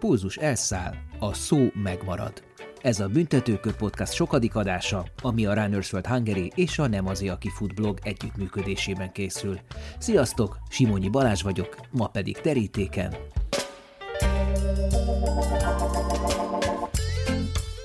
pulzus 0.00 0.36
elszáll, 0.36 0.94
a 1.18 1.34
szó 1.34 1.66
megmarad. 1.82 2.42
Ez 2.80 3.00
a 3.00 3.08
Büntetőkör 3.08 3.76
Podcast 3.76 4.12
sokadik 4.12 4.54
adása, 4.54 5.04
ami 5.22 5.46
a 5.46 5.54
Runners 5.54 5.92
World 5.92 6.08
Hungary 6.08 6.52
és 6.54 6.78
a 6.78 6.86
Nem 6.86 7.06
az 7.06 7.22
aki 7.22 7.48
Food 7.48 7.98
együttműködésében 8.02 9.12
készül. 9.12 9.58
Sziasztok, 9.98 10.58
Simonyi 10.68 11.08
Balázs 11.08 11.42
vagyok, 11.42 11.76
ma 11.90 12.06
pedig 12.06 12.36
terítéken. 12.36 13.16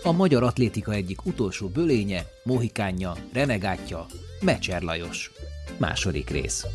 A 0.04 0.12
magyar 0.12 0.44
atlétika 0.44 0.92
egyik 0.92 1.26
utolsó 1.26 1.68
bölénye, 1.68 2.26
mohikánja, 2.44 3.14
renegátja, 3.34 4.06
Mecser 4.42 4.82
Lajos. 4.82 5.32
Második 5.78 6.30
rész. 6.30 6.66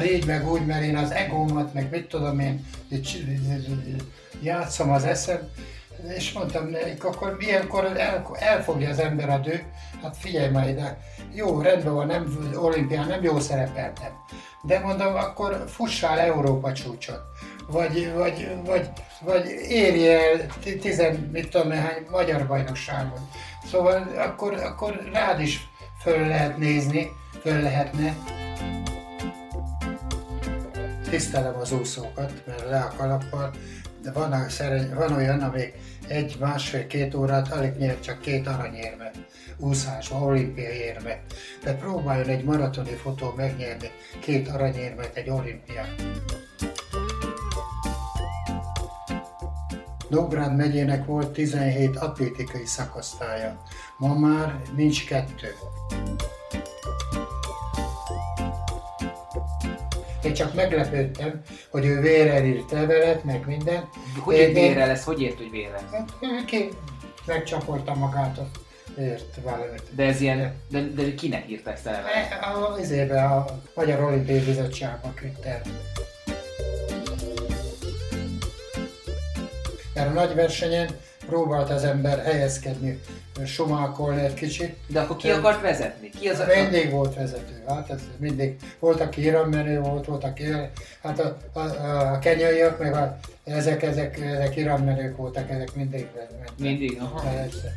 Mert 0.00 0.12
így 0.12 0.26
meg 0.26 0.50
úgy, 0.50 0.66
mert 0.66 0.82
én 0.82 0.96
az 0.96 1.10
egómat, 1.10 1.74
meg 1.74 1.88
mit 1.90 2.08
tudom 2.08 2.38
én, 2.38 2.66
játszom 4.42 4.90
az 4.90 5.04
eszem, 5.04 5.48
és 6.16 6.32
mondtam 6.32 6.68
nekik, 6.68 7.04
akkor 7.04 7.36
ilyenkor 7.40 7.84
el, 7.84 8.30
elfogja 8.38 8.88
az 8.88 8.98
ember 8.98 9.28
a 9.28 9.38
dő, 9.38 9.62
hát 10.02 10.16
figyelj 10.16 10.50
majd 10.50 10.68
ide, 10.68 10.98
jó, 11.34 11.60
rendben 11.60 11.94
van, 11.94 12.06
nem, 12.06 12.50
olimpián 12.54 13.06
nem 13.06 13.22
jó 13.22 13.40
szerepeltem, 13.40 14.12
de 14.62 14.78
mondom, 14.78 15.14
akkor 15.14 15.64
fussál 15.68 16.18
Európa 16.18 16.72
csúcsot, 16.72 17.20
vagy, 17.68 18.12
vagy, 18.12 18.48
vagy, 18.64 18.88
vagy 19.20 19.46
érj 19.68 20.08
el 20.08 20.46
tizen, 20.80 21.28
mit 21.32 21.48
tudom 21.48 21.68
néhány 21.68 22.06
magyar 22.10 22.46
bajnokságon. 22.46 23.28
Szóval 23.70 24.08
akkor, 24.16 24.52
akkor 24.52 25.08
rád 25.12 25.40
is 25.40 25.68
föl 26.02 26.26
lehet 26.26 26.56
nézni, 26.56 27.10
föl 27.42 27.62
lehetne 27.62 28.16
tisztelem 31.10 31.56
az 31.60 31.72
úszókat, 31.72 32.32
mert 32.46 32.68
le 32.68 32.80
a 32.80 32.92
kalappal, 32.96 33.50
de 34.02 34.12
van, 34.12 34.46
van 34.94 35.12
olyan, 35.12 35.40
amik 35.40 35.74
egy, 36.08 36.36
másfél, 36.40 36.86
két 36.86 37.14
órát 37.14 37.52
alig 37.52 37.76
nyer 37.76 38.00
csak 38.00 38.20
két 38.20 38.46
aranyérmet 38.46 39.16
úszásba, 39.58 40.18
olimpiai 40.18 40.76
érmet. 40.76 41.20
De 41.62 41.74
próbáljon 41.74 42.28
egy 42.28 42.44
maratoni 42.44 42.92
fotó 42.92 43.32
megnyerni 43.36 43.90
két 44.20 44.48
aranyérmet 44.48 45.16
egy 45.16 45.30
olimpián. 45.30 45.94
Nógrád 50.08 50.56
megyének 50.56 51.04
volt 51.04 51.32
17 51.32 51.96
atlétikai 51.96 52.66
szakosztálya, 52.66 53.62
ma 53.98 54.14
már 54.14 54.60
nincs 54.76 55.06
kettő. 55.06 55.54
Én 60.22 60.34
csak 60.34 60.54
meglepődtem, 60.54 61.40
hogy 61.68 61.84
ő 61.84 62.00
vérrel 62.00 62.44
írt 62.44 62.70
levelet, 62.70 63.24
meg 63.24 63.46
minden. 63.46 63.88
Hogy 64.18 64.34
egy 64.34 64.54
vérrel 64.54 64.86
lesz? 64.86 65.04
Hogy 65.04 65.22
ért, 65.22 65.36
hogy 65.36 65.50
vérrel? 65.50 65.84
Hát, 65.90 66.44
ki 66.44 66.68
megcsapolta 67.26 67.94
magát 67.94 68.38
a 68.38 68.50
ért 69.00 69.36
valamit. 69.42 69.82
De 69.90 70.04
ez 70.04 70.20
ilyen, 70.20 70.54
de, 70.70 70.82
de 70.82 71.14
kinek 71.14 71.50
írta 71.50 71.72
ezt 71.72 71.86
a 71.86 71.90
levelet? 71.90 72.32
E, 72.32 72.46
a, 72.46 72.78
izébe, 72.80 73.24
a 73.24 73.60
Magyar 73.74 74.00
Olimpiai 74.00 74.38
Bizottságba 74.38 75.12
küldte 75.14 75.60
Mert 79.94 80.08
a 80.08 80.12
nagy 80.12 80.34
versenyen 80.34 80.90
próbált 81.30 81.70
az 81.70 81.84
ember 81.84 82.22
helyezkedni, 82.22 83.00
sumákolni 83.44 84.20
egy 84.20 84.34
kicsit. 84.34 84.76
De 84.86 85.00
akkor 85.00 85.16
ki 85.16 85.26
de, 85.26 85.34
akart 85.34 85.60
vezetni? 85.60 86.10
Ki 86.20 86.28
az 86.28 86.38
a... 86.38 86.44
Mindig 86.60 86.90
volt 86.90 87.14
vezető, 87.14 87.62
hát 87.68 87.90
ez 87.90 88.00
mindig. 88.16 88.56
Volt, 88.78 89.00
aki 89.00 89.22
irammenő 89.22 89.80
volt, 89.80 90.06
volt, 90.06 90.24
aki... 90.24 90.44
Hát 91.02 91.18
a, 91.18 91.36
a, 91.52 91.60
a, 91.60 92.18
kenyaiak, 92.18 92.78
meg 92.78 92.94
a, 92.94 93.18
ezek, 93.44 93.82
ezek, 93.82 94.20
ezek 94.20 94.56
irammenők 94.56 95.16
voltak, 95.16 95.50
ezek 95.50 95.74
mindig 95.74 96.08
mentek. 96.16 96.50
Mindig, 96.58 96.98
aha. 97.00 97.20
Persze. 97.20 97.76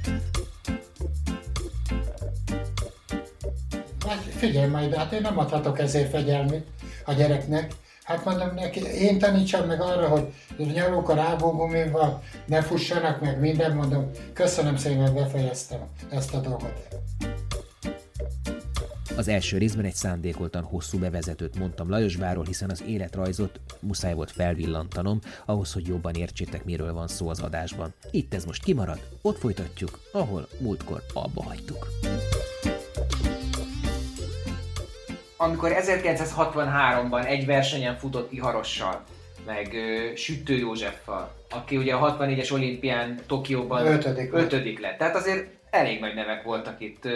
Hát 4.07 4.21
figyelj 4.35 4.67
majd, 4.67 4.95
hát 4.95 5.11
én 5.11 5.21
nem 5.21 5.39
adhatok 5.39 5.79
ezért 5.79 6.09
fegyelmét 6.09 6.65
a 7.05 7.13
gyereknek, 7.13 7.71
Hát 8.03 8.25
mondom 8.25 8.53
neki, 8.55 8.79
én 8.79 9.19
tanítsam 9.19 9.67
meg 9.67 9.81
arra, 9.81 10.07
hogy 10.07 10.33
nyalók 10.57 11.09
a 11.09 11.13
rágógumival, 11.13 12.21
ne 12.45 12.61
fussanak 12.61 13.21
meg 13.21 13.39
minden, 13.39 13.75
mondom, 13.75 14.09
köszönöm 14.33 14.77
szépen, 14.77 15.13
befejeztem 15.13 15.79
ezt 16.09 16.33
a 16.33 16.39
dolgot. 16.39 16.87
Az 19.17 19.27
első 19.27 19.57
részben 19.57 19.85
egy 19.85 19.93
szándékoltan 19.93 20.63
hosszú 20.63 20.99
bevezetőt 20.99 21.59
mondtam 21.59 21.89
Lajosváról, 21.89 22.45
hiszen 22.45 22.69
az 22.69 22.83
életrajzot 22.87 23.59
muszáj 23.79 24.13
volt 24.13 24.31
felvillantanom, 24.31 25.19
ahhoz, 25.45 25.73
hogy 25.73 25.87
jobban 25.87 26.13
értsétek, 26.13 26.65
miről 26.65 26.93
van 26.93 27.07
szó 27.07 27.29
az 27.29 27.39
adásban. 27.39 27.93
Itt 28.11 28.33
ez 28.33 28.45
most 28.45 28.63
kimarad, 28.63 28.99
ott 29.21 29.37
folytatjuk, 29.37 29.99
ahol 30.11 30.47
múltkor 30.59 31.03
abba 31.13 31.43
hagytuk 31.43 31.87
amikor 35.43 35.75
1963-ban 35.75 37.25
egy 37.25 37.45
versenyen 37.45 37.97
futott 37.97 38.31
Iharossal, 38.31 39.03
meg 39.45 39.67
uh, 39.73 40.15
Sütő 40.15 40.57
Józseffal, 40.57 41.33
aki 41.49 41.77
ugye 41.77 41.93
a 41.93 42.17
64-es 42.17 42.53
olimpián 42.53 43.19
Tokióban 43.27 43.85
ötödik, 43.85 44.33
ötödik 44.33 44.79
lett. 44.79 44.97
Tehát 44.97 45.15
azért 45.15 45.47
elég 45.69 45.99
nagy 45.99 46.13
nevek 46.13 46.43
voltak 46.43 46.81
itt 46.81 47.05
uh, 47.05 47.11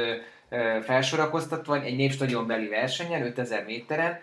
uh, 0.49 0.81
felsorakoztatva 0.81 1.81
egy 1.81 1.95
népstadion 1.95 2.47
beli 2.47 2.67
versenyen, 2.67 3.25
5000 3.25 3.65
méteren, 3.65 4.19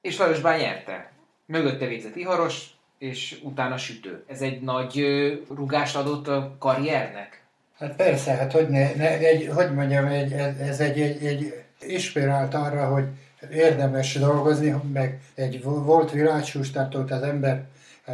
és 0.00 0.18
Lajosbán 0.18 0.58
nyerte. 0.58 1.12
Mögötte 1.46 1.86
végzett 1.86 2.16
Iharos, 2.16 2.66
és 2.98 3.38
utána 3.42 3.76
Sütő. 3.76 4.24
Ez 4.28 4.40
egy 4.40 4.60
nagy 4.60 5.00
uh, 5.00 5.56
rugást 5.56 5.96
adott 5.96 6.28
a 6.28 6.56
karriernek? 6.58 7.42
Hát 7.78 7.96
persze, 7.96 8.32
hát 8.32 8.52
hogy, 8.52 8.68
ne, 8.68 8.94
ne, 8.94 9.18
egy, 9.18 9.50
hogy 9.54 9.74
mondjam, 9.74 10.06
egy, 10.06 10.32
ez 10.32 10.80
egy, 10.80 11.00
egy, 11.00 11.26
egy 11.26 11.63
inspirált 11.86 12.54
arra, 12.54 12.86
hogy 12.86 13.04
érdemes 13.50 14.14
dolgozni, 14.14 14.74
meg 14.92 15.20
egy 15.34 15.62
volt 15.62 16.10
világsústartót 16.10 17.10
az 17.10 17.22
ember 17.22 17.64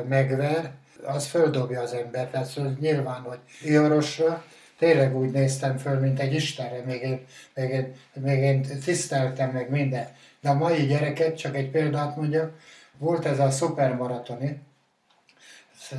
megver, 0.09 0.71
az 1.05 1.27
földobja 1.27 1.81
az 1.81 1.93
embert. 1.93 2.31
Tehát 2.31 2.47
szóval 2.47 2.77
nyilván, 2.81 3.21
hogy 3.21 3.39
Iorosra 3.63 4.45
tényleg 4.79 5.17
úgy 5.17 5.31
néztem 5.31 5.77
föl, 5.77 5.99
mint 5.99 6.21
egy 6.21 6.35
Istenre, 6.35 6.83
még 6.85 7.03
én, 7.03 7.25
még 7.55 7.71
én, 7.71 7.95
még 8.13 8.39
én 8.39 8.63
tiszteltem 8.85 9.51
meg 9.51 9.71
minden. 9.71 10.09
De 10.41 10.49
a 10.49 10.55
mai 10.55 10.87
gyereket, 10.87 11.37
csak 11.37 11.57
egy 11.57 11.71
példát 11.71 12.17
mondjak, 12.17 12.53
volt 12.99 13.25
ez 13.25 13.39
a 13.39 13.51
szupermaratoni, 13.51 14.61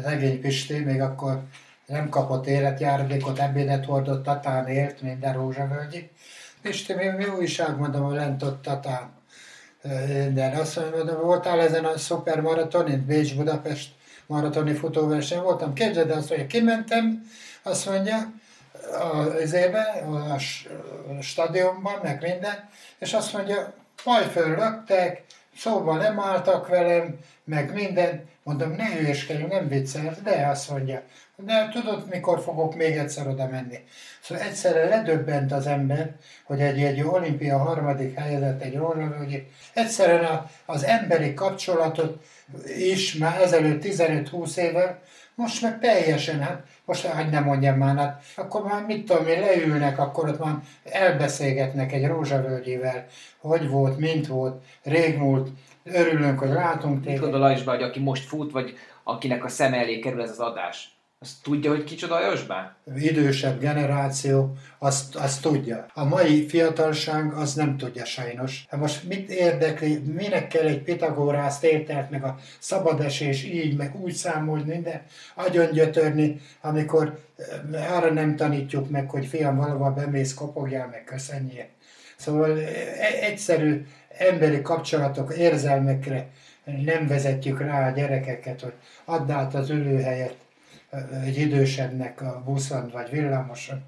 szegény 0.04 0.42
Pisti, 0.42 0.80
még 0.80 1.02
akkor 1.02 1.44
nem 1.86 2.10
kapott 2.10 2.48
életjáradékot, 2.48 3.40
ebédet 3.40 3.86
hordott, 3.86 4.24
Tatán 4.24 4.68
élt, 4.68 5.02
minden 5.02 5.34
rózsavölgyi, 5.34 6.10
Pisti, 6.62 6.94
mi, 6.94 7.08
mi 7.08 7.26
újság, 7.26 7.78
mondom, 7.78 8.06
a 8.06 8.14
lent 8.14 8.44
ott 8.44 8.62
Tatán. 8.62 9.12
De 10.34 10.54
azt 10.60 10.80
mondom, 10.96 11.22
voltál 11.22 11.60
ezen 11.60 11.86
a 11.86 11.98
szupermaratonin, 11.98 13.06
Bécs-Budapest 13.06 13.90
maratoni 14.26 14.74
futóverseny 14.74 15.42
voltam. 15.42 15.74
Képzeld 15.74 16.10
azt, 16.10 16.28
hogy 16.28 16.48
kimentem, 16.48 17.32
azt 17.64 17.90
mondja, 17.90 18.34
az 19.44 19.54
éve, 19.54 20.04
a 20.34 20.38
stadionban, 21.22 22.00
meg 22.04 22.22
minden, 22.22 22.70
és 23.00 23.14
azt 23.14 23.34
mondja, 23.34 23.74
majd 24.06 24.26
fölrögtek, 24.26 25.24
szóval 25.58 25.98
nem 25.98 26.20
álltak 26.20 26.68
velem, 26.68 27.20
meg 27.44 27.74
minden. 27.74 28.30
Mondom, 28.44 28.72
ne 28.72 28.86
hülyeskedjünk, 28.86 29.52
nem 29.52 29.68
viccel, 29.68 30.16
de 30.24 30.48
azt 30.48 30.70
mondja, 30.70 31.02
de 31.36 31.70
tudod, 31.74 32.08
mikor 32.10 32.40
fogok 32.40 32.76
még 32.76 32.98
egyszer 32.98 33.28
oda 33.28 33.48
menni. 33.48 33.80
Szóval 34.22 34.44
egyszerre 34.44 34.88
ledöbbent 34.88 35.52
az 35.52 35.68
ember, 35.68 36.16
hogy 36.44 36.62
egy, 36.62 36.84
egy 36.84 37.02
olimpia 37.02 37.58
harmadik 37.58 38.20
helyezett 38.20 38.62
egy 38.62 38.78
hogy 39.18 39.46
egyszerűen 39.74 40.50
az 40.66 40.84
emberi 40.84 41.34
kapcsolatot 41.34 42.24
is 42.78 43.14
már 43.14 43.42
ezelőtt 43.42 43.84
15-20 43.84 44.58
évvel, 44.58 45.00
most 45.36 45.62
meg 45.62 45.80
teljesen, 45.80 46.40
hát 46.40 46.64
most 46.86 47.06
hogy 47.06 47.30
nem 47.30 47.44
mondjam 47.44 47.78
már, 47.78 47.98
hát 47.98 48.22
akkor 48.36 48.64
már 48.64 48.86
mit 48.86 49.06
tudom 49.06 49.28
én, 49.28 49.40
leülnek, 49.40 50.00
akkor 50.00 50.30
ott 50.30 50.40
már 50.40 50.56
elbeszélgetnek 50.84 51.92
egy 51.92 52.06
rózsavölgyivel, 52.06 53.06
hogy 53.38 53.68
volt, 53.68 53.98
mint 53.98 54.28
volt, 54.28 54.64
régmúlt, 54.84 55.50
örülünk, 55.84 56.40
hogy 56.40 56.50
látunk 56.50 57.04
téged. 57.04 57.22
Mit 57.22 57.32
gondol 57.32 57.56
hogy 57.66 57.84
aki 57.84 58.00
most 58.00 58.28
fut, 58.28 58.52
vagy 58.52 58.78
akinek 59.04 59.44
a 59.44 59.50
szem 59.50 59.74
elé 59.74 60.00
kerül 60.00 60.22
ez 60.22 60.30
az 60.30 60.40
adás? 60.40 61.01
Azt 61.24 61.44
tudja, 61.44 61.70
hogy 61.70 61.84
kicsoda 61.84 62.16
a 62.16 62.30
Josbán? 62.30 62.76
Idősebb 62.96 63.60
generáció, 63.60 64.58
azt, 64.80 65.16
azt 65.16 65.42
tudja. 65.42 65.86
A 65.94 66.04
mai 66.04 66.48
fiatalság 66.48 67.34
az 67.34 67.54
nem 67.54 67.78
tudja 67.78 68.06
sajnos. 68.06 68.66
Hát 68.70 68.80
most 68.80 69.04
mit 69.04 69.30
érdekli, 69.30 69.98
minek 69.98 70.48
kell 70.48 70.66
egy 70.68 70.82
Pitagórász 70.82 71.60
tételt, 71.60 72.10
meg 72.10 72.24
a 72.24 72.38
szabadesés 72.60 73.44
így, 73.44 73.78
meg 73.78 73.96
úgy 74.02 74.14
számolni, 74.14 74.64
minden 74.64 75.02
agyon 75.36 75.72
gyötörni, 75.72 76.42
amikor 76.62 77.20
eh, 77.72 77.98
arra 77.98 78.14
nem 78.14 78.36
tanítjuk 78.36 78.90
meg, 78.90 79.10
hogy 79.10 79.26
fiam 79.26 79.56
valahol 79.56 79.92
bemész, 79.92 80.34
kopogjál, 80.34 80.88
meg 80.88 81.04
köszönjél. 81.04 81.68
Szóval 82.18 82.60
e, 82.60 82.68
egyszerű 83.22 83.86
emberi 84.18 84.62
kapcsolatok, 84.62 85.38
érzelmekre 85.38 86.30
nem 86.64 87.08
vezetjük 87.08 87.60
rá 87.60 87.90
a 87.90 87.94
gyerekeket, 87.94 88.62
hogy 88.62 88.74
add 89.06 89.32
át 89.32 89.54
az 89.54 89.70
ülőhelyet 89.70 90.36
egy 91.26 91.38
idősebbnek 91.38 92.22
a 92.22 92.42
buszon 92.46 92.90
vagy 92.94 93.10
villamoson. 93.10 93.84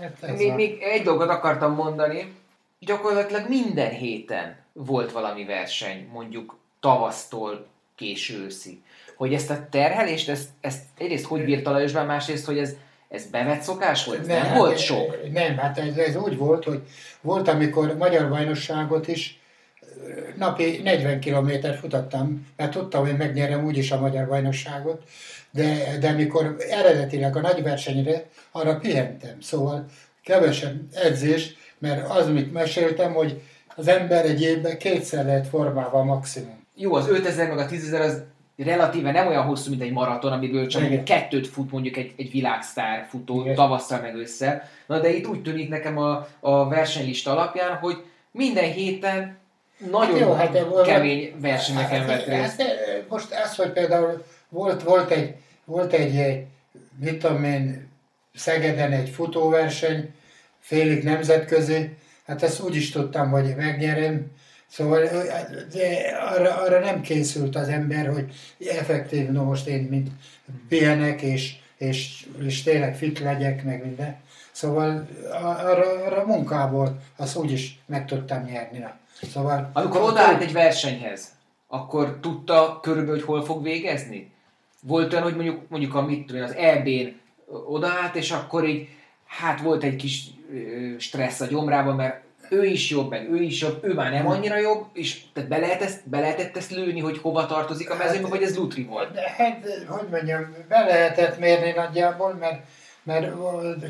Hát 0.00 0.36
még, 0.36 0.50
a... 0.50 0.54
még 0.54 0.82
egy 0.82 1.02
dolgot 1.02 1.28
akartam 1.28 1.74
mondani, 1.74 2.34
gyakorlatilag 2.78 3.48
minden 3.48 3.90
héten 3.90 4.56
volt 4.72 5.12
valami 5.12 5.44
verseny, 5.44 6.08
mondjuk 6.12 6.58
tavasztól 6.80 7.66
késő 7.96 8.44
őszig. 8.44 8.78
Hogy 9.16 9.34
ezt 9.34 9.50
a 9.50 9.66
terhelést, 9.70 10.28
ezt, 10.28 10.48
ezt 10.60 10.82
egyrészt 10.98 11.24
hogy 11.24 11.44
bírta 11.44 11.70
Lajosban, 11.70 12.06
másrészt, 12.06 12.46
hogy 12.46 12.58
ez, 12.58 12.76
ez 13.08 13.26
bevett 13.26 13.60
szokás 13.60 14.04
volt? 14.04 14.26
Nem, 14.26 14.36
nem 14.36 14.46
hát 14.46 14.56
volt 14.56 14.78
sok? 14.78 15.32
Nem, 15.32 15.56
hát 15.56 15.78
ez, 15.78 15.96
ez 15.96 16.16
úgy 16.16 16.36
volt, 16.36 16.64
hogy 16.64 16.82
volt, 17.20 17.48
amikor 17.48 17.96
magyar 17.96 18.28
bajnokságot 18.28 19.08
is 19.08 19.39
napi 20.36 20.80
40 20.84 21.20
kilométer 21.20 21.76
futottam, 21.76 22.46
mert 22.56 22.70
tudtam, 22.70 23.06
hogy 23.06 23.16
megnyerem 23.16 23.64
úgyis 23.64 23.90
a 23.90 24.00
magyar 24.00 24.28
bajnokságot, 24.28 25.02
de, 25.50 25.96
de 26.00 26.08
amikor 26.08 26.56
eredetileg 26.70 27.36
a 27.36 27.40
nagy 27.40 27.62
versenyre, 27.62 28.26
arra 28.50 28.76
pihentem. 28.76 29.40
Szóval 29.40 29.86
kevesebb 30.22 30.80
edzés, 30.94 31.56
mert 31.78 32.10
az, 32.10 32.28
mit 32.28 32.52
meséltem, 32.52 33.12
hogy 33.12 33.42
az 33.76 33.88
ember 33.88 34.24
egy 34.24 34.42
évben 34.42 34.78
kétszer 34.78 35.24
lehet 35.24 35.46
formálva 35.46 36.04
maximum. 36.04 36.66
Jó, 36.74 36.94
az 36.94 37.08
5000 37.08 37.48
meg 37.48 37.58
a 37.58 37.66
10.000 37.66 38.00
az 38.00 38.22
relatíve 38.56 39.12
nem 39.12 39.26
olyan 39.26 39.42
hosszú, 39.42 39.70
mint 39.70 39.82
egy 39.82 39.92
maraton, 39.92 40.32
amiből 40.32 40.66
csak 40.66 40.82
Igen. 40.82 41.04
kettőt 41.04 41.46
fut 41.46 41.70
mondjuk 41.70 41.96
egy, 41.96 42.12
egy 42.16 42.30
világsztár 42.30 43.06
futó 43.08 43.40
Igen. 43.40 43.54
tavasszal 43.54 44.00
meg 44.00 44.16
össze. 44.16 44.68
Na 44.86 45.00
de 45.00 45.16
itt 45.16 45.26
úgy 45.26 45.42
tűnik 45.42 45.68
nekem 45.68 45.98
a, 45.98 46.28
a 46.40 46.68
versenylista 46.68 47.30
alapján, 47.30 47.76
hogy 47.76 47.96
minden 48.30 48.72
héten 48.72 49.38
nagyon 49.90 50.36
hát 50.36 50.54
jó, 50.54 50.74
hát, 50.74 50.86
kemény 50.86 51.34
versenyeken 51.40 51.98
hát, 51.98 52.06
vett 52.06 52.26
részt. 52.26 52.62
Hát, 52.62 52.76
most 53.08 53.28
az, 53.44 53.56
hogy 53.56 53.70
például 53.70 54.24
volt, 54.48 54.82
volt 54.82 55.10
egy, 55.10 55.34
volt 55.64 55.92
egy, 55.92 56.44
mit 56.98 57.18
tudom 57.18 57.44
én, 57.44 57.88
Szegeden 58.34 58.92
egy 58.92 59.08
futóverseny, 59.08 60.14
félig 60.60 61.02
nemzetközi, 61.02 61.96
hát 62.26 62.42
ezt 62.42 62.60
úgy 62.60 62.76
is 62.76 62.90
tudtam, 62.90 63.30
hogy 63.30 63.54
megnyerem, 63.56 64.30
Szóval 64.70 65.04
de 65.72 66.16
arra, 66.20 66.56
arra 66.56 66.78
nem 66.78 67.00
készült 67.00 67.56
az 67.56 67.68
ember, 67.68 68.06
hogy 68.06 68.32
effektív, 68.78 69.30
no 69.30 69.44
most 69.44 69.66
én 69.66 69.82
mint 69.82 70.08
pihenek, 70.68 71.22
és, 71.22 71.56
és, 71.76 72.26
és 72.42 72.62
tényleg 72.62 72.96
fit 72.96 73.18
legyek, 73.18 73.64
meg 73.64 73.84
minden. 73.84 74.16
Szóval 74.52 75.08
arra, 75.42 76.04
arra 76.04 76.26
munkából 76.26 77.00
azt 77.16 77.36
úgy 77.36 77.52
is 77.52 77.80
meg 77.86 78.06
tudtam 78.06 78.44
nyerni. 78.44 78.84
Szóval, 79.22 79.70
Amikor 79.72 80.00
odaállt 80.00 80.42
egy 80.42 80.52
versenyhez, 80.52 81.28
akkor 81.68 82.18
tudta 82.20 82.78
körülbelül, 82.82 83.14
hogy 83.14 83.26
hol 83.26 83.44
fog 83.44 83.62
végezni? 83.62 84.32
Volt 84.82 85.12
olyan, 85.12 85.24
hogy 85.24 85.34
mondjuk, 85.34 85.68
mondjuk 85.68 85.94
a 85.94 86.02
mit 86.02 86.26
tudom, 86.26 86.42
az 86.42 86.54
EB-n 86.54 87.20
odaállt, 87.66 88.14
és 88.14 88.30
akkor 88.30 88.68
így, 88.68 88.88
hát 89.26 89.60
volt 89.60 89.82
egy 89.82 89.96
kis 89.96 90.24
stressz 90.98 91.40
a 91.40 91.46
gyomrában, 91.46 91.96
mert 91.96 92.22
ő 92.50 92.64
is 92.64 92.90
jobb, 92.90 93.10
meg 93.10 93.30
ő 93.30 93.42
is 93.42 93.60
jobb, 93.60 93.84
ő 93.84 93.94
már 93.94 94.12
nem 94.12 94.26
annyira 94.26 94.58
jobb, 94.58 94.86
és 94.92 95.22
tehát 95.32 95.48
be, 95.48 95.58
lehet 95.58 95.82
ezt, 95.82 96.08
be 96.08 96.20
lehetett 96.20 96.56
ezt 96.56 96.70
lőni, 96.70 97.00
hogy 97.00 97.18
hova 97.18 97.46
tartozik 97.46 97.90
a 97.90 97.96
mezőnybe, 97.96 98.28
hát, 98.28 98.30
vagy 98.30 98.42
ez 98.42 98.56
Lutri 98.56 98.82
volt? 98.82 99.12
De, 99.12 99.34
hát, 99.36 99.84
hogy 99.88 100.08
mondjam, 100.10 100.54
be 100.68 100.84
lehetett 100.84 101.38
mérni 101.38 101.70
nagyjából, 101.70 102.34
mert, 102.34 102.62
mert 103.02 103.32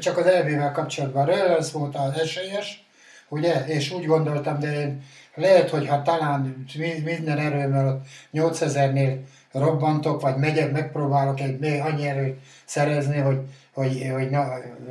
csak 0.00 0.16
az 0.16 0.26
elvével 0.26 0.72
kapcsolatban 0.72 1.26
Rellens 1.26 1.72
volt 1.72 1.96
az 1.96 2.18
esélyes, 2.18 2.84
ugye, 3.28 3.64
és 3.66 3.90
úgy 3.90 4.06
gondoltam, 4.06 4.58
de 4.58 4.80
én 4.80 5.02
lehet, 5.34 5.70
hogy 5.70 5.88
ha 5.88 6.02
talán 6.02 6.64
minden 7.04 7.38
erőmmel 7.38 7.88
ott 7.88 8.06
8000-nél 8.32 9.18
robbantok, 9.52 10.20
vagy 10.20 10.36
megyek, 10.36 10.72
megpróbálok 10.72 11.40
egy 11.40 11.58
még 11.58 11.80
annyi 11.80 12.08
erőt 12.08 12.40
szerezni, 12.64 13.18
hogy, 13.18 13.40
hogy, 13.72 14.10
hogy 14.12 14.30
na, 14.30 14.46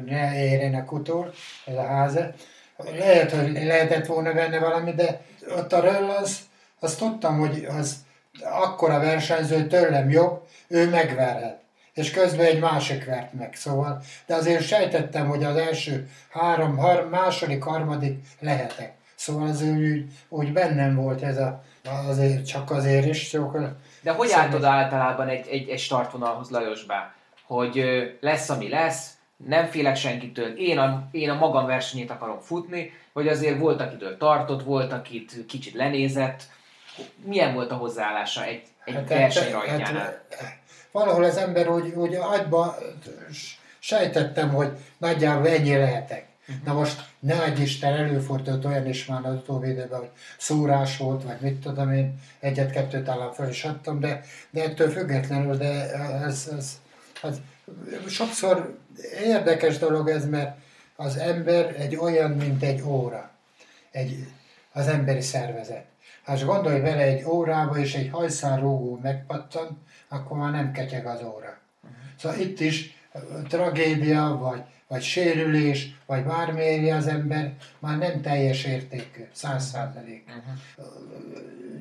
ne 0.06 0.44
érjenek 0.44 0.92
utól 0.92 1.34
ez 1.66 1.76
a 1.76 1.86
háza. 1.86 2.32
Lehet, 2.98 3.32
hogy 3.32 3.52
lehetett 3.52 4.06
volna 4.06 4.34
benne 4.34 4.60
valami, 4.60 4.94
de 4.94 5.22
ott 5.58 5.74
a 5.74 5.80
Röll 5.80 6.10
az, 6.10 6.40
azt 6.80 6.98
tudtam, 6.98 7.40
hogy 7.40 7.68
az 7.78 7.96
akkora 8.44 9.00
versenyző 9.00 9.68
tőlem 9.68 10.10
jobb, 10.10 10.48
ő 10.68 10.90
megverhet. 10.90 11.60
És 11.94 12.12
közben 12.12 12.46
egy 12.46 12.60
másik 12.60 13.06
vert 13.06 13.34
meg, 13.34 13.54
szóval. 13.56 14.02
De 14.26 14.36
azért 14.36 14.68
sejtettem, 14.68 15.28
hogy 15.28 15.44
az 15.44 15.56
első 15.56 16.10
három, 16.30 16.78
har, 16.78 17.10
második, 17.10 17.64
harmadik 17.64 18.20
lehetek. 18.40 18.94
Szóval 19.20 19.48
az 19.48 19.62
úgy, 19.62 20.06
úgy 20.30 20.54
bennem 20.54 20.96
volt 20.96 21.22
ez 21.22 21.38
a, 21.38 21.64
azért, 22.08 22.48
csak 22.48 22.72
azért 22.72 23.06
is. 23.06 23.28
Szóval 23.28 23.76
De 24.02 24.12
hogy 24.12 24.28
szóval... 24.28 24.44
álltod 24.44 24.64
általában 24.64 25.28
egy, 25.28 25.48
egy, 25.48 25.70
egy 25.70 25.80
startvonalhoz 25.80 26.50
Lajosbá? 26.50 27.14
Hogy 27.44 27.84
lesz, 28.20 28.50
ami 28.50 28.70
lesz, 28.70 29.14
nem 29.48 29.66
félek 29.66 29.96
senkitől, 29.96 30.58
én 30.58 30.78
a, 30.78 31.08
én 31.12 31.30
a 31.30 31.36
magam 31.36 31.66
versenyét 31.66 32.12
akarom 32.12 32.40
futni, 32.40 32.92
vagy 33.14 33.28
azért 33.28 33.60
volt, 33.60 33.82
akitől 33.82 34.18
tartott, 34.18 34.64
volt, 34.64 34.92
akit 34.92 35.46
kicsit 35.48 35.74
lenézett. 35.74 36.44
Milyen 37.24 37.54
volt 37.54 37.72
a 37.72 37.76
hozzáállása 37.76 38.46
egy, 38.46 38.64
egy 38.86 38.94
hát, 38.94 39.10
verseny 39.10 39.54
hát, 39.54 39.88
hát, 39.88 40.26
valahol 40.92 41.24
az 41.24 41.38
ember 41.38 41.70
úgy, 41.70 41.90
úgy 41.90 42.16
agyba 42.16 42.78
sejtettem, 43.80 44.50
hogy 44.54 44.72
nagyjából 44.98 45.48
ennyi 45.48 45.78
lehetek. 45.78 46.29
Uh-huh. 46.50 46.66
Na 46.66 46.74
most 46.74 47.10
ne 47.20 47.44
egy 47.44 47.60
Isten 47.60 47.94
előfordult 47.94 48.66
olyan 48.66 48.88
is 48.88 49.06
már 49.06 49.26
az 49.26 49.34
utóbbi 49.34 49.70
időben, 49.70 50.00
hogy 50.00 50.10
szúrás 50.38 50.98
volt, 50.98 51.24
vagy 51.24 51.38
mit 51.40 51.60
tudom 51.60 51.92
én, 51.92 52.20
egyet-kettőt 52.40 53.04
talán 53.04 53.34
fel 53.34 53.50
is 53.50 53.64
adtam, 53.64 54.00
de, 54.00 54.22
de 54.50 54.64
ettől 54.64 54.90
függetlenül, 54.90 55.58
de 55.58 55.94
ez, 56.24 56.50
ez, 56.58 56.82
ez 57.24 57.38
sokszor 58.08 58.78
érdekes 59.24 59.78
dolog 59.78 60.10
ez, 60.10 60.30
mert 60.30 60.58
az 60.96 61.18
ember 61.18 61.76
egy 61.78 61.96
olyan, 61.96 62.32
mint 62.32 62.64
egy 62.64 62.82
óra, 62.82 63.32
egy, 63.92 64.28
az 64.72 64.88
emberi 64.88 65.22
szervezet. 65.22 65.86
Ha 66.24 66.46
gondolj 66.46 66.80
bele 66.80 67.02
egy 67.02 67.26
órába, 67.26 67.78
és 67.78 67.96
egy 67.96 68.10
hajszálrógó 68.12 69.00
megpattan, 69.04 69.82
akkor 70.08 70.38
már 70.38 70.52
nem 70.52 70.72
ketyeg 70.72 71.06
az 71.06 71.22
óra. 71.22 71.58
Uh-huh. 71.84 71.98
Szóval 72.20 72.40
itt 72.40 72.60
is 72.60 72.98
tragédia, 73.48 74.38
vagy, 74.42 74.62
vagy 74.90 75.02
sérülés, 75.02 75.96
vagy 76.06 76.24
bármi 76.24 76.62
éri 76.62 76.92
az 76.92 77.08
ember, 77.08 77.54
már 77.80 77.98
nem 77.98 78.22
teljes 78.22 78.64
értékű, 78.64 79.28
száz 79.32 79.70
százalék. 79.70 80.24
Uh-huh. 80.28 80.94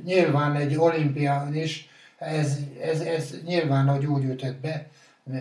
Nyilván 0.04 0.54
egy 0.54 0.76
olimpián 0.76 1.54
is, 1.54 1.88
ez, 2.18 2.58
ez, 2.82 3.00
ez 3.00 3.34
nyilván, 3.44 3.88
hogy 3.88 4.06
úgy 4.06 4.24
ütött 4.24 4.56
be, 4.56 4.86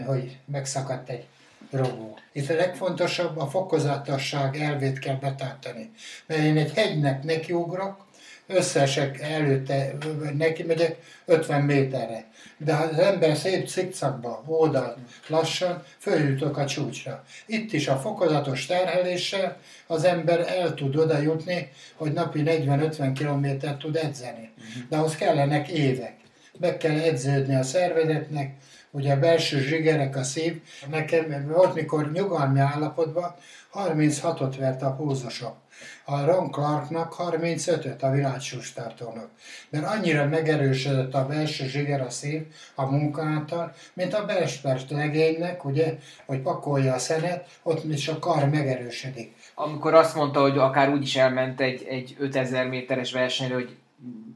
hogy 0.05 0.37
megszakadt 0.45 1.09
egy 1.09 1.25
rogó. 1.71 2.17
Itt 2.31 2.49
a 2.49 2.53
legfontosabb 2.55 3.37
a 3.37 3.47
fokozatosság 3.47 4.55
elvét 4.57 4.99
kell 4.99 5.15
betartani. 5.15 5.91
Mert 6.25 6.41
én 6.41 6.57
egy 6.57 6.73
hegynek 6.73 7.23
nekiugrok, 7.23 8.05
összesek 8.47 9.19
előtte 9.21 9.93
neki 10.37 10.63
megyek 10.63 10.95
50 11.25 11.61
méterre. 11.61 12.25
De 12.57 12.73
ha 12.73 12.83
az 12.83 12.99
ember 12.99 13.37
szép 13.37 13.67
cikcakba, 13.67 14.43
oldalt, 14.45 14.97
lassan, 15.27 15.83
följutok 15.97 16.57
a 16.57 16.65
csúcsra. 16.65 17.23
Itt 17.45 17.73
is 17.73 17.87
a 17.87 17.97
fokozatos 17.97 18.65
terheléssel 18.65 19.57
az 19.87 20.03
ember 20.03 20.39
el 20.39 20.73
tud 20.73 20.95
oda 20.95 21.17
jutni, 21.17 21.71
hogy 21.95 22.13
napi 22.13 22.43
40-50 22.45 23.11
kilométert 23.15 23.79
tud 23.79 23.95
edzeni. 23.95 24.49
De 24.89 24.97
ahhoz 24.97 25.15
kellenek 25.15 25.67
évek. 25.69 26.15
Meg 26.59 26.77
kell 26.77 26.99
edződni 26.99 27.55
a 27.55 27.63
szervezetnek, 27.63 28.55
ugye 28.91 29.13
a 29.13 29.19
belső 29.19 29.59
zsigerek, 29.59 30.15
a 30.15 30.23
szív. 30.23 30.61
Nekem 30.89 31.47
volt, 31.47 31.73
mikor 31.73 32.11
nyugalmi 32.11 32.59
állapotban 32.59 33.35
36-ot 33.73 34.55
vert 34.59 34.81
a 34.81 34.95
púzosok. 34.95 35.55
A 36.03 36.25
Ron 36.25 36.51
Clarknak 36.51 37.15
35-öt 37.17 38.03
a 38.03 38.11
világsústartónak. 38.11 39.29
Mert 39.69 39.85
annyira 39.85 40.25
megerősödött 40.25 41.13
a 41.13 41.25
belső 41.27 41.67
zsiger 41.67 42.01
a 42.01 42.09
szív 42.09 42.45
a 42.75 42.85
munkától, 42.85 43.73
mint 43.93 44.13
a 44.13 44.25
Belspert 44.25 44.89
legénynek, 44.89 45.65
ugye, 45.65 45.97
hogy 46.25 46.39
pakolja 46.39 46.93
a 46.93 46.99
szenet, 46.99 47.47
ott 47.63 47.83
is 47.83 48.07
a 48.07 48.19
kar 48.19 48.49
megerősödik. 48.49 49.35
Amikor 49.55 49.93
azt 49.93 50.15
mondta, 50.15 50.41
hogy 50.41 50.57
akár 50.57 50.89
úgy 50.89 51.01
is 51.01 51.15
elment 51.15 51.61
egy, 51.61 51.85
egy 51.89 52.15
5000 52.19 52.67
méteres 52.67 53.11
versenyre, 53.11 53.53
hogy 53.53 53.75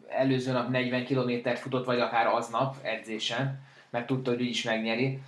előző 0.09 0.51
nap 0.51 0.69
40 0.69 1.05
kilométert 1.05 1.59
futott, 1.59 1.85
vagy 1.85 1.99
akár 1.99 2.27
aznap 2.27 2.75
edzésen, 2.81 3.59
mert 3.89 4.05
tudta, 4.05 4.31
hogy 4.31 4.41
is 4.41 4.63
megnyeri. 4.63 5.19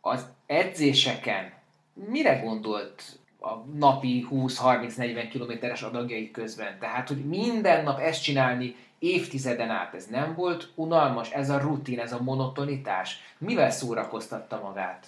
Az 0.00 0.26
edzéseken 0.46 1.52
mire 1.94 2.34
gondolt 2.34 3.02
a 3.40 3.54
napi 3.78 4.26
20-30-40 4.30 5.28
kilométeres 5.30 5.82
adagjai 5.82 6.30
közben? 6.30 6.78
Tehát, 6.78 7.08
hogy 7.08 7.24
minden 7.24 7.84
nap 7.84 7.98
ezt 7.98 8.22
csinálni 8.22 8.76
évtizeden 8.98 9.70
át, 9.70 9.94
ez 9.94 10.06
nem 10.06 10.34
volt 10.34 10.72
unalmas, 10.74 11.30
ez 11.30 11.50
a 11.50 11.58
rutin, 11.58 11.98
ez 11.98 12.12
a 12.12 12.22
monotonitás. 12.22 13.16
Mivel 13.38 13.70
szórakoztatta 13.70 14.60
magát? 14.62 15.06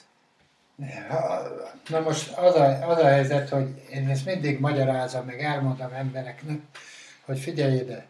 Na 1.88 2.00
most 2.00 2.32
az 2.36 2.54
a, 2.54 2.88
az 2.88 2.98
a 2.98 3.06
helyzet, 3.06 3.48
hogy 3.48 3.82
én 3.90 4.08
ezt 4.08 4.24
mindig 4.24 4.60
magyarázom, 4.60 5.24
meg 5.24 5.40
elmondom 5.40 5.92
embereknek, 5.92 6.60
hogy 7.24 7.38
figyelj 7.38 7.76
ide, 7.76 8.06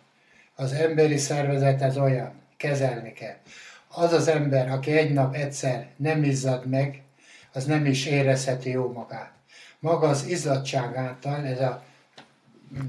az 0.57 0.73
emberi 0.73 1.17
szervezet 1.17 1.83
ez 1.83 1.99
olyan, 1.99 2.33
kezelni 2.57 3.13
kell. 3.13 3.37
Az 3.89 4.13
az 4.13 4.29
ember, 4.29 4.71
aki 4.71 4.91
egy 4.91 5.13
nap 5.13 5.35
egyszer 5.35 5.87
nem 5.97 6.23
izzad 6.23 6.67
meg, 6.67 7.02
az 7.53 7.65
nem 7.65 7.87
is 7.87 8.07
érezheti 8.07 8.71
jó 8.71 8.93
magát. 8.93 9.33
Maga 9.79 10.09
az 10.09 10.27
izzadság 10.27 10.97
által, 10.97 11.47
ez 11.47 11.61
a, 11.61 11.83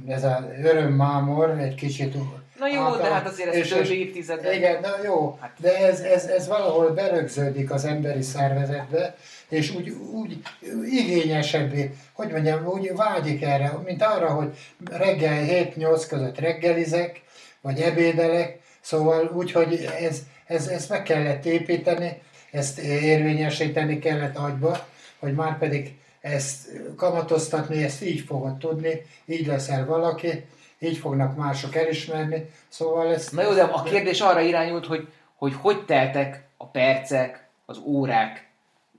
ez 0.08 0.24
a 0.24 0.50
örömmámor 0.64 1.50
egy 1.50 1.76
kicsit 1.76 2.16
Na 2.60 2.68
jó, 2.68 2.82
által, 2.82 3.02
de 3.02 3.14
hát 3.14 3.28
azért 3.28 3.56
ez 3.56 3.68
több 3.68 3.90
évtizedben. 3.90 4.54
Igen, 4.54 4.82
na 4.82 5.04
jó, 5.04 5.38
hát- 5.42 5.56
de 5.60 5.78
ez, 5.78 6.00
ez, 6.00 6.26
ez 6.26 6.48
valahol 6.48 6.90
berögződik 6.90 7.72
az 7.72 7.86
emberi 7.86 8.22
szervezetbe, 8.22 9.16
és 9.50 9.76
úgy, 9.76 9.90
úgy 9.90 10.42
igényesebbé, 10.86 11.94
hogy 12.14 12.32
mondjam, 12.32 12.66
úgy 12.66 12.92
vágyik 12.96 13.42
erre, 13.42 13.72
mint 13.86 14.04
arra, 14.04 14.30
hogy 14.30 14.58
reggel 14.92 15.46
7-8 15.76 16.06
között 16.10 16.40
reggelizek, 16.40 17.22
vagy 17.62 17.80
ebédelek, 17.80 18.60
szóval 18.82 19.32
úgy, 19.36 19.52
hogy 19.52 19.90
ez, 20.00 20.20
ez, 20.46 20.68
ezt 20.68 20.90
meg 20.90 21.04
kellett 21.04 21.46
építeni, 21.46 22.22
ezt 22.54 22.80
érvényesíteni 22.80 24.00
kellett 24.00 24.38
agyba, 24.38 24.88
hogy 25.20 25.34
már 25.34 25.58
pedig 25.58 25.98
ezt 26.22 26.68
kamatoztatni, 26.96 27.84
ezt 27.84 28.04
így 28.04 28.20
fogod 28.20 28.58
tudni, 28.58 29.02
így 29.26 29.46
leszel 29.46 29.86
valaki, 29.86 30.46
így 30.80 30.98
fognak 30.98 31.38
mások 31.38 31.76
elismerni, 31.76 32.50
szóval 32.68 33.14
ez... 33.14 33.30
Na 33.30 33.42
jó, 33.42 33.54
de 33.54 33.62
a 33.62 33.84
kérdés 33.84 34.22
arra 34.22 34.42
irányult, 34.42 34.86
hogy 34.86 35.08
hogy, 35.44 35.54
hogy 35.62 35.86
teltek 35.86 36.48
a 36.58 36.66
percek, 36.66 37.48
az 37.66 37.78
órák 37.86 38.50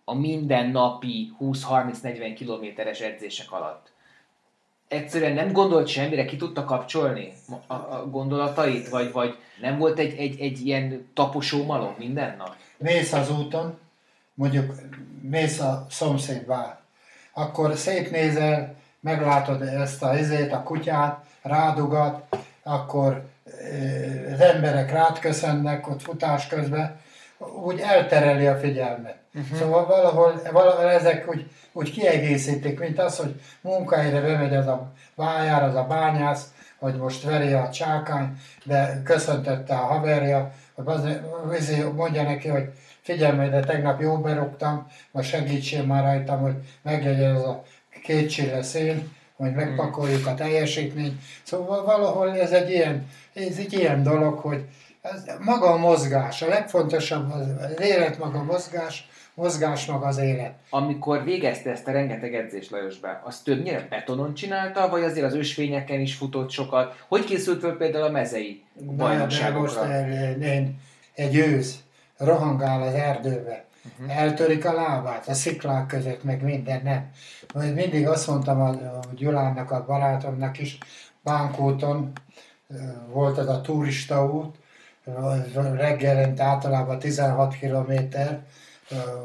a 0.04 0.14
mindennapi 0.14 1.32
20-30-40 1.40 2.32
kilométeres 2.36 3.00
edzések 3.00 3.52
alatt. 3.52 3.92
Egyszerűen 4.88 5.32
nem 5.32 5.52
gondolt 5.52 5.86
semmire, 5.86 6.24
ki 6.24 6.36
tudta 6.36 6.64
kapcsolni 6.64 7.32
a, 7.66 7.74
a 7.74 8.08
gondolatait, 8.10 8.88
vagy, 8.88 9.12
vagy 9.12 9.36
nem 9.60 9.78
volt 9.78 9.98
egy, 9.98 10.18
egy, 10.18 10.40
egy 10.40 10.66
ilyen 10.66 11.08
taposó 11.14 11.64
malom 11.64 11.94
minden 11.98 12.36
nap? 12.36 12.56
Mész 12.76 13.12
az 13.12 13.30
úton, 13.30 13.78
mondjuk 14.34 14.74
mész 15.20 15.60
a 15.60 15.86
szomszédba, 15.90 16.78
akkor 17.32 17.76
szétnézel, 17.76 18.74
meglátod 19.00 19.62
ezt 19.62 20.02
a 20.02 20.18
izét, 20.18 20.52
a 20.52 20.62
kutyát, 20.62 21.24
rádugat, 21.42 22.36
akkor 22.62 23.24
az 24.32 24.40
emberek 24.40 24.92
rád 24.92 25.18
köszönnek 25.18 25.88
ott 25.88 26.02
futás 26.02 26.46
közben, 26.46 27.00
úgy 27.64 27.80
eltereli 27.80 28.46
a 28.46 28.56
figyelmet. 28.56 29.16
Uh-huh. 29.34 29.58
Szóval 29.58 29.86
valahol, 29.86 30.40
valahol 30.52 30.90
ezek 30.90 31.28
úgy, 31.28 31.50
úgy 31.72 31.90
kiegészítik, 31.90 32.78
mint 32.78 32.98
az, 32.98 33.16
hogy 33.16 33.40
munkahelyre 33.60 34.20
bemegy 34.20 34.54
az 34.54 34.66
a 34.66 34.92
bájár, 35.14 35.62
az 35.62 35.74
a 35.74 35.84
bányász, 35.84 36.52
hogy 36.78 36.94
most 36.94 37.22
veri 37.24 37.52
a 37.52 37.70
csákány, 37.70 38.38
de 38.64 39.00
köszöntötte 39.04 39.74
a 39.74 39.86
haverja, 39.86 40.52
hogy 40.74 40.86
az, 40.86 41.02
mondja 41.96 42.22
neki, 42.22 42.48
hogy 42.48 42.70
figyelj 43.00 43.48
de 43.48 43.60
tegnap 43.60 44.00
jó 44.00 44.16
berúgtam, 44.16 44.86
most 45.10 45.28
segítsél 45.28 45.84
már 45.84 46.02
rajtam, 46.02 46.40
hogy 46.40 46.54
meglegyen 46.82 47.34
az 47.34 47.42
a 47.42 47.62
két 48.02 48.30
csille 48.30 48.62
szén, 48.62 49.12
hogy 49.36 49.54
megpakoljuk 49.54 50.26
a 50.26 50.34
teljesítményt. 50.34 51.20
Szóval 51.42 51.84
valahol 51.84 52.38
ez 52.38 52.52
egy 52.52 52.70
ilyen, 52.70 53.08
ez 53.34 53.56
egy 53.58 53.72
ilyen 53.72 54.02
dolog, 54.02 54.38
hogy 54.38 54.64
ez 55.02 55.24
maga 55.40 55.70
a 55.70 55.76
mozgás, 55.76 56.42
a 56.42 56.48
legfontosabb 56.48 57.32
az, 57.32 57.46
az 57.60 57.80
élet 57.80 58.18
maga 58.18 58.38
a 58.38 58.42
mozgás, 58.42 59.08
mozgás 59.34 59.86
maga 59.86 60.06
az 60.06 60.18
élet. 60.18 60.54
Amikor 60.70 61.24
végezte 61.24 61.70
ezt 61.70 61.88
a 61.88 61.92
rengeteg 61.92 62.34
edzést 62.34 62.70
Lajosba, 62.70 63.20
az 63.24 63.40
többnyire 63.40 63.86
betonon 63.90 64.34
csinálta, 64.34 64.88
vagy 64.88 65.02
azért 65.02 65.26
az 65.26 65.34
ösvényeken 65.34 66.00
is 66.00 66.14
futott 66.14 66.50
sokat? 66.50 67.04
Hogy 67.08 67.24
készült 67.24 67.60
föl 67.60 67.76
például 67.76 68.04
a 68.04 68.10
mezei 68.10 68.62
bajnokságokra? 68.96 69.86
most 69.86 70.42
én, 70.42 70.80
egy 71.14 71.36
ősz 71.36 71.78
rohangál 72.16 72.82
az 72.82 72.94
erdőbe, 72.94 73.64
uh-huh. 73.98 74.18
eltörik 74.18 74.64
a 74.64 74.72
lábát, 74.72 75.28
a 75.28 75.34
sziklák 75.34 75.86
között, 75.86 76.24
meg 76.24 76.42
minden, 76.42 76.80
nem. 76.84 77.10
Majd 77.54 77.74
mindig 77.74 78.08
azt 78.08 78.26
mondtam 78.26 78.60
a, 78.60 78.68
a 78.68 79.00
Gyulának, 79.14 79.70
a 79.70 79.84
barátomnak 79.86 80.58
is, 80.58 80.78
Bánkúton 81.22 82.12
volt 83.12 83.38
az 83.38 83.48
a 83.48 83.60
turista 83.60 84.26
út, 84.26 84.56
reggelente 85.74 86.44
általában 86.44 86.98
16 86.98 87.54
kilométer, 87.54 88.42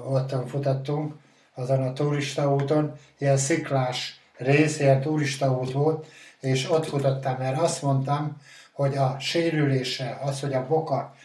ottan 0.10 0.48
futattunk, 0.48 1.14
azon 1.56 1.82
a 1.82 1.94
turista 1.94 2.54
úton, 2.54 2.94
ilyen 3.18 3.38
sziklás 3.38 4.20
rész, 4.38 4.80
ilyen 4.80 5.02
turista 5.02 5.52
út 5.52 5.72
volt, 5.72 6.08
és 6.40 6.72
ott 6.72 6.86
futottam, 6.86 7.36
mert 7.38 7.60
azt 7.60 7.82
mondtam, 7.82 8.38
hogy 8.72 8.98
a 8.98 9.16
sérülése, 9.20 10.20
az, 10.22 10.40
hogy 10.40 10.54
a 10.54 10.68
boka 10.68 11.16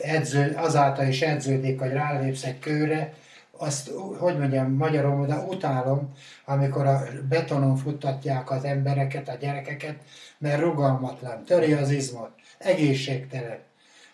edző, 0.00 0.54
azáltal 0.56 1.06
is 1.06 1.20
edződik, 1.20 1.80
hogy 1.80 1.92
rálépsz 1.92 2.44
egy 2.44 2.58
kőre, 2.58 3.14
azt, 3.56 3.90
hogy 4.18 4.38
mondjam, 4.38 4.72
magyarul 4.72 5.26
de 5.26 5.36
utálom, 5.36 6.14
amikor 6.44 6.86
a 6.86 7.02
betonon 7.28 7.76
futtatják 7.76 8.50
az 8.50 8.64
embereket, 8.64 9.28
a 9.28 9.36
gyerekeket, 9.40 9.96
mert 10.38 10.60
rugalmatlan, 10.60 11.44
töri 11.44 11.72
az 11.72 11.90
izmot, 11.90 12.30
egészségtelen. 12.58 13.58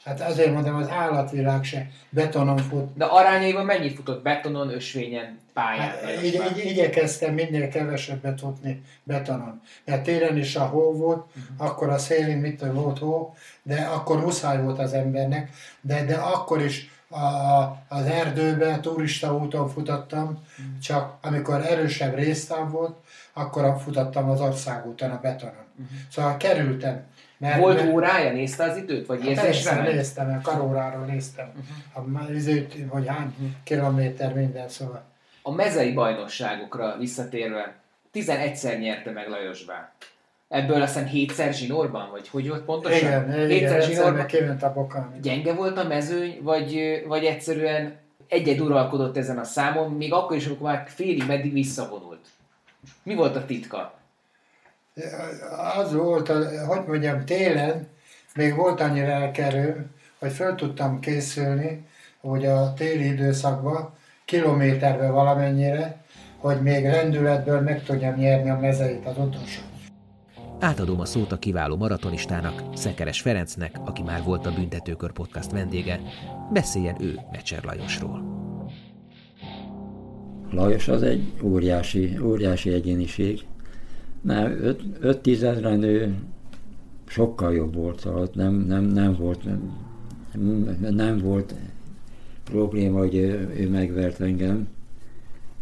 Hát 0.06 0.20
azért 0.20 0.52
mondom, 0.52 0.74
az 0.74 0.88
állatvilág 0.88 1.64
se 1.64 1.86
betonon 2.10 2.56
fut. 2.56 2.96
De 2.96 3.04
arányaiban 3.04 3.64
mennyit 3.64 3.94
futott 3.94 4.22
betonon, 4.22 4.68
ösvényen, 4.68 5.38
pályán? 5.52 5.88
Hát, 5.88 6.22
így, 6.24 6.42
így, 6.56 6.64
igyekeztem 6.64 7.34
minél 7.34 7.68
kevesebbet 7.68 8.40
futni 8.40 8.82
betonon. 9.02 9.60
Mert 9.84 10.02
télen 10.02 10.36
is 10.36 10.56
a 10.56 10.64
hó 10.64 10.92
volt, 10.92 11.26
uh-huh. 11.26 11.66
akkor 11.66 11.88
a 11.88 11.98
szélén 11.98 12.38
mit 12.38 12.60
volt 12.72 12.98
hó, 12.98 13.34
de 13.62 13.80
akkor 13.80 14.20
muszáj 14.20 14.62
volt 14.62 14.78
az 14.78 14.92
embernek, 14.92 15.50
de, 15.80 16.04
de 16.04 16.14
akkor 16.14 16.62
is 16.62 16.90
a, 17.08 17.62
az 17.88 18.04
erdőben, 18.04 18.80
turista 18.80 19.36
úton 19.36 19.68
futottam, 19.68 20.24
uh-huh. 20.24 20.78
csak 20.82 21.16
amikor 21.20 21.66
erősebb 21.66 22.14
résztám 22.14 22.70
volt, 22.70 22.96
akkor 23.32 23.76
futottam 23.84 24.30
az 24.30 24.40
országúton, 24.40 25.10
a 25.10 25.20
betonon. 25.20 25.54
Uh-huh. 25.54 25.96
Szóval 26.10 26.36
kerültem 26.36 27.04
mert, 27.38 27.60
Volt 27.60 27.76
mert, 27.76 27.92
órája? 27.92 28.32
Nézte 28.32 28.64
az 28.64 28.76
időt? 28.76 29.06
Vagy 29.06 29.20
hát 29.20 29.28
érzésre 29.28 29.82
néztem, 29.82 30.40
a 30.44 30.50
karóráról 30.50 31.04
néztem. 31.04 31.52
Uh-huh. 31.94 32.28
A 32.28 32.32
időt, 32.32 32.74
vagy 32.90 33.06
hány 33.06 33.26
uh-huh. 33.26 33.48
kilométer 33.64 34.34
minden, 34.34 34.68
szóval. 34.68 35.04
A 35.42 35.50
mezei 35.50 35.92
bajnokságokra 35.92 36.96
visszatérve, 36.98 37.74
11-szer 38.14 38.78
nyerte 38.78 39.10
meg 39.10 39.28
Lajos 39.28 39.64
Bá. 39.64 39.92
Ebből 40.48 40.82
aztán 40.82 41.06
hétszer 41.06 41.54
zsinórban, 41.54 42.10
vagy 42.10 42.28
hogy 42.28 42.48
volt 42.48 42.64
pontosan? 42.64 42.98
Igen, 42.98 43.48
hétszer 43.48 43.76
igen 43.76 43.80
zsinórban. 43.80 44.26
kiment 44.26 44.62
a 44.62 44.72
bokán. 44.72 45.18
Gyenge 45.22 45.52
volt 45.52 45.78
a 45.78 45.84
mezőny, 45.84 46.38
vagy, 46.42 47.02
vagy 47.06 47.24
egyszerűen 47.24 47.96
egyed 48.28 48.60
uralkodott 48.60 49.16
ezen 49.16 49.38
a 49.38 49.44
számon, 49.44 49.92
még 49.92 50.12
akkor 50.12 50.36
is, 50.36 50.46
amikor 50.46 50.70
már 50.70 50.84
félig 50.88 51.26
meddig 51.26 51.52
visszavonult. 51.52 52.26
Mi 53.02 53.14
volt 53.14 53.36
a 53.36 53.44
titka? 53.44 53.95
Az 55.76 55.92
volt, 55.92 56.28
hogy 56.66 56.86
mondjam, 56.86 57.24
télen 57.24 57.86
még 58.34 58.54
volt 58.54 58.80
annyira 58.80 59.10
elkerül, 59.10 59.74
hogy 60.18 60.32
föl 60.32 60.54
tudtam 60.54 61.00
készülni, 61.00 61.86
hogy 62.20 62.46
a 62.46 62.72
téli 62.74 63.06
időszakban 63.06 63.94
kilométerbe 64.24 65.10
valamennyire, 65.10 66.04
hogy 66.36 66.62
még 66.62 66.84
rendületből 66.84 67.60
meg 67.60 67.82
tudjam 67.84 68.14
nyerni 68.14 68.50
a 68.50 68.58
mezeit 68.58 69.06
az 69.06 69.18
utolsó. 69.18 69.60
Átadom 70.60 71.00
a 71.00 71.04
szót 71.04 71.32
a 71.32 71.38
kiváló 71.38 71.76
maratonistának, 71.76 72.62
Szekeres 72.74 73.20
Ferencnek, 73.20 73.76
aki 73.84 74.02
már 74.02 74.22
volt 74.22 74.46
a 74.46 74.52
Büntetőkör 74.52 75.12
podcast 75.12 75.50
vendége. 75.50 76.00
Beszéljen 76.52 76.96
ő 77.00 77.20
Mecser 77.32 77.64
Lajosról. 77.64 78.34
Lajos 80.50 80.88
az 80.88 81.02
egy 81.02 81.32
óriási, 81.42 82.18
óriási 82.22 82.72
egyéniség, 82.72 83.46
nem, 84.26 84.58
5-10 85.02 85.42
ezeren 85.42 85.82
ő 85.82 86.14
sokkal 87.06 87.54
jobb 87.54 87.74
volt, 87.74 88.00
szóval 88.00 88.28
nem, 88.34 88.54
nem, 88.54 88.84
nem 88.84 89.14
volt 89.14 89.44
nem, 89.44 90.76
nem 90.90 91.18
volt 91.18 91.54
probléma, 92.44 92.98
hogy 92.98 93.14
ő, 93.14 93.54
ő 93.56 93.68
megvert 93.68 94.20
engem. 94.20 94.68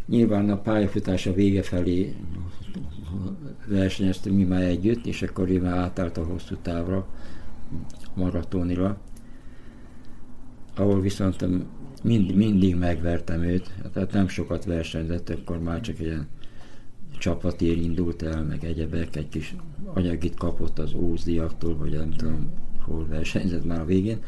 Nyilván 0.07 0.49
a 0.49 0.61
pályafutása 0.61 1.33
vége 1.33 1.61
felé 1.61 2.15
versenyeztünk 3.67 4.35
mi 4.35 4.43
már 4.43 4.61
együtt, 4.61 5.05
és 5.05 5.21
akkor 5.21 5.49
ő 5.49 5.61
már 5.61 5.77
átállt 5.77 6.17
a 6.17 6.25
hosszú 6.25 6.55
távra, 6.61 7.07
maratonira, 8.13 8.97
ahol 10.75 11.01
viszont 11.01 11.45
mind, 12.03 12.35
mindig 12.35 12.75
megvertem 12.75 13.43
őt, 13.43 13.71
tehát 13.93 14.11
nem 14.11 14.27
sokat 14.27 14.65
versenyzett, 14.65 15.29
akkor 15.29 15.59
már 15.59 15.81
csak 15.81 15.99
ilyen 15.99 16.27
csapatér 17.17 17.77
indult 17.77 18.21
el, 18.21 18.43
meg 18.43 18.63
egyebek, 18.63 19.15
egy 19.15 19.29
kis 19.29 19.55
anyagit 19.93 20.35
kapott 20.35 20.79
az 20.79 20.93
ózdiaktól, 20.93 21.77
vagy 21.77 21.91
nem 21.91 22.11
tudom, 22.11 22.49
hol 22.79 23.07
versenyzett 23.07 23.65
már 23.65 23.79
a 23.79 23.85
végén. 23.85 24.19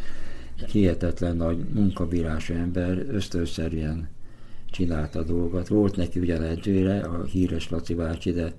Egy 0.62 0.72
hihetetlen 0.72 1.36
nagy 1.36 1.58
munkabírású 1.74 2.54
ember, 2.54 3.06
ösztönszerűen 3.10 4.10
csinálta 4.72 5.20
a 5.20 5.24
dolgot. 5.24 5.68
Volt 5.68 5.96
neki 5.96 6.20
ugyan 6.20 6.44
edzőre, 6.44 7.00
a 7.00 7.24
híres 7.24 7.70
Laci 7.70 7.94
bácsi, 7.94 8.32
de 8.32 8.54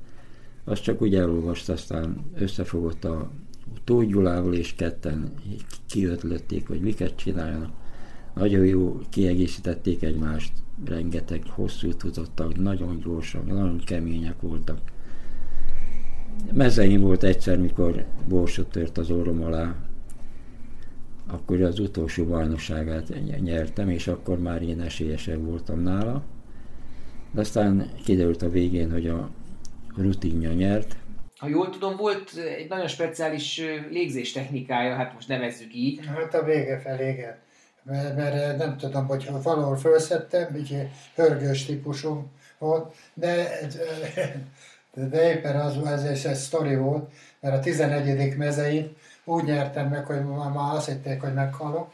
azt 0.65 0.83
csak 0.83 1.03
úgy 1.03 1.15
elolvasta, 1.15 1.73
aztán 1.73 2.25
összefogott 2.35 3.05
a 3.05 3.31
Tóth 3.85 4.07
Gyulával 4.07 4.55
és 4.55 4.75
ketten 4.75 5.33
kiötlötték, 5.87 6.67
hogy 6.67 6.81
miket 6.81 7.17
csináljanak. 7.17 7.71
Nagyon 8.35 8.65
jó 8.65 9.01
kiegészítették 9.11 10.03
egymást, 10.03 10.53
rengeteg 10.85 11.43
hosszú 11.47 11.93
tudottak, 11.95 12.57
nagyon 12.57 13.01
gyorsak, 13.05 13.47
nagyon 13.47 13.81
kemények 13.85 14.41
voltak. 14.41 14.79
Mezeim 16.53 17.01
volt 17.01 17.23
egyszer, 17.23 17.59
mikor 17.59 18.05
borsot 18.29 18.71
tört 18.71 18.99
az 18.99 19.11
orrom 19.11 19.43
alá, 19.43 19.75
akkor 21.27 21.63
az 21.63 21.79
utolsó 21.79 22.25
bajnokságát 22.25 23.15
nyertem, 23.41 23.91
és 23.91 24.07
akkor 24.07 24.39
már 24.39 24.63
én 24.63 24.81
esélyesebb 24.81 25.45
voltam 25.45 25.81
nála. 25.81 26.23
De 27.31 27.41
aztán 27.41 27.91
kiderült 28.05 28.43
a 28.43 28.51
végén, 28.51 28.91
hogy 28.91 29.07
a 29.07 29.31
rutinja 29.97 30.53
nyert. 30.53 30.97
Ha 31.37 31.49
jól 31.49 31.71
tudom, 31.71 31.97
volt 31.97 32.33
egy 32.59 32.69
nagyon 32.69 32.87
speciális 32.87 33.63
légzés 33.91 34.33
technikája, 34.33 34.95
hát 34.95 35.15
most 35.15 35.29
nevezzük 35.29 35.75
így. 35.75 36.07
Hát 36.07 36.35
a 36.35 36.45
vége 36.45 36.79
felé, 36.79 37.13
igen. 37.13 37.39
Mert, 37.89 38.17
mert 38.17 38.59
nem 38.59 38.77
tudom, 38.77 39.07
hogy 39.07 39.31
valahol 39.43 39.77
felszettem, 39.77 40.57
így 40.57 40.89
hörgős 41.15 41.65
típusú 41.65 42.27
volt, 42.59 42.95
de, 43.15 43.49
de, 44.95 45.07
de 45.09 45.31
éppen 45.31 45.61
az, 45.61 45.87
ez, 45.87 46.03
ez, 46.03 46.25
ez 46.25 46.43
sztori 46.43 46.77
volt, 46.77 47.13
mert 47.41 47.55
a 47.55 47.61
11. 47.61 48.37
mezeit 48.37 48.97
úgy 49.25 49.45
nyertem 49.45 49.89
meg, 49.89 50.07
hogy 50.07 50.25
már 50.25 50.75
azt 50.75 50.89
hitték, 50.89 51.21
hogy 51.21 51.35
meghalok, 51.35 51.91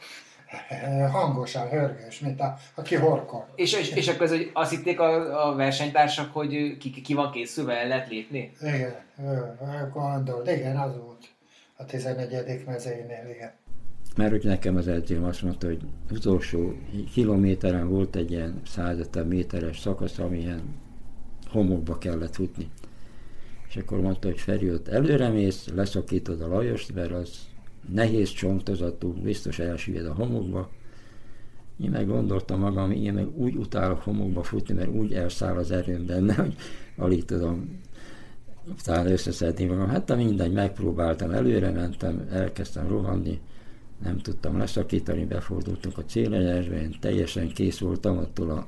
hangosan, 1.11 1.69
hörgős, 1.69 2.19
mint 2.19 2.39
a, 2.39 2.57
aki 2.75 2.95
horkol. 2.95 3.47
És, 3.55 3.73
és, 3.73 3.89
és 3.89 4.07
akkor 4.07 4.21
az, 4.21 4.29
hogy 4.29 4.49
azt 4.53 4.69
hitték 4.69 4.99
a, 4.99 5.47
a 5.47 5.55
versenytársak, 5.55 6.33
hogy 6.33 6.77
ki, 6.77 7.01
ki 7.01 7.13
van 7.13 7.31
készülve, 7.31 7.79
el 7.79 7.87
lehet 7.87 8.09
lépni? 8.09 8.51
Igen, 8.61 8.95
gondolt, 9.93 10.51
igen, 10.51 10.77
az 10.77 10.97
volt 10.97 11.27
a 11.75 11.85
11. 11.85 12.63
mezeinél, 12.65 13.29
igen. 13.35 13.51
Mert 14.15 14.31
hogy 14.31 14.43
nekem 14.43 14.75
az 14.75 14.87
edzőm 14.87 15.23
azt 15.23 15.41
mondta, 15.41 15.67
hogy 15.67 15.81
utolsó 16.11 16.73
kilométeren 17.13 17.89
volt 17.89 18.15
egy 18.15 18.31
ilyen 18.31 18.61
150 18.65 19.27
méteres 19.27 19.79
szakasz, 19.79 20.19
amilyen 20.19 20.61
homokba 21.47 21.97
kellett 21.97 22.35
futni. 22.35 22.69
És 23.67 23.75
akkor 23.75 24.01
mondta, 24.01 24.27
hogy 24.27 24.39
Feri, 24.39 24.71
ott 24.71 24.87
előre 24.87 25.29
mész, 25.29 25.67
leszakítod 25.75 26.41
a 26.41 26.47
Lajost, 26.47 26.93
mert 26.93 27.11
az 27.11 27.29
nehéz 27.93 28.29
csontozatú, 28.29 29.13
biztos 29.13 29.59
elsüllyed 29.59 30.05
a 30.05 30.13
homokba. 30.13 30.69
Én 31.81 31.89
meg 31.89 32.07
gondoltam 32.07 32.59
magam, 32.59 32.91
én 32.91 33.13
meg 33.13 33.37
úgy 33.37 33.55
utálok 33.55 33.99
homokba 34.01 34.43
futni, 34.43 34.73
mert 34.73 34.89
úgy 34.89 35.13
elszáll 35.13 35.57
az 35.57 35.71
erőm 35.71 36.05
benne, 36.05 36.33
hogy 36.33 36.55
alig 36.97 37.25
tudom 37.25 37.79
utána 38.69 39.09
összeszedni 39.09 39.65
magam. 39.65 39.87
Hát 39.87 40.15
mindegy, 40.15 40.53
megpróbáltam, 40.53 41.31
előre 41.31 41.71
mentem, 41.71 42.27
elkezdtem 42.31 42.87
rohanni, 42.87 43.39
nem 44.03 44.17
tudtam 44.17 44.57
leszakítani, 44.57 45.25
befordultunk 45.25 45.97
a 45.97 46.05
célegyesbe, 46.05 46.81
én 46.81 46.95
teljesen 46.99 47.47
kész 47.47 47.79
voltam 47.79 48.17
attól 48.17 48.49
a 48.49 48.67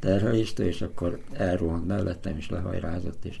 terheléstől, 0.00 0.66
és 0.66 0.82
akkor 0.82 1.20
elrohant 1.32 1.86
mellettem, 1.86 2.36
és 2.36 2.50
lehajrázott, 2.50 3.24
és 3.24 3.40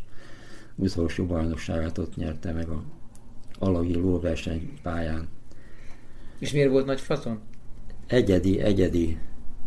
utolsó 0.74 1.26
bajnokságát 1.26 1.98
ott 1.98 2.16
nyerte 2.16 2.52
meg 2.52 2.68
a 2.68 2.82
alagi 3.58 3.94
lóverseny 3.94 4.78
pályán. 4.82 5.28
És 6.38 6.52
miért 6.52 6.70
volt 6.70 6.86
nagy 6.86 7.00
faszon? 7.00 7.40
Egyedi, 8.06 8.60
egyedi 8.60 9.18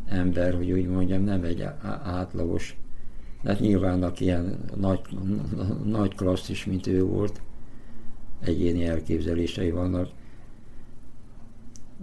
ember, 0.05 0.55
hogy 0.55 0.71
úgy 0.71 0.87
mondjam, 0.87 1.23
nem 1.23 1.43
egy 1.43 1.61
átlagos. 2.03 2.77
Hát 3.43 3.59
nyilván 3.59 4.03
aki 4.03 4.23
ilyen 4.23 4.59
nagy, 4.75 4.99
nagy 5.83 6.15
klasszis, 6.15 6.65
mint 6.65 6.87
ő 6.87 7.03
volt, 7.03 7.41
egyéni 8.39 8.85
elképzelései 8.85 9.71
vannak. 9.71 10.09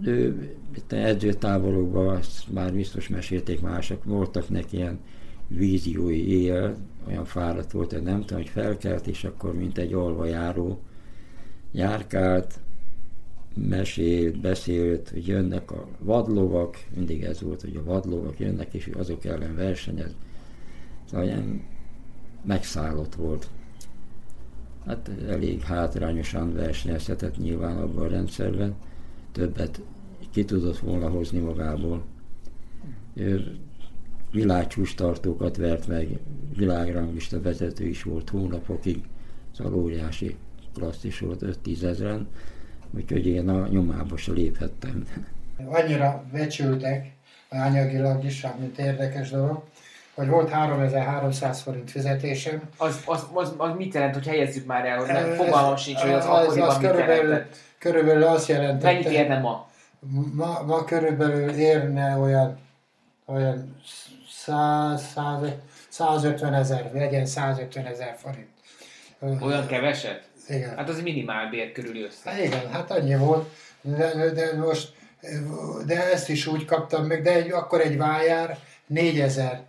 Ő 0.01 0.49
itt 0.75 0.91
edzőtáborokban, 0.91 2.19
már 2.53 2.73
biztos 2.73 3.07
mesélték 3.07 3.61
mások, 3.61 4.03
voltak 4.03 4.49
neki 4.49 4.75
ilyen 4.75 4.99
víziói 5.47 6.27
éjjel, 6.27 6.77
olyan 7.07 7.25
fáradt 7.25 7.71
volt, 7.71 7.91
hogy 7.91 8.01
nem 8.01 8.19
tudom, 8.19 8.37
hogy 8.37 8.49
felkelt, 8.49 9.07
és 9.07 9.23
akkor 9.23 9.55
mint 9.55 9.77
egy 9.77 9.95
járó 10.25 10.79
járkált, 11.71 12.59
mesélt, 13.67 14.39
beszélt, 14.39 15.09
hogy 15.09 15.27
jönnek 15.27 15.71
a 15.71 15.87
vadlovak, 15.99 16.85
mindig 16.95 17.23
ez 17.23 17.41
volt, 17.41 17.61
hogy 17.61 17.75
a 17.75 17.83
vadlovak 17.83 18.39
jönnek, 18.39 18.73
és 18.73 18.89
azok 18.97 19.25
ellen 19.25 19.55
versenyez. 19.55 20.15
Szóval 21.09 21.25
ilyen 21.25 21.63
megszállott 22.43 23.15
volt. 23.15 23.49
Hát 24.85 25.11
elég 25.27 25.61
hátrányosan 25.61 26.53
versenyezhetett 26.53 27.37
nyilván 27.37 27.77
abban 27.77 28.05
a 28.05 28.09
rendszerben, 28.09 28.75
többet 29.31 29.81
ki 30.31 30.45
tudott 30.45 30.77
volna 30.77 31.09
hozni 31.09 31.39
magából. 31.39 32.03
Ő 33.13 33.57
világcsúcs 34.31 34.95
tartókat 34.95 35.57
vert 35.57 35.87
meg, 35.87 36.07
világranglista 36.55 37.41
vezető 37.41 37.87
is 37.87 38.03
volt 38.03 38.29
hónapokig, 38.29 39.03
szóval 39.57 39.73
óriási 39.73 40.35
klasszis 40.73 41.19
volt, 41.19 41.41
5-10 41.65 41.83
ezeren, 41.83 42.27
úgyhogy 42.91 43.27
én 43.27 43.49
a 43.49 43.67
nyomába 43.67 44.17
se 44.17 44.31
léphettem. 44.31 45.07
Annyira 45.65 46.23
becsültek, 46.31 47.11
anyagilag 47.49 48.23
is, 48.23 48.45
mint 48.59 48.79
érdekes 48.79 49.29
dolog, 49.29 49.63
hogy 50.13 50.27
volt 50.27 50.49
3300 50.49 51.61
forint 51.61 51.91
fizetésem. 51.91 52.61
Az, 52.77 53.03
az, 53.05 53.27
az, 53.33 53.53
az 53.57 53.71
mit 53.77 53.93
jelent, 53.93 54.13
hogy 54.13 54.27
helyezzük 54.27 54.65
már 54.65 54.85
el, 54.85 54.97
hogy 54.97 55.35
fogalmam 55.35 55.75
sincs, 55.75 55.99
hogy 55.99 56.11
az, 56.11 56.25
az 56.25 56.29
akkoriban 56.29 56.67
az 56.69 56.77
mit 56.77 56.89
körülbelül, 56.89 57.29
jelentett? 57.29 57.57
Körülbelül 57.79 58.23
azt 58.23 58.47
jelentette. 58.47 58.91
Mennyit 58.91 59.07
érne 59.07 59.39
ma? 59.39 59.69
Ma, 60.33 60.63
ma 60.65 60.83
körülbelül 60.83 61.49
érne 61.49 62.17
olyan, 62.17 62.59
olyan 63.25 63.81
100, 64.29 65.11
100, 65.11 65.49
150 65.89 66.53
ezer, 66.53 66.91
legyen 66.93 67.25
150 67.25 67.85
ezer 67.85 68.15
forint. 68.17 68.47
Olyan 69.41 69.67
keveset? 69.67 70.29
Igen. 70.47 70.75
Hát 70.75 70.89
az 70.89 71.01
minimál 71.01 71.49
bér 71.49 71.71
körül 71.71 72.03
össze. 72.03 72.29
Hát 72.29 72.39
igen, 72.39 72.69
hát 72.71 72.91
annyi 72.91 73.15
volt, 73.15 73.49
de, 73.81 74.29
de 74.29 74.55
most, 74.57 74.93
de 75.85 76.11
ezt 76.11 76.29
is 76.29 76.47
úgy 76.47 76.65
kaptam 76.65 77.05
meg, 77.05 77.21
de 77.21 77.33
egy, 77.33 77.51
akkor 77.51 77.81
egy 77.81 77.97
vájár 77.97 78.57
4000 78.87 79.61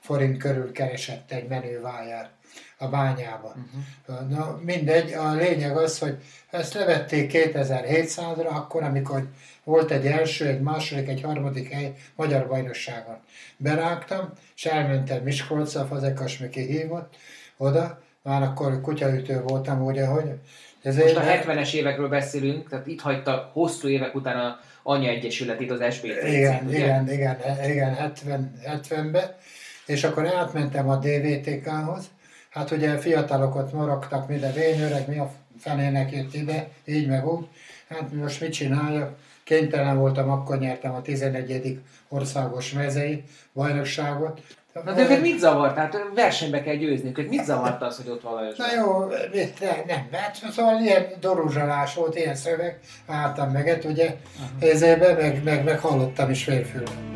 forint 0.00 0.38
körül 0.38 0.72
keresett 0.72 1.32
egy 1.32 1.48
menő 1.48 1.80
vájár 1.80 2.30
a 2.78 2.88
bányában. 2.88 3.70
Uh-huh. 4.06 4.28
Na 4.28 4.60
mindegy, 4.62 5.12
a 5.12 5.34
lényeg 5.34 5.76
az, 5.76 5.98
hogy 5.98 6.16
ezt 6.50 6.74
levették 6.74 7.30
2700-ra, 7.34 8.48
akkor, 8.48 8.82
amikor 8.82 9.28
volt 9.64 9.90
egy 9.90 10.06
első, 10.06 10.46
egy 10.46 10.60
második, 10.60 11.08
egy 11.08 11.22
harmadik 11.22 11.68
hely 11.72 11.94
magyar 12.14 12.46
bajnokságon. 12.46 13.16
Berágtam, 13.56 14.32
és 14.56 14.64
elmentem 14.64 15.22
Miskolcra, 15.22 15.86
Fazekas 15.86 16.38
Miki 16.38 16.66
hívott 16.66 17.16
oda, 17.56 18.00
már 18.22 18.42
akkor 18.42 18.80
kutyaütő 18.80 19.42
voltam, 19.42 19.84
ugye, 19.84 20.06
hogy... 20.06 20.32
Ez 20.82 20.96
Most 20.96 21.16
a 21.16 21.22
70-es 21.22 21.72
évekről 21.72 22.08
beszélünk, 22.08 22.68
tehát 22.68 22.86
itt 22.86 23.00
hagyta 23.00 23.50
hosszú 23.52 23.88
évek 23.88 24.14
után 24.14 24.36
a 24.36 24.58
Anya 24.82 25.08
Egyesületét 25.08 25.70
az 25.70 25.94
SBT 25.94 26.22
Igen, 26.22 26.58
cím, 26.58 26.68
igen, 26.68 27.10
igen, 27.10 27.36
igen, 27.64 27.94
70, 27.94 28.60
70-be, 28.64 29.38
és 29.86 30.04
akkor 30.04 30.26
átmentem 30.26 30.88
a 30.88 30.96
DVTK-hoz, 30.96 32.10
hát 32.56 32.70
ugye 32.70 32.98
fiatalokat 32.98 33.72
morogtak, 33.72 34.28
mi 34.28 34.38
de 34.38 34.50
vényöreg, 34.50 35.08
mi 35.08 35.18
a 35.18 35.30
fenének 35.58 36.12
jött 36.12 36.34
ide, 36.34 36.68
így 36.84 37.08
meg 37.08 37.26
úgy, 37.26 37.46
hát 37.88 38.12
most 38.12 38.40
mit 38.40 38.52
csináljak, 38.52 39.16
kénytelen 39.44 39.98
voltam, 39.98 40.30
akkor 40.30 40.58
nyertem 40.58 40.94
a 40.94 41.02
11. 41.02 41.80
országos 42.08 42.72
mezei 42.72 43.24
bajnokságot, 43.52 44.40
Na 44.84 44.92
de 44.92 45.02
őket 45.02 45.20
mit 45.20 45.38
zavart? 45.38 45.74
Tehát 45.74 45.96
versenybe 46.14 46.62
kell 46.62 46.74
győzni 46.74 47.08
őket. 47.08 47.28
Mit 47.28 47.44
zavart 47.44 47.82
az, 47.82 47.96
hogy 47.96 48.10
ott 48.10 48.22
valajos? 48.22 48.56
Na 48.56 48.64
jó, 48.76 49.04
nem, 49.86 50.06
mert 50.10 50.52
szóval 50.52 50.80
ilyen 50.80 51.06
doruzsalás 51.20 51.94
volt, 51.94 52.16
ilyen 52.16 52.34
szöveg, 52.34 52.78
álltam 53.06 53.50
meg, 53.50 53.80
ugye, 53.84 54.16
ezért 54.58 55.18
meg, 55.18 55.42
meg, 55.44 55.64
meg 55.64 55.80
hallottam 55.80 56.30
is 56.30 56.44
félfülben. 56.44 57.15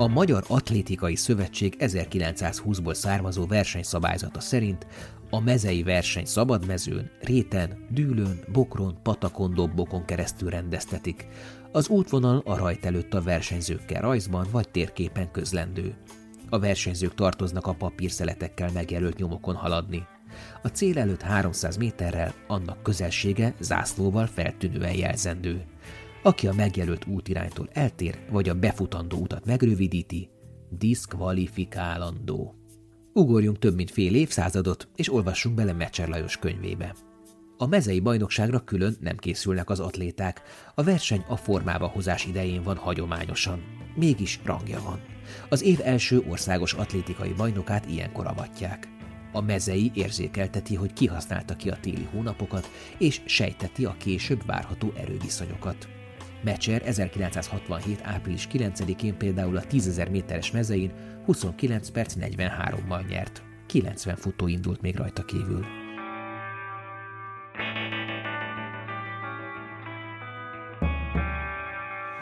A 0.00 0.06
Magyar 0.06 0.44
Atlétikai 0.48 1.16
Szövetség 1.16 1.76
1920-ból 1.78 2.94
származó 2.94 3.46
versenyszabályzata 3.46 4.40
szerint 4.40 4.86
a 5.30 5.40
mezei 5.40 5.82
verseny 5.82 6.24
szabadmezőn, 6.24 7.10
réten, 7.20 7.86
dűlőn, 7.90 8.40
bokron, 8.52 8.98
patakon, 9.02 9.54
dobbokon 9.54 10.04
keresztül 10.04 10.50
rendeztetik. 10.50 11.26
Az 11.72 11.88
útvonal 11.88 12.42
a 12.44 12.56
rajt 12.56 12.84
előtt 12.84 13.14
a 13.14 13.22
versenyzőkkel 13.22 14.00
rajzban 14.00 14.46
vagy 14.50 14.68
térképen 14.68 15.30
közlendő. 15.30 15.94
A 16.48 16.58
versenyzők 16.58 17.14
tartoznak 17.14 17.66
a 17.66 17.74
papírszeletekkel 17.74 18.70
megjelölt 18.72 19.18
nyomokon 19.18 19.54
haladni. 19.54 20.06
A 20.62 20.68
cél 20.68 20.98
előtt 20.98 21.22
300 21.22 21.76
méterrel 21.76 22.34
annak 22.46 22.82
közelsége 22.82 23.54
zászlóval 23.58 24.26
feltűnően 24.26 24.94
jelzendő. 24.94 25.64
Aki 26.22 26.46
a 26.46 26.52
megjelölt 26.52 27.06
útiránytól 27.06 27.68
eltér, 27.72 28.18
vagy 28.30 28.48
a 28.48 28.54
befutandó 28.54 29.18
utat 29.18 29.44
megrövidíti, 29.44 30.30
diszkvalifikálandó. 30.70 32.54
Ugorjunk 33.12 33.58
több 33.58 33.74
mint 33.74 33.90
fél 33.90 34.14
évszázadot, 34.14 34.88
és 34.96 35.12
olvassunk 35.12 35.54
bele 35.54 35.72
Mecser 35.72 36.08
Lajos 36.08 36.36
könyvébe. 36.36 36.94
A 37.56 37.66
mezei 37.66 38.00
bajnokságra 38.00 38.64
külön 38.64 38.96
nem 39.00 39.16
készülnek 39.16 39.70
az 39.70 39.80
atléták. 39.80 40.42
A 40.74 40.82
verseny 40.82 41.24
a 41.28 41.36
formába 41.36 41.86
hozás 41.86 42.26
idején 42.26 42.62
van 42.62 42.76
hagyományosan. 42.76 43.62
Mégis 43.94 44.40
rangja 44.44 44.80
van. 44.82 45.00
Az 45.48 45.62
év 45.62 45.80
első 45.82 46.24
országos 46.28 46.72
atlétikai 46.72 47.32
bajnokát 47.32 47.86
ilyenkor 47.86 48.26
avatják. 48.26 48.88
A 49.32 49.40
mezei 49.40 49.90
érzékelteti, 49.94 50.74
hogy 50.74 50.92
kihasználta 50.92 51.56
ki 51.56 51.70
a 51.70 51.78
téli 51.80 52.08
hónapokat, 52.12 52.70
és 52.98 53.20
sejteti 53.24 53.84
a 53.84 53.96
később 53.98 54.46
várható 54.46 54.92
erőviszonyokat. 54.96 55.88
Mecser 56.42 56.82
1967. 56.84 58.00
április 58.02 58.48
9-én 58.52 59.16
például 59.16 59.56
a 59.56 59.60
10.000 59.60 60.10
méteres 60.10 60.50
mezein 60.50 60.92
29 61.24 61.90
perc 61.90 62.14
43-mal 62.20 63.08
nyert. 63.08 63.42
90 63.66 64.16
futó 64.16 64.46
indult 64.46 64.80
még 64.80 64.96
rajta 64.96 65.24
kívül. 65.24 65.66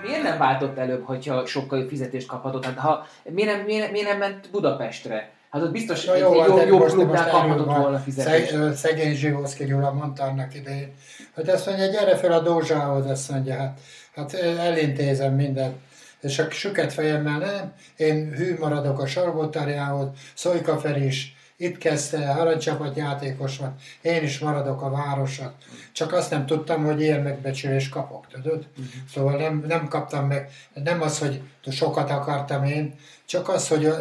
Miért 0.03 0.23
nem 0.23 0.39
váltott 0.39 0.79
előbb, 0.79 1.05
hogyha 1.05 1.47
sokkal 1.47 1.79
jobb 1.79 1.89
fizetést 1.89 2.27
kaphatott? 2.27 2.65
Hát 2.65 2.79
ha, 2.79 3.07
miért, 3.31 3.57
nem, 3.57 3.65
miért, 3.65 3.91
miért 3.91 4.09
nem 4.09 4.19
ment 4.19 4.51
Budapestre? 4.51 5.38
Hát 5.51 5.63
ott 5.63 5.71
biztos 5.71 6.05
Na 6.05 6.15
egy, 6.15 6.21
jó, 6.21 6.33
egy 6.33 6.51
hát 6.51 6.59
jó, 6.59 6.67
jó 6.67 6.79
most- 6.79 6.95
most 6.95 7.31
kaphatott 7.31 7.67
volna 7.67 7.99
fizetést. 7.99 8.51
Szeg, 8.51 8.75
szegény 8.75 9.15
Zsivoszki 9.15 9.65
Gyula 9.65 9.93
mondta 9.93 10.23
annak 10.23 10.55
idején, 10.55 10.93
hogy 11.35 11.49
azt 11.49 11.67
mondja, 11.67 11.87
gyere 11.87 12.17
fel 12.17 12.33
a 12.33 12.41
Dózsához, 12.41 13.07
azt 13.07 13.31
mondja, 13.31 13.55
hát, 13.57 13.81
hát 14.15 14.35
elintézem 14.35 15.35
mindent. 15.35 15.77
És 16.21 16.39
a 16.39 16.51
süket 16.51 16.93
fejemmel 16.93 17.39
nem, 17.39 17.73
én 17.97 18.33
hű 18.37 18.57
maradok 18.59 19.01
a 19.01 19.07
Sargótarjához, 19.07 20.09
Szojka 20.35 20.97
is 20.97 21.37
itt 21.61 21.79
kezdte, 21.79 22.31
aranycsapat 22.31 22.97
játékos 22.97 23.59
van, 23.59 23.75
én 24.01 24.23
is 24.23 24.39
maradok 24.39 24.83
a 24.83 24.91
városat. 24.91 25.53
Csak 25.93 26.13
azt 26.13 26.31
nem 26.31 26.47
tudtam, 26.47 26.85
hogy 26.85 27.01
ilyen 27.01 27.21
megbecsülést 27.21 27.91
kapok, 27.91 28.27
tudod? 28.27 28.67
Szóval 29.15 29.37
nem, 29.37 29.65
nem 29.69 29.89
kaptam 29.89 30.27
meg, 30.27 30.51
nem 30.85 31.03
az, 31.03 31.19
hogy 31.19 31.41
sokat 31.71 32.11
akartam 32.11 32.65
én, 32.65 32.95
csak 33.27 33.49
az, 33.49 33.69
hogy 33.69 33.93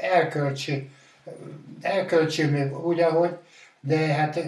elköltsi, 0.00 0.90
elköltsi 1.80 2.44
még 2.44 2.84
úgy, 2.84 3.00
ahogy, 3.00 3.36
de 3.80 3.96
hát 3.96 4.40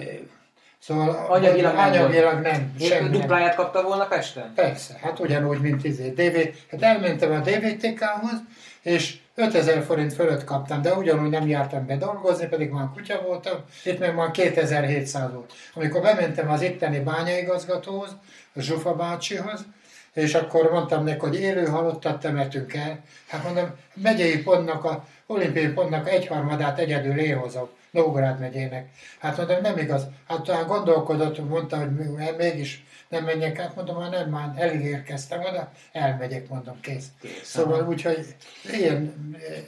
szóval 0.79 1.27
Anyagilag 1.29 1.77
anyagilag 1.77 2.41
nem, 2.41 2.75
nem. 2.79 3.11
dupláját 3.11 3.55
kapta 3.55 3.83
volna 3.83 4.07
Pesten? 4.07 4.53
Persze, 4.55 4.99
hát 5.03 5.21
ugyanúgy, 5.21 5.61
mint 5.61 5.85
izé, 5.85 6.09
DV, 6.09 6.37
hát 6.71 6.83
elmentem 6.83 7.33
a 7.33 7.39
DVTK-hoz, 7.39 8.43
és 8.83 9.17
5000 9.35 9.83
forint 9.83 10.13
fölött 10.13 10.45
kaptam, 10.45 10.83
de 10.83 10.95
ugyanúgy 10.95 11.31
nem 11.31 11.49
jártam 11.49 11.87
be 11.87 11.97
dolgozni, 11.97 12.47
pedig 12.47 12.71
már 12.71 12.87
kutya 12.95 13.23
voltam, 13.23 13.57
itt 13.85 13.99
meg 13.99 14.15
már 14.15 14.31
2700 14.31 15.33
volt. 15.33 15.53
Amikor 15.75 16.01
bementem 16.01 16.51
az 16.51 16.63
itteni 16.63 16.99
bányaigazgatóhoz, 16.99 18.17
a 18.55 18.61
Zsufa 18.61 18.95
bácsihoz, 18.95 19.65
és 20.13 20.35
akkor 20.35 20.71
mondtam 20.71 21.05
neki, 21.05 21.19
hogy 21.19 21.41
élő 21.41 21.65
halottat 21.65 22.21
temetünk 22.21 22.75
el. 22.75 23.05
Hát 23.29 23.45
mondom, 23.45 23.71
megyei 23.95 24.43
pontnak, 24.43 24.85
a 24.85 25.07
olimpiai 25.27 25.69
pontnak 25.69 26.09
egyharmadát 26.09 26.79
egyedül 26.79 27.19
én 27.19 27.37
hozom, 27.37 27.69
Nógrád 27.91 28.41
megyének. 28.41 28.89
Hát 29.19 29.37
mondom, 29.37 29.61
nem 29.61 29.79
igaz. 29.79 30.07
Hát 30.29 30.43
talán 30.43 30.67
gondolkodott, 30.67 31.49
mondta, 31.49 31.77
hogy 31.77 31.91
mi- 31.91 32.31
mégis 32.39 32.85
nem 33.09 33.25
menjek 33.25 33.59
át, 33.59 33.77
mondom, 33.77 33.97
már 33.97 34.11
nem, 34.11 34.29
már 34.31 34.53
elég 34.57 34.85
érkeztem 34.85 35.41
oda, 35.41 35.73
elmegyek, 35.93 36.49
mondom, 36.49 36.81
kész. 36.81 37.07
Kész, 37.21 37.41
Szóval 37.43 37.89
úgyhogy 37.89 38.35
ilyen 38.73 39.15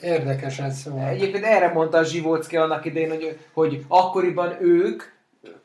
érdekes 0.03 0.59
ez, 0.59 0.79
szóval. 0.79 1.09
Egyébként 1.09 1.45
erre 1.45 1.73
mondta 1.73 1.99
a 1.99 2.05
Zsivócki 2.05 2.57
annak 2.57 2.85
idején, 2.85 3.11
hogy, 3.11 3.39
hogy 3.53 3.85
akkoriban 3.89 4.57
ők 4.61 5.03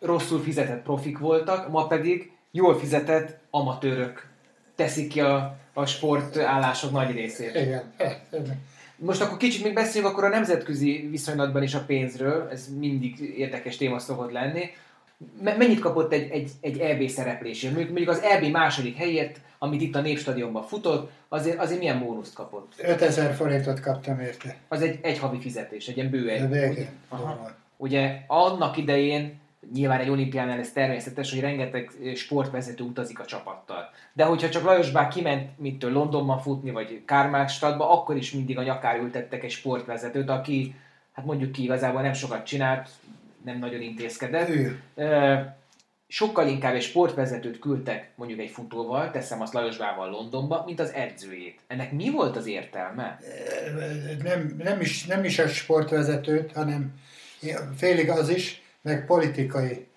rosszul 0.02 0.42
fizetett 0.42 0.84
profik 0.84 1.18
voltak, 1.18 1.70
ma 1.70 1.88
pedig 1.88 2.32
jól 2.52 2.80
fizetett 2.80 3.38
amatőrök 3.50 4.28
teszik 4.76 5.10
ki 5.10 5.22
a, 5.22 5.58
a 5.74 5.86
sportállások 5.86 6.92
nagy 6.92 7.12
részét. 7.12 7.56
Igen, 7.56 7.94
eh, 7.98 8.16
igen. 8.32 8.70
Most 9.06 9.22
akkor 9.22 9.38
kicsit 9.38 9.64
még 9.64 9.74
beszéljünk 9.74 10.14
akkor 10.14 10.24
a 10.24 10.30
nemzetközi 10.30 11.08
viszonylatban 11.12 11.64
is 11.64 11.74
a 11.74 11.84
pénzről, 11.86 12.48
ez 12.52 12.68
mindig 12.80 13.20
érdekes 13.38 13.78
téma 13.78 14.00
szokott 14.00 14.32
lenni. 14.32 14.70
Me- 15.42 15.58
Mennyit 15.58 15.80
kapott 15.80 16.14
egy, 16.14 16.32
egy, 16.32 16.52
egy 16.62 16.80
EB 16.80 17.08
szereplésért? 17.08 17.74
Mondjuk, 17.74 17.96
mondjuk 17.98 18.16
az 18.18 18.22
EB 18.24 18.44
második 18.52 18.96
helyért, 18.98 19.40
amit 19.58 19.82
itt 19.82 19.96
a 19.96 20.02
Népstadionban 20.02 20.64
futott, 20.64 21.12
azért, 21.30 21.60
azért 21.60 21.80
milyen 21.80 22.00
bónuszt 22.00 22.34
kapott? 22.34 22.74
5000 22.78 23.34
forintot 23.34 23.80
kaptam 23.80 24.20
érte. 24.20 24.56
Az 24.68 24.82
egy, 24.82 25.00
egy 25.02 25.18
havi 25.20 25.40
fizetés, 25.40 25.88
egy 25.88 25.98
ilyen 25.98 26.10
bő 26.10 26.30
egy. 26.30 26.42
Ugye 27.78 28.20
annak 28.28 28.78
idején, 28.78 29.40
nyilván 29.74 30.00
egy 30.00 30.10
olimpiánál 30.10 30.60
ez 30.60 30.72
természetes, 30.72 31.32
hogy 31.32 31.40
rengeteg 31.40 31.92
sportvezető 32.16 32.84
utazik 32.84 33.20
a 33.20 33.26
csapattal. 33.26 33.90
De 34.14 34.24
hogyha 34.24 34.50
csak 34.50 34.64
Lajos 34.64 34.92
Bák 34.92 35.10
kiment 35.10 35.60
mittől 35.60 35.92
Londonban 35.92 36.40
futni, 36.40 36.72
vagy 36.72 37.02
Kármánstadtba, 37.06 37.92
akkor 37.92 38.16
is 38.16 38.32
mindig 38.32 38.58
a 38.58 38.64
nyakára 38.64 39.02
ültettek 39.02 39.44
egy 39.44 39.52
sportvezetőt, 39.52 40.30
aki, 40.30 40.76
hát 41.12 41.26
mondjuk 41.26 41.52
ki 41.52 41.64
igazából 41.64 42.02
nem 42.02 42.14
sokat 42.14 42.46
csinált, 42.46 42.90
nem 43.44 43.58
nagyon 43.58 43.82
intézkedett. 43.82 44.50
Ő. 44.50 44.82
Sokkal 46.08 46.48
inkább 46.48 46.76
egy 46.76 46.82
sportvezetőt 46.82 47.60
küldtek 47.60 48.12
mondjuk 48.16 48.40
egy 48.40 48.50
futóval, 48.50 49.12
teszem 49.12 49.42
azt 49.42 49.54
Lajos 49.54 49.78
Bával 49.78 50.10
Londonba, 50.10 50.64
mint 50.66 50.80
az 50.80 50.94
edzőjét. 50.94 51.60
Ennek 51.68 51.92
mi 51.92 52.10
volt 52.10 52.36
az 52.36 52.48
értelme? 52.48 53.20
nem, 54.24 54.56
nem, 54.64 54.82
is, 54.82 55.06
nem 55.06 55.24
is 55.24 55.40
a 55.40 55.48
sportvezetőt, 55.48 56.52
hanem 56.52 57.00
félig 57.76 58.10
az 58.10 58.30
is, 58.30 58.62
meg 58.82 59.06
politikai, 59.06 59.88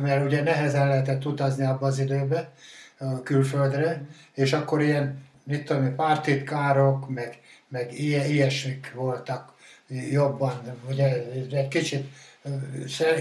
mert 0.00 0.24
ugye 0.24 0.42
nehezen 0.42 0.88
lehetett 0.88 1.24
utazni 1.26 1.64
abban 1.64 1.88
az 1.88 1.98
időben 1.98 2.48
a 2.98 3.22
külföldre, 3.22 4.02
és 4.34 4.52
akkor 4.52 4.82
ilyen, 4.82 5.24
mit 5.44 5.64
tudom, 5.64 5.94
pártitkárok, 5.94 7.08
meg, 7.08 7.40
meg 7.68 7.98
ilyesmik 7.98 8.92
voltak 8.94 9.52
jobban, 10.10 10.78
ugye 10.88 11.24
egy 11.50 11.68
kicsit 11.68 12.08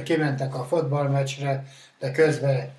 kimentek 0.03 0.55
a 0.55 0.63
fotballmeccsre, 0.63 1.65
de 1.99 2.11
közben 2.11 2.69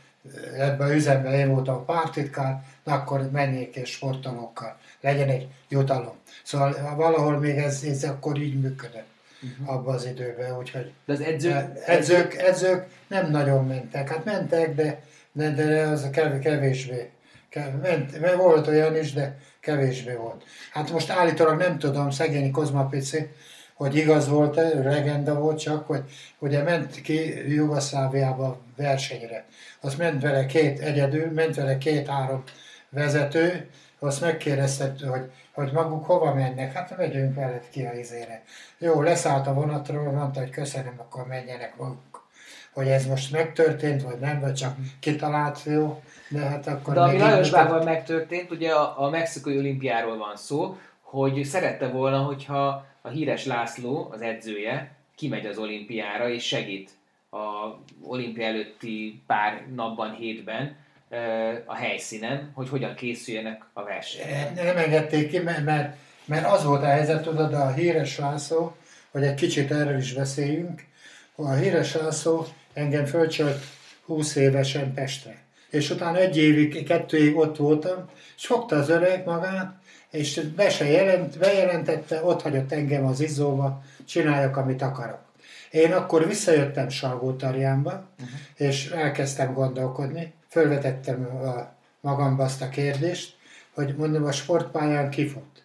ebben 0.57 0.89
a 0.89 0.95
üzemben 0.95 1.33
én 1.33 1.49
voltam 1.49 1.75
a 1.75 1.85
pártitkár, 1.85 2.63
akkor 2.85 3.31
menjék 3.31 3.77
és 3.77 3.91
sportolókkal, 3.91 4.79
legyen 5.01 5.29
egy 5.29 5.49
jutalom. 5.69 6.15
Szóval 6.43 6.95
valahol 6.97 7.39
még 7.39 7.57
ez, 7.57 7.83
ez 7.83 8.05
akkor 8.05 8.41
így 8.41 8.61
működött 8.61 9.12
uh-huh. 9.43 9.75
abban 9.75 9.95
az 9.95 10.07
időben, 10.07 10.59
úgyhogy 10.59 10.93
De 11.07 11.13
az 11.13 11.21
edző, 11.21 11.73
edzők, 11.87 12.35
edzők 12.35 12.87
nem 13.09 13.31
nagyon 13.31 13.67
mentek. 13.67 14.09
Hát 14.09 14.25
mentek, 14.25 14.75
de, 14.75 15.03
de, 15.33 15.51
de 15.51 15.83
az 15.83 16.09
kev, 16.13 16.39
kevésbé. 16.39 17.11
Kev, 17.49 17.75
ment, 17.83 18.37
volt 18.37 18.67
olyan 18.67 18.97
is, 18.97 19.13
de 19.13 19.39
kevésbé 19.61 20.15
volt. 20.15 20.45
Hát 20.71 20.91
most 20.91 21.11
állítólag 21.11 21.59
nem 21.59 21.79
tudom, 21.79 22.11
szegény 22.11 22.51
Kozma 22.51 22.87
Pici, 22.87 23.29
hogy 23.75 23.97
igaz 23.97 24.29
volt-e, 24.29 24.83
legenda 24.83 25.35
volt 25.35 25.59
csak, 25.59 25.87
hogy 25.87 26.03
ugye 26.39 26.63
ment 26.63 27.01
ki 27.01 27.53
Jugoszláviába 27.55 28.61
versenyre. 28.77 29.45
Azt 29.81 29.99
ment 29.99 30.23
vele 30.23 30.47
két 30.47 30.79
egyedül, 30.79 31.31
ment 31.31 31.55
vele 31.55 31.79
két-három 31.79 32.43
vezető, 32.89 33.69
azt 33.99 34.21
megkérdezte, 34.21 34.95
hogy, 35.07 35.31
hogy 35.53 35.73
maguk 35.73 36.05
hova 36.05 36.35
mennek, 36.35 36.73
hát 36.73 36.97
megyünk 36.97 37.35
veled 37.35 37.69
ki 37.71 37.85
a 37.85 37.93
izére. 37.93 38.43
Jó, 38.79 39.03
leszállt 39.03 39.47
a 39.47 39.55
vonatról, 39.55 40.13
mondta, 40.13 40.41
hogy 40.41 40.51
köszönöm, 40.51 40.95
akkor 40.99 41.27
menjenek 41.27 41.77
maguk. 41.77 42.29
Hogy 42.73 42.89
ez 42.89 43.07
most 43.07 43.33
megtörtént, 43.33 44.03
vagy 44.03 44.19
nem, 44.19 44.41
vagy 44.41 44.55
csak 44.55 44.77
kitalált, 45.01 45.63
jó, 45.65 46.03
de 46.29 46.41
hát 46.41 46.67
akkor... 46.67 46.95
De 46.95 47.01
ami 47.01 47.19
Lajos 47.19 47.51
Bával 47.51 47.83
megtörtént, 47.83 48.51
ugye 48.51 48.73
a, 48.73 49.03
a 49.05 49.11
mexikai 49.11 49.59
olimpiáról 49.59 50.17
van 50.17 50.37
szó, 50.37 50.79
hogy 51.01 51.45
szerette 51.45 51.89
volna, 51.89 52.19
hogyha 52.19 52.87
a 53.01 53.09
híres 53.09 53.47
László, 53.47 54.09
az 54.13 54.21
edzője, 54.21 54.91
kimegy 55.15 55.47
az 55.47 55.59
olimpiára 55.59 56.29
és 56.29 56.47
segít 56.47 56.91
a 57.31 57.79
olimpia 58.03 58.47
előtti 58.47 59.23
pár 59.27 59.63
napban, 59.75 60.15
hétben 60.15 60.77
a 61.67 61.75
helyszínen, 61.75 62.51
hogy 62.55 62.69
hogyan 62.69 62.95
készüljenek 62.95 63.65
a 63.73 63.83
versenyre. 63.83 64.53
Nem 64.55 64.77
engedték 64.77 65.31
ki, 65.31 65.39
mert, 65.39 65.65
mert, 65.65 65.97
mert 66.25 66.47
az 66.47 66.65
volt 66.65 66.83
a 66.83 66.87
helyzet, 66.87 67.23
tudod, 67.23 67.55
a 67.55 67.73
híres 67.73 68.19
László, 68.19 68.77
hogy 69.11 69.23
egy 69.23 69.35
kicsit 69.35 69.71
erről 69.71 69.99
is 69.99 70.13
beszéljünk, 70.13 70.85
a 71.35 71.53
híres 71.53 71.95
László 71.95 72.47
engem 72.73 73.05
fölcsölt 73.05 73.65
20 74.05 74.37
évesen 74.37 74.95
Pestre. 74.95 75.37
És 75.71 75.91
utána 75.91 76.19
egy 76.19 76.37
évig, 76.37 76.85
kettő 76.87 77.17
évig 77.17 77.37
ott 77.37 77.57
voltam, 77.57 78.09
és 78.37 78.47
fogta 78.47 78.77
az 78.77 78.89
öreg 78.89 79.25
magát, 79.25 79.75
és 80.11 80.41
be 80.41 80.71
se 80.71 80.85
jelent, 80.85 81.39
bejelentette, 81.39 82.25
ott 82.25 82.43
hagyott 82.43 82.73
engem 82.73 83.05
az 83.05 83.21
izzóba, 83.21 83.83
csináljak, 84.05 84.57
amit 84.57 84.83
akarok. 84.83 85.21
Én 85.71 85.93
akkor 85.93 86.27
visszajöttem 86.27 86.89
Salgótarjánba, 86.89 87.91
uh-huh. 87.91 88.39
és 88.57 88.91
elkezdtem 88.91 89.53
gondolkodni, 89.53 90.33
fölvetettem 90.53 91.27
a, 91.27 91.75
magamba 92.01 92.45
azt 92.45 92.63
a 92.63 92.69
kérdést, 92.69 93.37
hogy 93.75 93.95
mondom, 93.97 94.25
a 94.25 94.33
sportpályán 94.33 95.11
kifut, 95.11 95.65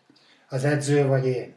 az 0.50 0.64
edző 0.64 1.06
vagy 1.06 1.26
én. 1.26 1.54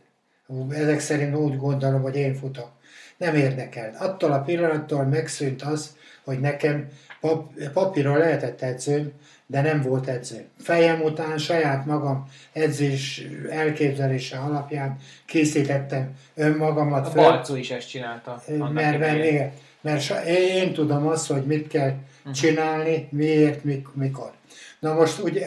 ezek 0.71 1.01
szerint 1.01 1.37
úgy 1.37 1.57
gondolom, 1.57 2.03
hogy 2.03 2.17
én 2.17 2.35
futok. 2.35 2.71
Nem 3.17 3.35
érdekel. 3.35 3.95
Attól 3.99 4.33
a 4.33 4.41
pillanattól 4.41 5.05
megszűnt 5.05 5.63
az, 5.63 5.97
hogy 6.25 6.41
nekem 6.41 6.89
pap, 7.21 7.53
papíron 7.73 8.19
lehetett 8.19 8.63
edzőm, 8.63 9.13
de 9.47 9.61
nem 9.61 9.83
volt 9.83 10.09
edző. 10.09 10.49
Fejem 10.59 11.01
után 11.03 11.39
saját 11.39 11.87
magam 11.87 12.29
edzés 12.53 13.27
elképzelése 13.51 14.39
alapján 14.39 14.97
készítettem 15.27 16.17
önmagamat 16.35 17.07
A 17.07 17.13
Balcó 17.13 17.57
is 17.57 17.71
ezt 17.71 17.89
csinálta. 17.89 18.43
mert, 18.49 18.99
mert, 18.99 19.25
igen, 19.25 19.53
mert 19.81 20.27
én 20.27 20.73
tudom 20.73 21.07
azt, 21.07 21.27
hogy 21.33 21.45
mit 21.45 21.69
kell 21.69 21.93
Mhm. 22.25 22.33
csinálni, 22.33 23.09
miért, 23.11 23.65
mik- 23.65 23.95
mikor. 23.95 24.31
Na 24.81 24.95
most 24.95 25.19
ugye... 25.19 25.47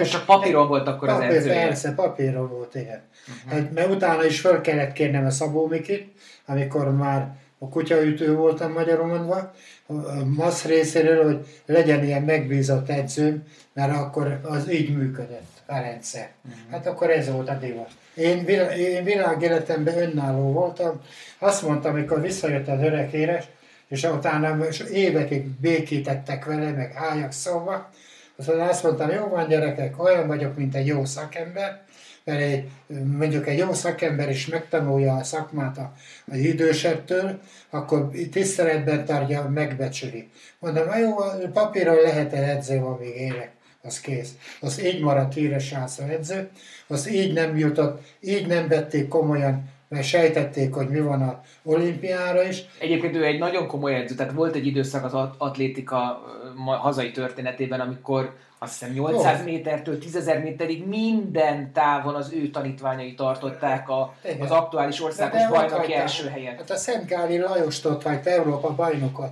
És 0.00 0.08
csak 0.08 0.24
papíron 0.24 0.68
volt 0.68 0.88
akkor 0.88 1.08
az 1.08 1.14
Papír, 1.18 1.36
edzője. 1.36 1.66
Persze, 1.66 1.92
papíron 1.94 2.48
volt, 2.48 2.74
igen. 2.74 3.00
Uh-huh. 3.28 3.52
Hát, 3.60 3.72
mert 3.72 3.90
utána 3.90 4.24
is 4.24 4.40
föl 4.40 4.60
kellett 4.60 4.92
kérnem 4.92 5.24
a 5.26 5.30
Szabó 5.30 5.66
Mikit, 5.66 6.12
amikor 6.46 6.96
már 6.96 7.36
a 7.58 7.68
kutyaütő 7.68 8.34
voltam 8.34 8.72
magyarul 8.72 9.06
mondva, 9.06 9.52
a 9.86 10.24
MASZ 10.36 10.64
részéről, 10.64 11.24
hogy 11.24 11.46
legyen 11.66 12.04
ilyen 12.04 12.22
megbízott 12.22 12.88
edzőm, 12.90 13.42
mert 13.72 13.96
akkor 13.96 14.40
az 14.42 14.70
így 14.72 14.96
működött 14.96 15.62
a 15.66 15.78
rendszer. 15.78 16.30
Mhm. 16.42 16.54
Hát 16.72 16.86
akkor 16.86 17.10
ez 17.10 17.30
volt 17.30 17.48
a 17.48 17.54
divat. 17.54 17.90
Én, 18.14 18.44
vil- 18.44 18.70
én 18.76 19.04
világéletemben 19.04 19.98
önálló 19.98 20.52
voltam. 20.52 21.00
Azt 21.38 21.62
mondtam, 21.62 21.92
amikor 21.94 22.20
visszajött 22.20 22.68
az 22.68 22.80
öreg 22.82 23.12
éres, 23.14 23.44
és 23.88 24.02
utána 24.02 24.66
évekig 24.92 25.46
békítettek 25.46 26.44
vele, 26.44 26.70
meg 26.70 26.92
álljak 26.94 27.32
szóba, 27.32 27.90
aztán 28.36 28.60
azt 28.60 28.82
mondtam, 28.82 29.10
jó 29.10 29.26
van 29.28 29.48
gyerekek, 29.48 30.02
olyan 30.02 30.26
vagyok, 30.26 30.56
mint 30.56 30.74
egy 30.74 30.86
jó 30.86 31.04
szakember, 31.04 31.82
mert 32.24 32.40
egy, 32.40 32.68
mondjuk 33.04 33.46
egy 33.46 33.58
jó 33.58 33.72
szakember 33.72 34.30
is 34.30 34.46
megtanulja 34.46 35.14
a 35.14 35.24
szakmát 35.24 35.78
a, 35.78 35.92
az 36.26 36.36
idősebbtől, 36.36 37.40
akkor 37.70 38.10
tiszteletben 38.30 39.04
tartja, 39.04 39.48
megbecsüli. 39.48 40.28
Mondom, 40.58 40.86
"Na 40.86 40.98
jó, 40.98 41.14
papíron 41.52 42.00
lehet 42.02 42.32
egy 42.32 42.48
edző, 42.48 42.78
amíg 42.78 43.16
élek, 43.16 43.50
az 43.82 44.00
kész. 44.00 44.30
Az 44.60 44.84
így 44.84 45.00
maradt 45.00 45.34
híres 45.34 45.74
edző, 46.08 46.50
az 46.86 47.10
így 47.10 47.32
nem 47.32 47.58
jutott, 47.58 48.02
így 48.20 48.46
nem 48.46 48.68
vették 48.68 49.08
komolyan, 49.08 49.72
mert 49.94 50.06
sejtették, 50.06 50.74
hogy 50.74 50.88
mi 50.88 51.00
van 51.00 51.22
a 51.22 51.40
olimpiára 51.62 52.42
is, 52.42 52.64
Egyébként 52.78 53.16
ő 53.16 53.24
egy 53.24 53.38
nagyon 53.38 53.66
komoly 53.66 53.94
edző, 53.94 54.14
tehát 54.14 54.32
volt 54.32 54.54
egy 54.54 54.66
időszak 54.66 55.04
az 55.04 55.14
at- 55.14 55.34
atlétika 55.38 56.22
hazai 56.66 57.10
történetében, 57.10 57.80
amikor 57.80 58.32
azt 58.58 58.78
hiszem 58.78 58.94
800 58.94 59.38
Jó. 59.38 59.44
métertől 59.44 59.98
10.000 59.98 60.42
méterig 60.42 60.86
minden 60.86 61.72
távon 61.72 62.14
az 62.14 62.32
ő 62.32 62.50
tanítványai 62.50 63.14
tartották 63.14 63.88
a, 63.88 64.14
Igen. 64.24 64.40
az 64.40 64.50
aktuális 64.50 65.02
országos 65.02 65.40
De 65.40 65.46
ott 65.46 65.54
bajnoki 65.54 65.94
első 65.94 66.28
helyet. 66.28 66.56
Hát 66.58 66.70
a 66.70 66.76
Szent 66.76 67.06
Gáli 67.06 67.38
Lajost 67.38 67.86
ott 67.86 68.02
hagyta, 68.02 68.30
Európa 68.30 68.74
bajnokot, 68.74 69.30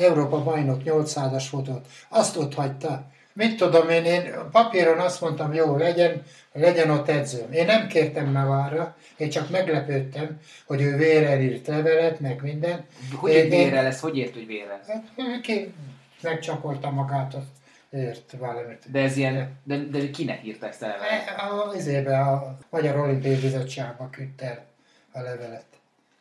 Európa 0.00 0.42
bajnok 0.42 0.80
800-as 0.84 1.44
futót. 1.48 1.86
Azt 2.08 2.36
ott 2.36 2.54
hagyta. 2.54 3.02
Mit 3.32 3.56
tudom 3.56 3.88
én, 3.88 4.04
én 4.04 4.34
papíron 4.52 4.98
azt 4.98 5.20
mondtam, 5.20 5.54
jó, 5.54 5.76
legyen, 5.76 6.22
legyen 6.56 6.90
ott 6.90 7.08
edzőm. 7.08 7.52
Én 7.52 7.64
nem 7.64 7.86
kértem 7.86 8.32
Navarra, 8.32 8.96
én 9.16 9.30
csak 9.30 9.50
meglepődtem, 9.50 10.40
hogy 10.66 10.80
ő 10.82 10.96
vérrel 10.96 11.40
írt 11.40 11.66
levelet, 11.66 12.20
meg 12.20 12.42
minden. 12.42 12.84
Hogy 13.14 13.32
Én- 13.32 13.48
vére 13.48 13.82
lesz? 13.82 14.00
Hogy 14.00 14.16
ért, 14.18 14.34
hogy 14.34 14.46
vére 14.46 14.66
lesz? 14.66 14.86
Hát, 14.86 15.40
ki 15.40 15.72
megcsapolta 16.22 16.90
magát, 16.90 17.34
az 17.34 17.42
ért 17.90 18.34
valamit. 18.38 18.90
De 18.90 19.00
ez 19.00 19.16
ilyen, 19.16 19.50
de, 19.64 19.78
de 19.78 20.10
kinek 20.10 20.44
írta 20.44 20.68
ezt 20.68 20.82
a 20.82 20.86
levelet? 20.86 21.28
E, 21.36 21.42
A, 21.42 21.74
izébe, 21.76 22.18
a 22.20 22.58
Magyar 22.70 22.96
Olimpiai 22.96 23.34
Bizottságba 23.36 24.08
küldte 24.10 24.46
el 24.46 24.64
a 25.12 25.20
levelet. 25.20 25.64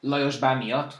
Lajos 0.01 0.37
Bán 0.37 0.57
miatt? 0.57 0.93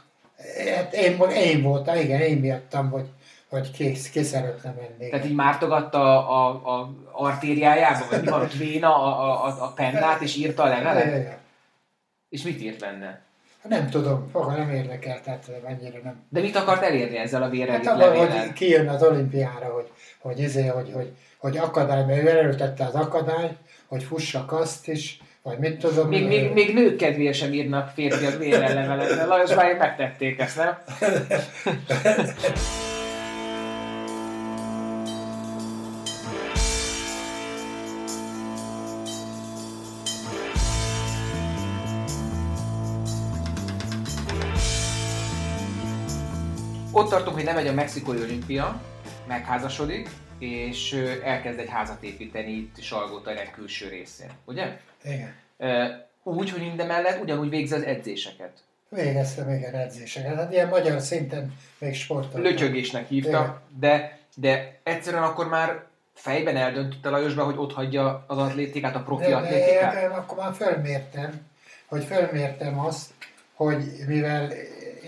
Hát 0.76 0.94
én, 0.94 1.20
én 1.34 1.62
voltam, 1.62 1.96
igen, 1.96 2.20
én 2.20 2.36
miattam, 2.38 2.90
hogy, 2.90 3.06
hogy 3.50 3.70
ki, 3.70 3.92
ki 4.12 4.22
szeretne 4.22 4.74
menni. 4.76 5.10
Tehát 5.10 5.26
így 5.26 5.34
mártogatta 5.34 6.28
a, 6.28 6.48
a, 6.64 6.78
a 6.78 6.94
artériájába, 7.12 8.06
vagy 8.10 8.20
mi 8.20 8.28
van 8.28 8.48
véna 8.58 9.02
a, 9.02 9.44
a, 9.46 9.64
a 9.64 9.72
pennát, 9.72 10.20
és 10.20 10.36
írta 10.36 10.62
a 10.62 10.68
levelet? 10.68 11.38
És 12.28 12.42
mit 12.42 12.62
írt 12.62 12.80
benne? 12.80 13.24
Nem 13.68 13.90
tudom, 13.90 14.28
foga 14.32 14.52
nem 14.52 14.70
érdekel, 14.70 15.20
tehát 15.20 15.50
annyira 15.64 15.98
nem. 16.02 16.26
De 16.28 16.40
mit 16.40 16.56
akart 16.56 16.82
elérni 16.82 17.16
ezzel 17.16 17.42
a 17.42 17.48
vérrel 17.48 17.76
Hát 17.76 17.86
abban, 17.86 18.16
hogy 18.16 18.52
kijön 18.52 18.88
az 18.88 19.02
olimpiára, 19.02 19.66
hogy, 19.66 19.90
hogy, 20.18 20.38
izé, 20.38 20.66
hogy, 20.66 20.92
hogy, 20.92 21.12
hogy 21.38 21.56
akadály, 21.56 22.04
mert 22.04 22.22
ő 22.22 22.28
előtette 22.28 22.84
az 22.84 22.94
akadály, 22.94 23.56
hogy 23.86 24.02
fussak 24.02 24.52
azt 24.52 24.88
is, 24.88 25.20
vagy 25.42 25.58
mit 25.58 25.78
tudom. 25.78 26.08
Még, 26.08 26.26
még, 26.26 26.52
még 26.52 26.74
nők 26.74 26.96
kedvéért 26.96 27.36
sem 27.36 27.52
írnak 27.52 27.88
férfiak 27.94 28.38
vérrel 28.38 28.74
levelet, 28.74 29.16
de 29.16 29.24
Lajos 29.24 29.54
Bájék 29.54 29.78
megtették 29.78 30.38
ezt, 30.38 30.56
nem? 30.56 30.78
Ott 47.06 47.12
tartunk, 47.12 47.36
hogy 47.36 47.44
nem 47.44 47.54
megy 47.54 47.66
a 47.66 47.72
mexikói 47.72 48.20
olimpia, 48.20 48.80
megházasodik, 49.26 50.08
és 50.38 50.92
elkezd 51.24 51.58
egy 51.58 51.68
házat 51.68 52.02
építeni 52.02 52.52
itt 52.52 52.80
Salgótarján 52.80 53.50
külső 53.50 53.88
részén, 53.88 54.30
ugye? 54.44 54.78
Igen. 55.04 55.34
Úgy, 56.22 56.50
hogy 56.50 56.60
mindemellett 56.60 57.22
ugyanúgy 57.22 57.48
végzi 57.48 57.74
az 57.74 57.82
edzéseket. 57.82 58.52
Végeztem 58.88 59.50
igen 59.50 59.74
edzéseket. 59.74 60.34
Hát 60.36 60.52
ilyen 60.52 60.68
magyar 60.68 61.00
szinten 61.00 61.54
még 61.78 61.94
sportoltam. 61.94 62.42
Lötyögésnek 62.42 63.08
hívta, 63.08 63.62
de, 63.78 64.18
de 64.36 64.78
egyszerűen 64.82 65.22
akkor 65.22 65.48
már 65.48 65.84
fejben 66.14 66.56
eldöntötte 66.56 67.08
Lajosba, 67.08 67.44
hogy 67.44 67.56
ott 67.56 67.72
hagyja 67.72 68.24
az 68.26 68.38
atlétikát, 68.38 68.96
a 68.96 69.02
profi 69.02 69.22
De, 69.24 69.28
de 69.30 69.36
atlétikát? 69.36 70.02
én 70.02 70.08
akkor 70.08 70.36
már 70.36 70.54
fölmértem, 70.54 71.40
hogy 71.86 72.04
fölmértem 72.04 72.78
azt, 72.78 73.10
hogy 73.54 73.84
mivel 74.06 74.52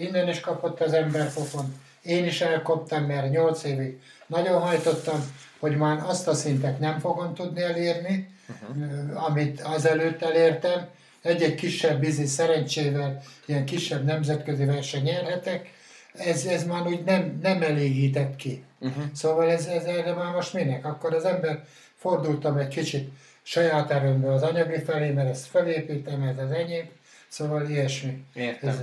innen 0.01 0.29
is 0.29 0.41
kapott 0.41 0.81
az 0.81 0.93
ember 0.93 1.33
pofon, 1.33 1.87
én 2.03 2.25
is 2.25 2.41
elkoptam, 2.41 3.05
mert 3.05 3.31
8 3.31 3.65
évig 3.65 4.01
nagyon 4.27 4.61
hajtottam, 4.61 5.37
hogy 5.59 5.77
már 5.77 6.03
azt 6.07 6.29
a 6.29 6.35
szintet 6.35 6.79
nem 6.79 6.99
fogom 6.99 7.35
tudni 7.35 7.63
elérni, 7.63 8.29
uh-huh. 8.49 9.25
amit 9.25 9.61
azelőtt 9.61 10.23
elértem. 10.23 10.87
Egy-egy 11.23 11.55
kisebb 11.55 12.01
bizi 12.01 12.27
szerencsével, 12.27 13.23
ilyen 13.47 13.65
kisebb 13.65 14.05
nemzetközi 14.05 14.65
verseny 14.65 15.03
nyerhetek, 15.03 15.77
ez, 16.13 16.45
ez 16.45 16.65
már 16.65 16.87
úgy 16.87 17.05
nem, 17.05 17.39
nem 17.43 17.63
elégített 17.63 18.37
ki. 18.37 18.65
Uh-huh. 18.81 19.05
Szóval 19.15 19.51
ez, 19.51 19.67
ez 19.67 19.85
erre 19.85 20.15
már 20.15 20.35
most 20.35 20.55
minek? 20.55 20.85
Akkor 20.85 21.15
az 21.15 21.25
ember 21.25 21.65
fordultam 21.95 22.57
egy 22.57 22.69
kicsit 22.69 23.11
saját 23.43 23.91
erőmből 23.91 24.33
az 24.33 24.43
anyagi 24.43 24.83
felé, 24.85 25.11
mert 25.11 25.29
ezt 25.29 25.47
felépítem, 25.47 26.23
ez 26.23 26.39
az 26.39 26.51
enyém. 26.51 26.89
Szóval 27.29 27.69
ilyesmi. 27.69 28.25
Értem. 28.35 28.69
Ez, 28.69 28.81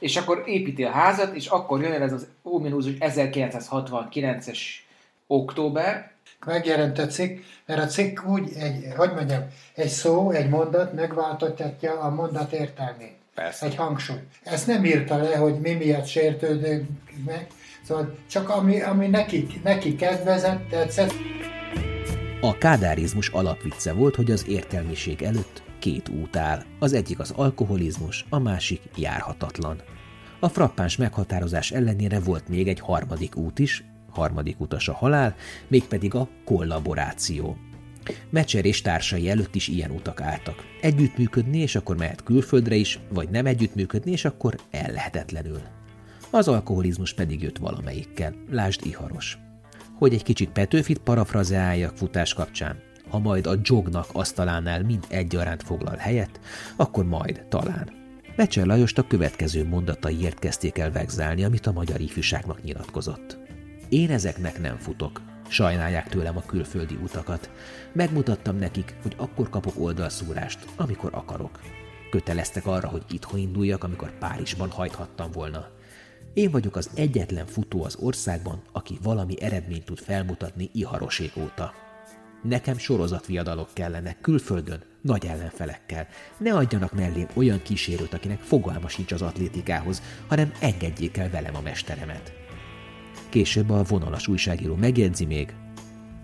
És 0.00 0.16
akkor 0.16 0.42
építi 0.46 0.84
a 0.84 0.90
házat, 0.90 1.34
és 1.34 1.46
akkor 1.46 1.82
jön 1.82 1.92
el 1.92 2.02
ez 2.02 2.12
az 2.12 2.26
ominózus 2.42 2.94
1969-es 3.00 4.58
október, 5.26 6.10
megjelent 6.46 6.98
a 6.98 7.06
cikk, 7.06 7.38
mert 7.66 7.82
a 7.82 7.86
cikk 7.86 8.24
úgy, 8.24 8.52
egy, 8.58 8.84
hogy 8.96 9.12
mondjam, 9.14 9.42
egy 9.74 9.88
szó, 9.88 10.30
egy 10.30 10.48
mondat 10.48 10.92
megváltoztatja 10.92 12.00
a 12.00 12.10
mondat 12.10 12.52
értelmét. 12.52 13.14
Persze. 13.34 13.66
Egy 13.66 13.74
hangsúly. 13.74 14.20
Ezt 14.42 14.66
nem 14.66 14.84
írta 14.84 15.16
le, 15.16 15.36
hogy 15.36 15.60
mi 15.60 15.72
miatt 15.72 16.06
sértődünk 16.06 16.88
meg, 17.26 17.46
szóval 17.84 18.14
csak 18.30 18.48
ami, 18.48 18.82
ami 18.82 19.06
neki, 19.06 19.46
neki 19.62 19.96
kedvezett, 19.96 20.68
tetszett, 20.68 21.12
A 22.40 22.58
kádárizmus 22.58 23.28
alapvicce 23.28 23.92
volt, 23.92 24.16
hogy 24.16 24.30
az 24.30 24.48
értelmiség 24.48 25.22
előtt 25.22 25.62
két 25.80 26.08
út 26.08 26.36
áll. 26.36 26.62
Az 26.78 26.92
egyik 26.92 27.18
az 27.18 27.30
alkoholizmus, 27.30 28.24
a 28.28 28.38
másik 28.38 28.80
járhatatlan. 28.96 29.80
A 30.40 30.48
frappáns 30.48 30.96
meghatározás 30.96 31.70
ellenére 31.70 32.20
volt 32.20 32.48
még 32.48 32.68
egy 32.68 32.80
harmadik 32.80 33.36
út 33.36 33.58
is, 33.58 33.84
harmadik 34.10 34.60
utas 34.60 34.88
a 34.88 34.94
halál, 34.94 35.34
mégpedig 35.68 36.14
a 36.14 36.28
kollaboráció. 36.44 37.56
Mecser 38.30 38.64
és 38.64 38.80
társai 38.80 39.30
előtt 39.30 39.54
is 39.54 39.68
ilyen 39.68 39.90
utak 39.90 40.20
álltak. 40.20 40.64
Együttműködni, 40.80 41.58
és 41.58 41.74
akkor 41.74 41.96
mehet 41.96 42.22
külföldre 42.22 42.74
is, 42.74 42.98
vagy 43.08 43.28
nem 43.28 43.46
együttműködni, 43.46 44.10
és 44.10 44.24
akkor 44.24 44.54
ellehetetlenül. 44.70 45.60
Az 46.30 46.48
alkoholizmus 46.48 47.14
pedig 47.14 47.42
jött 47.42 47.58
valamelyikkel, 47.58 48.34
lásd 48.50 48.86
iharos 48.86 49.38
hogy 50.00 50.14
egy 50.14 50.22
kicsit 50.22 50.50
Petőfit 50.50 50.98
parafrazeáljak 50.98 51.96
futás 51.96 52.34
kapcsán. 52.34 52.89
Ha 53.10 53.18
majd 53.18 53.46
a 53.46 53.54
jognak 53.62 54.06
asztalánál 54.12 54.82
mind 54.82 55.04
egyaránt 55.08 55.62
foglal 55.62 55.96
helyet, 55.96 56.40
akkor 56.76 57.04
majd 57.04 57.44
talán. 57.48 57.90
Mecser 58.36 58.66
Lajost 58.66 58.98
a 58.98 59.06
következő 59.06 59.66
mondataiért 59.66 60.38
kezdték 60.38 60.78
el 60.78 60.92
vegzálni, 60.92 61.44
amit 61.44 61.66
a 61.66 61.72
magyar 61.72 62.00
ifjúságnak 62.00 62.62
nyilatkozott. 62.62 63.38
Én 63.88 64.10
ezeknek 64.10 64.60
nem 64.60 64.76
futok. 64.76 65.20
Sajnálják 65.48 66.08
tőlem 66.08 66.36
a 66.36 66.46
külföldi 66.46 66.98
utakat. 67.02 67.50
Megmutattam 67.92 68.56
nekik, 68.56 68.94
hogy 69.02 69.14
akkor 69.16 69.48
kapok 69.48 69.80
oldalszúrást, 69.80 70.58
amikor 70.76 71.10
akarok. 71.14 71.60
Köteleztek 72.10 72.66
arra, 72.66 72.88
hogy 72.88 73.02
itthon 73.10 73.40
induljak, 73.40 73.84
amikor 73.84 74.18
Párizsban 74.18 74.70
hajthattam 74.70 75.30
volna. 75.30 75.66
Én 76.34 76.50
vagyok 76.50 76.76
az 76.76 76.90
egyetlen 76.94 77.46
futó 77.46 77.84
az 77.84 77.96
országban, 77.96 78.62
aki 78.72 78.98
valami 79.02 79.42
eredményt 79.42 79.84
tud 79.84 79.98
felmutatni 79.98 80.70
iharosék 80.72 81.36
óta. 81.36 81.72
Nekem 82.42 82.78
sorozatviadalok 82.78 83.68
kellenek 83.72 84.20
külföldön, 84.20 84.82
nagy 85.00 85.26
ellenfelekkel. 85.26 86.08
Ne 86.38 86.54
adjanak 86.54 86.92
mellém 86.92 87.26
olyan 87.34 87.62
kísérőt, 87.62 88.14
akinek 88.14 88.40
fogalma 88.40 88.88
sincs 88.88 89.12
az 89.12 89.22
atlétikához, 89.22 90.02
hanem 90.28 90.52
engedjék 90.60 91.16
el 91.16 91.30
velem 91.30 91.56
a 91.56 91.60
mesteremet. 91.60 92.32
Később 93.28 93.70
a 93.70 93.82
vonalas 93.82 94.28
újságíró 94.28 94.74
megjegyzi 94.74 95.24
még, 95.24 95.54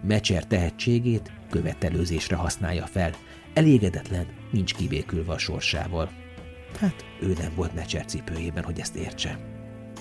Mecser 0.03 0.47
tehetségét 0.47 1.33
követelőzésre 1.51 2.37
használja 2.37 2.87
fel, 2.87 3.11
elégedetlen, 3.55 4.27
nincs 4.51 4.75
kibékülve 4.75 5.33
a 5.33 5.39
sorsával. 5.39 6.11
Hát 6.79 7.05
ő 7.21 7.33
nem 7.39 7.53
volt 7.55 7.75
Mecser 7.75 8.05
cipőjében, 8.05 8.65
hogy 8.65 8.81
ezt 8.81 8.97
értse. 8.97 9.39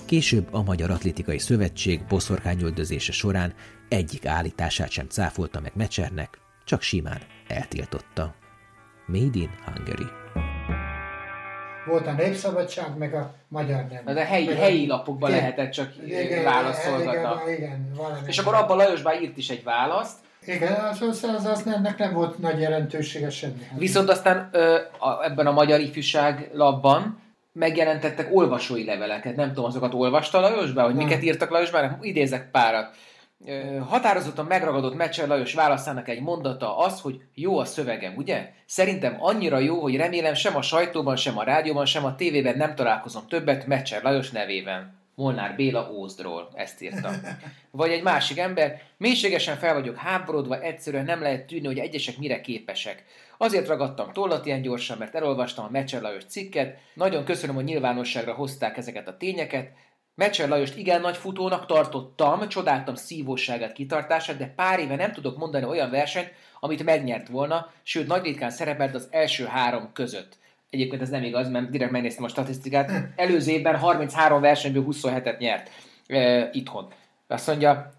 Később 0.04 0.48
a 0.50 0.62
Magyar 0.62 0.90
Atlétikai 0.90 1.38
Szövetség 1.38 2.04
boszorkányöldözése 2.04 3.12
során 3.12 3.54
egyik 3.88 4.26
állítását 4.26 4.90
sem 4.90 5.06
cáfolta 5.08 5.60
meg 5.60 5.72
Mecsernek, 5.74 6.38
csak 6.64 6.82
simán 6.82 7.20
eltiltotta. 7.48 8.34
Made 9.06 9.38
in 9.38 9.50
Hungary. 9.64 10.06
Volt 11.86 12.06
a 12.06 12.12
Népszabadság, 12.12 12.96
meg 12.96 13.14
a 13.14 13.34
Magyar 13.48 13.84
Nem. 14.04 14.14
De 14.14 14.20
a 14.20 14.24
helyi, 14.24 14.46
Meg 14.46 14.56
a- 14.56 14.60
helyi 14.60 14.86
lapokban 14.86 15.30
Igen. 15.30 15.40
lehetett 15.42 15.70
csak 15.70 15.92
Igen, 16.06 16.44
válaszolgatni. 16.44 17.52
Igen, 17.52 17.56
igen, 17.64 17.90
valami. 17.96 18.18
És 18.26 18.38
akkor 18.38 18.54
abban 18.54 18.76
Lajos 18.76 19.00
írt 19.22 19.36
is 19.36 19.48
egy 19.48 19.64
választ, 19.64 20.18
Igen, 20.46 20.72
az, 20.72 21.02
az, 21.02 21.24
az, 21.24 21.44
az 21.44 21.66
ennek 21.66 21.98
nem 21.98 22.12
volt 22.12 22.38
nagy 22.38 22.60
jelentősége 22.60 23.30
semmi. 23.30 23.66
viszont 23.78 24.08
aztán 24.08 24.48
ö, 24.52 24.78
a, 24.98 25.24
ebben 25.24 25.46
a 25.46 25.52
magyar 25.52 25.80
ifjúság 25.80 26.50
labban 26.52 27.20
megjelentettek 27.52 28.28
olvasói 28.32 28.84
leveleket. 28.84 29.36
Nem 29.36 29.48
tudom, 29.48 29.64
azokat 29.64 29.94
olvasta 29.94 30.40
Lajosba, 30.40 30.82
hogy 30.82 30.94
Nem. 30.94 31.04
miket 31.06 31.22
írtak 31.22 31.50
Lajosba, 31.50 31.98
idézek 32.00 32.50
párat. 32.50 32.96
Határozottan 33.88 34.46
megragadott 34.46 34.94
Meccser 34.94 35.28
Lajos 35.28 35.54
válaszának 35.54 36.08
egy 36.08 36.20
mondata 36.20 36.78
az, 36.78 37.00
hogy 37.00 37.20
jó 37.34 37.58
a 37.58 37.64
szövegem, 37.64 38.16
ugye? 38.16 38.50
Szerintem 38.66 39.16
annyira 39.18 39.58
jó, 39.58 39.80
hogy 39.80 39.96
remélem 39.96 40.34
sem 40.34 40.56
a 40.56 40.62
sajtóban, 40.62 41.16
sem 41.16 41.38
a 41.38 41.42
rádióban, 41.42 41.86
sem 41.86 42.04
a 42.04 42.14
tévében 42.14 42.56
nem 42.56 42.74
találkozom 42.74 43.26
többet 43.28 43.66
Meccser 43.66 44.02
Lajos 44.02 44.30
nevében. 44.30 45.04
Molnár 45.14 45.56
Béla 45.56 45.90
Ózdról, 45.92 46.48
ezt 46.54 46.82
írta. 46.82 47.10
Vagy 47.70 47.90
egy 47.90 48.02
másik 48.02 48.38
ember, 48.38 48.82
mélységesen 48.96 49.56
fel 49.56 49.74
vagyok 49.74 49.96
háborodva, 49.96 50.60
egyszerűen 50.60 51.04
nem 51.04 51.22
lehet 51.22 51.46
tűnni, 51.46 51.66
hogy 51.66 51.78
egyesek 51.78 52.18
mire 52.18 52.40
képesek. 52.40 53.04
Azért 53.38 53.66
ragadtam 53.66 54.12
tollat 54.12 54.46
ilyen 54.46 54.62
gyorsan, 54.62 54.98
mert 54.98 55.14
elolvastam 55.14 55.64
a 55.64 55.70
Meccser 55.70 56.02
Lajos 56.02 56.24
cikket. 56.24 56.78
Nagyon 56.94 57.24
köszönöm, 57.24 57.54
hogy 57.54 57.64
nyilvánosságra 57.64 58.32
hozták 58.32 58.76
ezeket 58.76 59.08
a 59.08 59.16
tényeket. 59.16 59.70
Meccser 60.16 60.48
Lajost 60.48 60.76
igen 60.76 61.00
nagy 61.00 61.16
futónak 61.16 61.66
tartottam, 61.66 62.48
csodáltam 62.48 62.94
szívóságát, 62.94 63.72
kitartását, 63.72 64.36
de 64.36 64.52
pár 64.56 64.78
éve 64.78 64.96
nem 64.96 65.12
tudok 65.12 65.36
mondani 65.38 65.64
olyan 65.64 65.90
versenyt, 65.90 66.32
amit 66.60 66.84
megnyert 66.84 67.28
volna, 67.28 67.72
sőt 67.82 68.06
nagy 68.06 68.22
ritkán 68.22 68.50
szerepelt 68.50 68.94
az 68.94 69.08
első 69.10 69.44
három 69.44 69.90
között. 69.92 70.38
Egyébként 70.70 71.02
ez 71.02 71.08
nem 71.08 71.22
igaz, 71.22 71.48
mert 71.48 71.70
direkt 71.70 71.90
megnéztem 71.90 72.24
a 72.24 72.28
statisztikát. 72.28 72.90
Előző 73.16 73.52
évben 73.52 73.76
33 73.76 74.40
versenyből 74.40 74.84
27-et 74.90 75.38
nyert 75.38 75.70
e, 76.06 76.48
itthon. 76.52 76.92
Azt 77.26 77.46
mondja, 77.46 77.92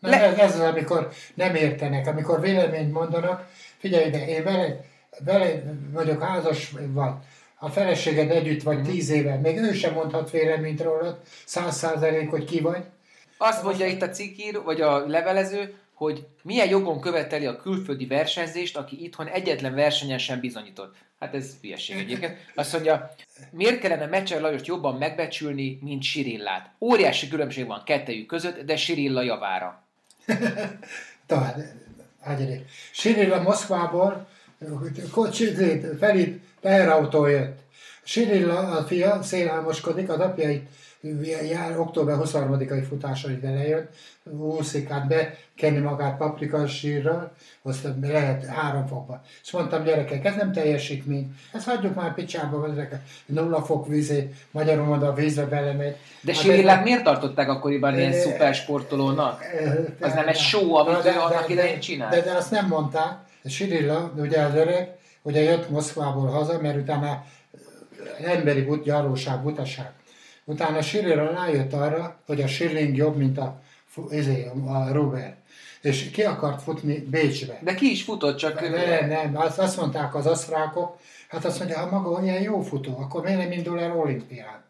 le, 0.00 0.22
ez, 0.22 0.38
ez 0.38 0.54
az, 0.54 0.60
amikor 0.60 1.08
nem 1.34 1.54
értenek, 1.54 2.06
amikor 2.06 2.40
véleményt 2.40 2.92
mondanak. 2.92 3.48
Figyelj 3.78 4.06
ide, 4.06 4.26
én 4.26 4.44
vele, 4.44 4.80
vele 5.24 5.62
vagyok 5.92 6.22
házas, 6.22 6.70
vagy 6.70 7.12
a 7.58 7.68
feleséged 7.68 8.30
együtt 8.30 8.62
vagy 8.62 8.82
tíz 8.82 9.10
éve, 9.10 9.36
még 9.36 9.58
ő 9.58 9.72
sem 9.72 9.92
mondhat 9.92 10.30
véleményt 10.30 10.82
rólad, 10.82 11.18
száz 11.44 11.76
százalék, 11.76 12.30
hogy 12.30 12.44
ki 12.44 12.60
vagy. 12.60 12.84
Azt 13.36 13.62
mondja 13.62 13.86
itt 13.86 14.02
a 14.02 14.08
cikkír, 14.08 14.62
vagy 14.62 14.80
a 14.80 15.06
levelező, 15.06 15.74
hogy 15.94 16.26
milyen 16.42 16.68
jogon 16.68 17.00
követeli 17.00 17.46
a 17.46 17.56
külföldi 17.56 18.06
versenyzést, 18.06 18.76
aki 18.76 19.04
itthon 19.04 19.26
egyetlen 19.26 19.74
versenyen 19.74 20.18
sem 20.18 20.40
bizonyított. 20.40 20.96
Hát 21.20 21.34
ez 21.34 21.56
hülyeség 21.60 21.96
egyébként. 21.96 22.36
Azt 22.54 22.72
mondja, 22.72 23.14
miért 23.50 23.80
kellene 23.80 24.06
Meccser 24.06 24.40
Lajost 24.40 24.66
jobban 24.66 24.96
megbecsülni, 24.96 25.78
mint 25.82 26.02
Sirillát? 26.02 26.70
Óriási 26.80 27.28
különbség 27.28 27.66
van 27.66 27.82
kettejük 27.84 28.26
között, 28.26 28.60
de 28.60 28.76
Sirilla 28.76 29.22
javára. 29.22 29.82
Tehát, 31.26 31.74
hagyj 32.20 32.52
Sirilla 32.92 33.42
Moszkvából, 33.42 34.28
Felip 35.98 36.40
teherautó 36.60 37.26
jött. 37.26 37.58
Sirilla, 38.02 38.58
a 38.58 38.82
fia, 38.82 39.22
szélálmoskodik, 39.22 40.08
az 40.08 40.18
apja 40.18 40.50
itt 40.50 40.68
jár, 41.50 41.78
október 41.78 42.16
23-ai 42.18 42.84
futáson 42.88 43.30
ide 43.30 43.50
lejön, 43.50 43.88
úszik 44.38 44.90
át 44.90 45.06
be, 45.06 45.34
kenni 45.56 45.78
magát 45.78 46.16
paprika 46.16 46.66
sírral, 46.66 47.32
azt 47.62 47.88
lehet 48.02 48.46
három 48.46 48.86
fokba. 48.86 49.22
És 49.42 49.50
mondtam, 49.50 49.84
gyerekek, 49.84 50.24
ez 50.24 50.34
nem 50.34 50.52
teljesítmény, 50.52 51.34
ezt 51.52 51.66
hagyjuk 51.66 51.94
már 51.94 52.14
picsába, 52.14 52.68
ezek 52.70 52.94
nulla 53.26 53.62
fok 53.62 53.86
vízé, 53.86 54.34
magyarul 54.50 54.86
mondva 54.86 55.06
a 55.06 55.12
vízbe 55.14 55.44
belemegy. 55.44 55.96
De 56.20 56.32
Hát 56.32 56.42
Sirillát 56.42 56.84
miért 56.84 57.04
tartották 57.04 57.48
akkoriban 57.48 57.98
ilyen 57.98 58.12
Eh, 58.12 58.20
szupersportolónak? 58.20 59.42
Az 60.00 60.12
nem 60.12 60.28
egy 60.28 60.36
show, 60.36 60.74
amit 60.74 61.04
ő 61.04 61.18
annak 61.18 61.48
idején 61.48 61.80
csinált? 61.80 62.10
De, 62.14 62.20
de 62.20 62.32
azt 62.32 62.50
nem 62.50 62.66
mondták. 62.66 63.26
Sirilla, 63.44 64.12
ugye 64.16 64.40
az 64.40 64.54
öreg, 64.54 64.96
ugye 65.22 65.40
jött 65.40 65.70
Moszkvából 65.70 66.26
haza, 66.26 66.60
mert 66.60 66.76
utána 66.76 67.24
emberi 68.24 68.62
but, 68.62 68.84
gyarlóság, 68.84 69.42
butaság. 69.42 69.92
Utána 70.44 70.82
Sirilla 70.82 71.30
rájött 71.30 71.72
arra, 71.72 72.16
hogy 72.26 72.40
a 72.40 72.46
Schilling 72.46 72.96
jobb, 72.96 73.16
mint 73.16 73.38
a, 73.38 73.60
izé, 74.10 74.50
a 74.66 74.92
Robert. 74.92 75.36
És 75.80 76.10
ki 76.10 76.22
akart 76.22 76.62
futni 76.62 76.98
Bécsbe. 76.98 77.58
De 77.62 77.74
ki 77.74 77.90
is 77.90 78.02
futott, 78.02 78.36
csak... 78.36 78.60
Nem, 78.60 79.08
nem, 79.08 79.36
azt, 79.36 79.58
azt 79.58 79.76
mondták 79.76 80.14
az 80.14 80.26
asztrákok, 80.26 80.98
hát 81.28 81.44
azt 81.44 81.58
mondja, 81.58 81.78
ha 81.78 81.90
maga 81.90 82.10
olyan 82.20 82.42
jó 82.42 82.60
futó, 82.60 82.98
akkor 82.98 83.22
miért 83.22 83.38
nem 83.38 83.52
indul 83.52 83.80
el 83.80 83.96
olimpián? 83.96 84.64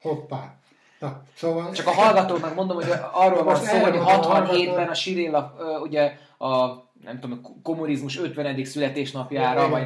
Hoppá. 0.00 0.54
Na, 0.98 1.22
szóval... 1.36 1.72
Csak 1.72 1.86
a 1.86 1.90
hallgatóknak 1.90 2.54
mondom, 2.54 2.76
hogy 2.76 2.92
arról 3.12 3.44
van 3.44 3.56
szó, 3.56 3.78
hogy 3.78 3.94
elmondom 3.94 4.06
a 4.06 4.36
67-ben 4.36 4.46
hallgató- 4.46 4.90
a 4.90 4.94
Sirilla 4.94 5.56
ugye 5.82 6.16
a 6.38 6.85
nem 7.06 7.20
tudom, 7.20 7.40
kommunizmus 7.62 8.18
50. 8.18 8.64
születésnapjára, 8.64 9.68
vagy 9.68 9.82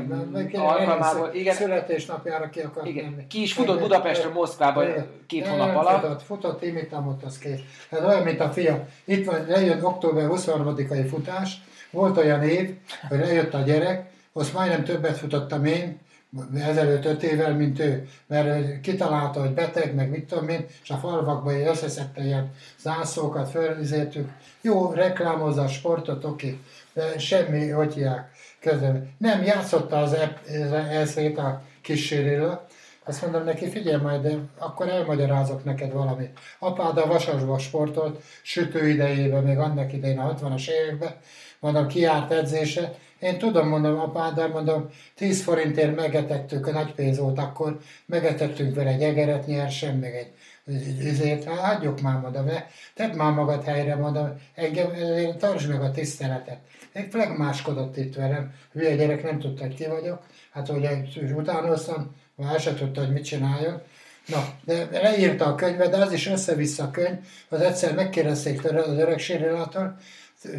alkalmából, 0.53 1.31
igen, 1.33 1.55
Születésnapjára 1.55 2.49
ki 2.49 2.61
akart 2.61 2.87
igen, 2.87 3.05
menni. 3.05 3.27
ki 3.27 3.43
is 3.43 3.53
futott 3.53 3.81
Budapestre, 3.81 4.29
Moszkvába 4.29 4.89
Igen. 4.89 5.07
két 5.27 5.43
Nem, 5.43 5.51
hónap 5.51 5.67
nem 5.67 5.77
alatt. 5.77 6.01
Futott, 6.01 6.23
futott, 6.23 6.65
imitam 6.65 7.09
ott 7.09 7.23
az 7.23 7.39
kész. 7.39 7.61
Ez 7.91 8.05
olyan, 8.05 8.23
mint 8.23 8.41
a 8.41 8.51
fia. 8.51 8.87
Itt 9.05 9.27
van, 9.27 9.45
lejön 9.49 9.83
október 9.83 10.27
23-ai 10.31 11.07
futás, 11.09 11.61
volt 11.91 12.17
olyan 12.17 12.43
év, 12.43 12.75
hogy 13.09 13.19
lejött 13.19 13.55
a 13.55 13.61
gyerek, 13.63 14.11
azt 14.33 14.53
majdnem 14.53 14.85
többet 14.85 15.19
futottam 15.19 15.65
én, 15.65 15.99
ezelőtt 16.55 17.05
öt 17.05 17.23
évvel, 17.23 17.55
mint 17.55 17.81
ő, 17.81 18.09
mert 18.27 18.81
kitalálta, 18.81 19.41
hogy 19.41 19.51
beteg, 19.51 19.95
meg 19.95 20.11
mit 20.11 20.25
tudom 20.25 20.49
én, 20.49 20.67
és 20.83 20.91
a 20.91 20.97
falvakban 20.97 21.67
összeszedte 21.67 22.25
ilyen 22.25 22.51
zászlókat, 22.79 23.51
fölizéltük. 23.51 24.29
Jó, 24.61 24.93
reklámozza 24.93 25.63
a 25.63 25.69
sportot, 25.69 26.25
oké, 26.25 26.49
de 26.49 26.59
semmi, 27.19 27.69
hogy 27.69 27.95
hívják, 27.95 28.31
közben. 28.61 29.15
Nem, 29.19 29.43
játszotta 29.43 29.97
az 29.97 30.17
eszét 30.91 31.39
a 31.39 31.63
Sirilla, 31.83 32.67
azt 33.05 33.23
mondom 33.23 33.45
neki, 33.45 33.71
figyelj 33.71 34.03
majd, 34.03 34.23
de 34.23 34.35
akkor 34.59 34.89
elmagyarázok 34.89 35.65
neked 35.65 35.93
valamit. 35.93 36.39
Apád 36.59 36.99
a 36.99 37.07
vasasba 37.07 37.59
sportolt, 37.59 38.23
sütő 38.43 38.89
idejében, 38.89 39.43
még 39.43 39.59
annak 39.59 39.93
idején 39.93 40.19
a 40.19 40.35
60-as 40.35 40.69
években, 40.69 41.15
mondom, 41.61 41.87
kiárt 41.87 42.33
edzése. 42.33 42.95
Én 43.19 43.39
tudom, 43.39 43.69
mondom, 43.69 43.99
apáddal, 43.99 44.49
mondom, 44.49 44.89
10 45.17 45.43
forintért 45.43 45.97
megetettük, 45.97 46.67
a 46.67 46.71
nagy 46.71 46.95
pénz 46.95 47.19
akkor, 47.19 47.79
megetettünk 48.07 48.75
vele 48.75 48.91
egy 48.91 49.03
egeret 49.03 49.47
nyersen, 49.47 49.97
meg 49.97 50.15
egy 50.15 50.33
ezért 51.07 51.45
hagyjuk 51.45 52.01
már, 52.01 52.21
mondom, 52.21 52.47
tedd 52.95 53.15
már 53.15 53.33
magad 53.33 53.65
helyre, 53.65 53.95
mondom, 53.95 54.41
engem, 54.55 54.91
tartsd 55.39 55.69
meg 55.69 55.83
a 55.83 55.91
tiszteletet. 55.91 56.59
Egy 56.93 57.07
flegmáskodott 57.11 57.97
itt 57.97 58.15
velem, 58.15 58.55
hülye 58.73 58.97
gyerek 58.97 59.23
nem 59.23 59.39
tudta, 59.39 59.63
hogy 59.63 59.75
ki 59.75 59.87
vagyok, 59.87 60.23
hát 60.53 60.69
ugye 60.69 60.91
utánoztam, 61.35 62.15
már 62.35 62.61
se 62.61 62.75
tudta, 62.75 63.01
hogy 63.01 63.13
mit 63.13 63.25
csináljon. 63.25 63.83
Na, 64.27 64.49
de 64.65 64.89
leírta 64.91 65.45
a 65.45 65.55
könyvet, 65.55 65.91
de 65.91 65.97
az 65.97 66.13
is 66.13 66.27
össze-vissza 66.27 66.85
a 66.85 66.91
könyv, 66.91 67.19
az 67.49 67.61
egyszer 67.61 67.95
megkérdezték 67.95 68.61
tőle 68.61 68.81
az 68.81 68.99
öreg 68.99 69.19
sérülától, 69.19 69.97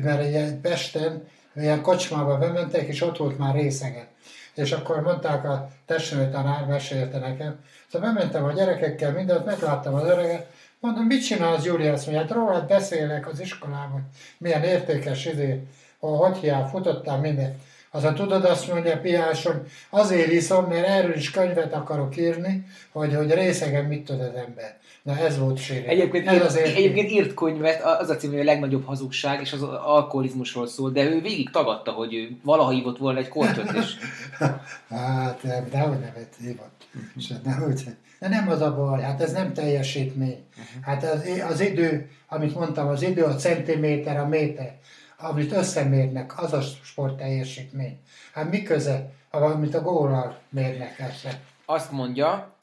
mert 0.04 0.22
egy 0.22 0.54
Pesten, 0.54 1.28
ilyen 1.56 1.82
kocsmába 1.82 2.38
bementek, 2.38 2.88
és 2.88 3.02
ott 3.02 3.18
volt 3.18 3.38
már 3.38 3.56
részegen. 3.56 4.08
És 4.56 4.72
akkor 4.72 5.02
mondták 5.02 5.44
a 5.44 5.70
testnő 5.86 6.30
tanár, 6.30 6.66
mesélte 6.66 7.18
nekem. 7.18 7.60
Szóval 7.92 8.14
bementem 8.14 8.44
a 8.44 8.52
gyerekekkel, 8.52 9.12
mindent, 9.12 9.46
megláttam 9.46 9.94
az 9.94 10.04
öreget, 10.04 10.48
mondom, 10.80 11.06
mit 11.06 11.26
csinálsz, 11.26 11.64
Gyuri? 11.64 11.88
Azt 11.88 12.06
mondja, 12.06 12.24
hát 12.24 12.34
rólad 12.34 12.68
beszélek 12.68 13.28
az 13.28 13.40
iskolában, 13.40 14.10
milyen 14.38 14.64
értékes 14.64 15.26
izé, 15.26 15.64
hogy 16.08 16.38
hiány 16.38 16.66
futottál 16.66 17.20
minden. 17.20 17.60
a 17.92 18.14
tudod, 18.14 18.46
azt 18.46 18.74
mondja 18.74 19.00
Piáson, 19.00 19.64
azért 19.90 20.32
iszom, 20.32 20.66
mert 20.66 20.88
erről 20.88 21.16
is 21.16 21.32
könyvet 21.32 21.74
akarok 21.74 22.18
írni, 22.18 22.66
hogy, 22.92 23.16
hogy 23.16 23.32
részegen 23.32 23.86
mit 23.86 24.06
tud 24.06 24.20
az 24.20 24.36
ember. 24.36 24.80
Na 25.04 25.18
ez 25.18 25.40
volt 25.40 25.58
sérül. 25.58 25.90
Egyébként, 25.90 26.28
ez 26.28 26.34
írt, 26.34 26.44
azért... 26.44 26.76
egyébként 26.76 27.12
írt 27.12 27.34
könyvet, 27.34 27.84
az 27.84 28.10
a 28.10 28.16
című, 28.16 28.34
hogy 28.34 28.42
a 28.42 28.52
legnagyobb 28.52 28.86
hazugság, 28.86 29.42
és 29.42 29.54
az 29.54 29.64
alkoholizmusról 29.64 30.68
szól, 30.68 30.92
de 30.92 31.04
ő 31.04 31.22
végig 31.22 31.50
tagadta, 31.50 31.92
hogy 31.92 32.14
ő 32.14 32.30
valaha 32.44 32.70
hívott 32.70 32.98
volna 32.98 33.20
egy 33.20 33.28
kortöt, 33.28 33.72
és 33.72 33.96
Hát 34.90 35.44
nem, 35.44 35.68
dehogy 35.72 36.00
nem 36.00 36.14
hívott. 36.40 36.86
És 37.18 37.28
nem, 37.44 37.66
úgy, 37.68 37.84
de 38.20 38.28
nem 38.28 38.50
az 38.50 38.62
a 38.62 38.76
baj, 38.76 39.02
hát 39.02 39.22
ez 39.22 39.32
nem 39.32 39.54
teljesítmény. 39.54 40.44
Hát 40.82 41.04
az, 41.04 41.30
az 41.50 41.60
idő, 41.60 42.10
amit 42.28 42.56
mondtam, 42.56 42.88
az 42.88 43.02
idő, 43.02 43.24
a 43.24 43.36
centiméter, 43.36 44.18
a 44.18 44.28
méter, 44.28 44.76
amit 45.22 45.52
összemérnek, 45.52 46.42
az 46.42 46.54
a 46.54 46.62
sport 46.62 47.18
teljesítmény. 47.18 48.00
Hát 48.34 48.50
mi 48.50 48.64
köze, 48.64 49.12
amit 49.30 49.76
a 49.76 49.82
góllal 49.82 50.40
mérnek 50.50 51.00
ezt? 51.00 51.38
azt 51.72 51.92
mondja, 51.92 52.56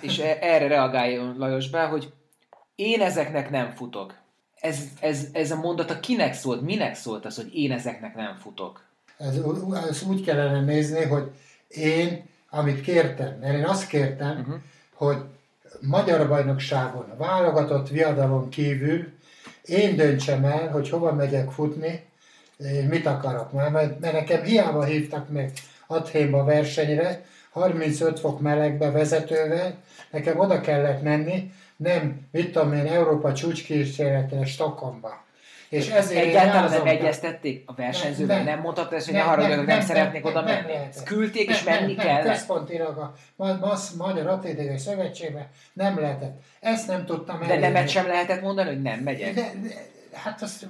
és 0.00 0.18
e- 0.18 0.38
erre 0.40 0.66
reagáljon 0.66 1.34
Lajos 1.38 1.70
be, 1.70 1.84
hogy 1.84 2.12
én 2.74 3.00
ezeknek 3.00 3.50
nem 3.50 3.70
futok. 3.70 4.14
Ez, 4.60 4.78
ez, 5.00 5.26
ez 5.32 5.50
a 5.50 5.56
mondata 5.56 6.00
kinek 6.00 6.34
szólt, 6.34 6.60
minek 6.60 6.94
szólt 6.94 7.24
az, 7.24 7.36
hogy 7.36 7.54
én 7.54 7.72
ezeknek 7.72 8.14
nem 8.14 8.36
futok? 8.40 8.84
Ez, 9.18 9.38
ez 9.88 10.02
úgy 10.02 10.24
kellene 10.24 10.60
nézni, 10.60 11.04
hogy 11.04 11.30
én, 11.68 12.24
amit 12.50 12.80
kértem, 12.80 13.38
mert 13.40 13.54
én 13.54 13.64
azt 13.64 13.86
kértem, 13.86 14.38
uh-huh. 14.40 14.54
hogy 14.92 15.16
magyar 15.80 16.28
bajnokságon, 16.28 17.10
a 17.10 17.16
válogatott 17.16 17.88
viadalon 17.88 18.48
kívül 18.48 19.12
én 19.64 19.96
döntsem 19.96 20.44
el, 20.44 20.70
hogy 20.70 20.88
hova 20.88 21.12
megyek 21.12 21.50
futni, 21.50 22.04
mit 22.88 23.06
akarok 23.06 23.52
már, 23.52 23.70
mert, 23.70 24.00
mert 24.00 24.12
nekem 24.12 24.42
hiába 24.42 24.84
hívtak 24.84 25.28
meg 25.28 25.52
Athénba 25.86 26.44
versenyre, 26.44 27.24
35 27.50 28.20
fok 28.20 28.40
melegbe 28.40 28.90
vezetővel, 28.90 29.74
nekem 30.10 30.38
oda 30.38 30.60
kellett 30.60 31.02
menni, 31.02 31.52
nem, 31.76 32.26
mit 32.30 32.52
tudom 32.52 32.72
én, 32.72 32.86
Európa 32.86 33.32
csúcskísérletre 33.32 34.44
Stockholmba. 34.44 35.24
És 35.72 35.88
ezért 35.88 36.24
Egyáltalán 36.24 36.70
nem 36.70 36.86
egyeztették 36.86 37.62
a 37.66 37.74
versenyzővel, 37.74 38.36
nem, 38.36 38.44
Nem, 38.44 38.62
nem 38.62 38.86
ezt, 38.90 39.04
hogy 39.04 39.14
nem, 39.14 39.22
ne 39.22 39.28
haragudjanak, 39.28 39.66
nem, 39.66 39.76
nem, 39.76 39.86
szeretnék 39.86 40.26
oda 40.26 40.42
menni. 40.42 40.72
Ezt 40.72 41.04
küldték, 41.04 41.50
és 41.50 41.62
menni. 41.62 41.94
Nem, 41.94 42.22
központilag 42.22 42.98
a 42.98 43.14
Magyar 43.96 44.26
Atlétikai 44.26 44.78
Szövetségben 44.78 45.46
nem 45.72 46.00
lehetett. 46.00 46.40
Ezt 46.60 46.86
nem 46.86 47.04
tudtam 47.04 47.38
De 47.38 47.44
elérni. 47.44 47.62
nemet 47.62 47.88
sem 47.88 48.06
lehetett 48.06 48.42
mondani, 48.42 48.68
hogy 48.68 48.82
nem 48.82 48.98
megyek. 48.98 49.34
De, 49.34 49.52
de, 49.62 49.68
hát 50.12 50.42
azt... 50.42 50.66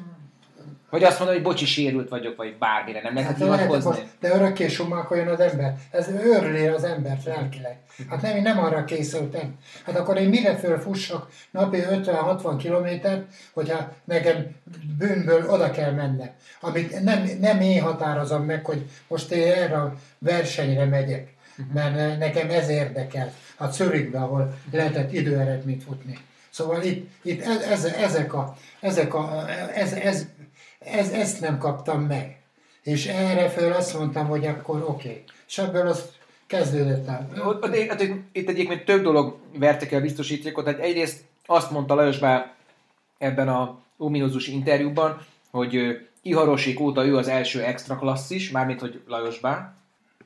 Vagy 0.93 1.05
azt 1.05 1.18
mondani, 1.18 1.38
hogy 1.38 1.49
bocsi, 1.49 1.64
sérült 1.64 2.09
vagyok, 2.09 2.36
vagy 2.36 2.57
bármire, 2.59 3.01
nem 3.03 3.14
lehet 3.14 3.30
Hát 3.30 3.38
hivatkozni. 3.38 4.11
de 4.20 4.34
örökké 4.34 4.68
sumákoljon 4.68 5.28
az 5.28 5.40
ember. 5.40 5.74
Ez 5.90 6.09
őrli 6.09 6.66
az 6.66 6.84
embert 6.84 7.24
lelkileg. 7.24 7.76
Hát 8.09 8.22
nem, 8.22 8.36
én 8.36 8.43
nem 8.43 8.59
arra 8.59 8.84
készültem. 8.84 9.59
Hát 9.84 9.97
akkor 9.97 10.16
én 10.16 10.28
mire 10.28 10.57
fölfussak 10.57 11.28
napi 11.51 11.78
50-60 11.90 12.55
kilométert, 12.59 13.22
hogyha 13.53 13.93
nekem 14.05 14.57
bűnből 14.99 15.51
oda 15.51 15.70
kell 15.70 15.93
mennem. 15.93 16.30
Amit 16.61 17.03
nem, 17.03 17.30
nem 17.40 17.61
én 17.61 17.82
határozom 17.82 18.45
meg, 18.45 18.64
hogy 18.64 18.86
most 19.09 19.30
én 19.30 19.53
erre 19.53 19.76
a 19.76 19.95
versenyre 20.18 20.84
megyek. 20.84 21.34
Mert 21.74 22.18
nekem 22.18 22.51
ez 22.51 22.68
érdekel. 22.68 23.32
A 23.57 23.66
Zürichbe, 23.70 24.18
ahol 24.18 24.55
lehetett 24.70 25.12
időeredményt 25.12 25.82
futni. 25.82 26.18
Szóval 26.51 26.82
itt, 26.82 27.11
itt 27.22 27.43
ez, 27.45 27.62
ez, 27.62 27.84
ezek 27.84 28.34
a, 28.34 28.57
ezek 28.80 29.14
a, 29.14 29.45
ez, 29.74 29.93
ez, 29.93 30.26
ez, 30.85 31.11
ezt 31.11 31.41
nem 31.41 31.59
kaptam 31.59 32.03
meg. 32.03 32.41
És 32.83 33.07
erre 33.07 33.49
föl 33.49 33.72
azt 33.72 33.99
mondtam, 33.99 34.26
hogy 34.26 34.47
akkor 34.47 34.83
oké. 34.83 35.09
Okay. 35.09 35.22
És 35.49 35.59
ebből 35.59 35.87
az 35.87 36.11
kezdődött 36.47 37.07
el. 37.07 37.28
Itt 38.33 38.49
egyébként 38.49 38.85
több 38.85 39.03
dolog 39.03 39.37
verte 39.59 39.87
el 39.91 40.01
biztosítékot. 40.01 40.64
Tehát 40.64 40.80
egyrészt 40.80 41.24
azt 41.47 41.70
mondta 41.70 41.95
Lajos 41.95 42.18
Bá 42.18 42.55
ebben 43.18 43.49
a 43.49 43.78
ominózus 43.97 44.47
interjúban, 44.47 45.26
hogy 45.51 45.76
ö, 45.76 45.93
Iharosék 46.22 46.80
óta 46.80 47.05
ő 47.05 47.16
az 47.16 47.28
első 47.28 47.62
extra 47.62 47.97
klasszis, 47.97 48.51
mármint 48.51 48.80
hogy 48.80 49.01
Lajos 49.07 49.39
Bá, 49.39 49.74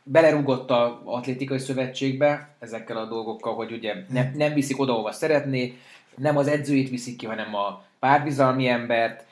belerúgott 0.02 0.70
a 0.70 1.02
atlétikai 1.04 1.58
szövetségbe 1.58 2.54
ezekkel 2.58 2.96
a 2.96 3.04
dolgokkal, 3.04 3.54
hogy 3.54 3.72
ugye 3.72 3.94
ne, 4.08 4.30
nem 4.34 4.52
viszik 4.54 4.80
oda, 4.80 4.92
ahova 4.92 5.12
szeretné, 5.12 5.78
nem 6.16 6.36
az 6.36 6.46
edzőit 6.46 6.90
viszik 6.90 7.16
ki, 7.16 7.26
hanem 7.26 7.54
a 7.54 7.84
párbizalmi 7.98 8.66
embert, 8.66 9.24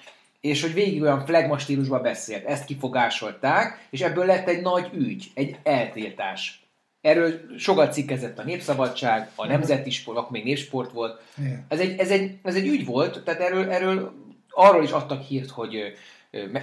és 0.44 0.62
hogy 0.62 0.74
végig 0.74 1.02
olyan 1.02 1.24
flagma 1.24 1.58
stílusban 1.58 2.02
beszélt. 2.02 2.44
Ezt 2.44 2.64
kifogásolták, 2.64 3.86
és 3.90 4.00
ebből 4.00 4.24
lett 4.24 4.48
egy 4.48 4.62
nagy 4.62 4.90
ügy, 4.94 5.30
egy 5.34 5.56
eltiltás. 5.62 6.62
Erről 7.00 7.40
sokat 7.58 7.92
cikkezett 7.92 8.38
a 8.38 8.42
Népszabadság, 8.42 9.30
a 9.34 9.46
Nemzeti 9.46 9.90
Sport, 9.90 10.18
akkor 10.18 10.30
még 10.30 10.44
Népsport 10.44 10.92
volt. 10.92 11.22
Ez 11.68 11.80
egy, 11.80 11.98
ez 11.98 12.10
egy, 12.10 12.38
ez 12.42 12.54
egy 12.54 12.66
ügy 12.66 12.84
volt, 12.86 13.22
tehát 13.24 13.40
erről, 13.40 13.70
erről 13.70 14.12
arról 14.50 14.84
is 14.84 14.90
adtak 14.90 15.22
hírt, 15.22 15.50
hogy 15.50 15.76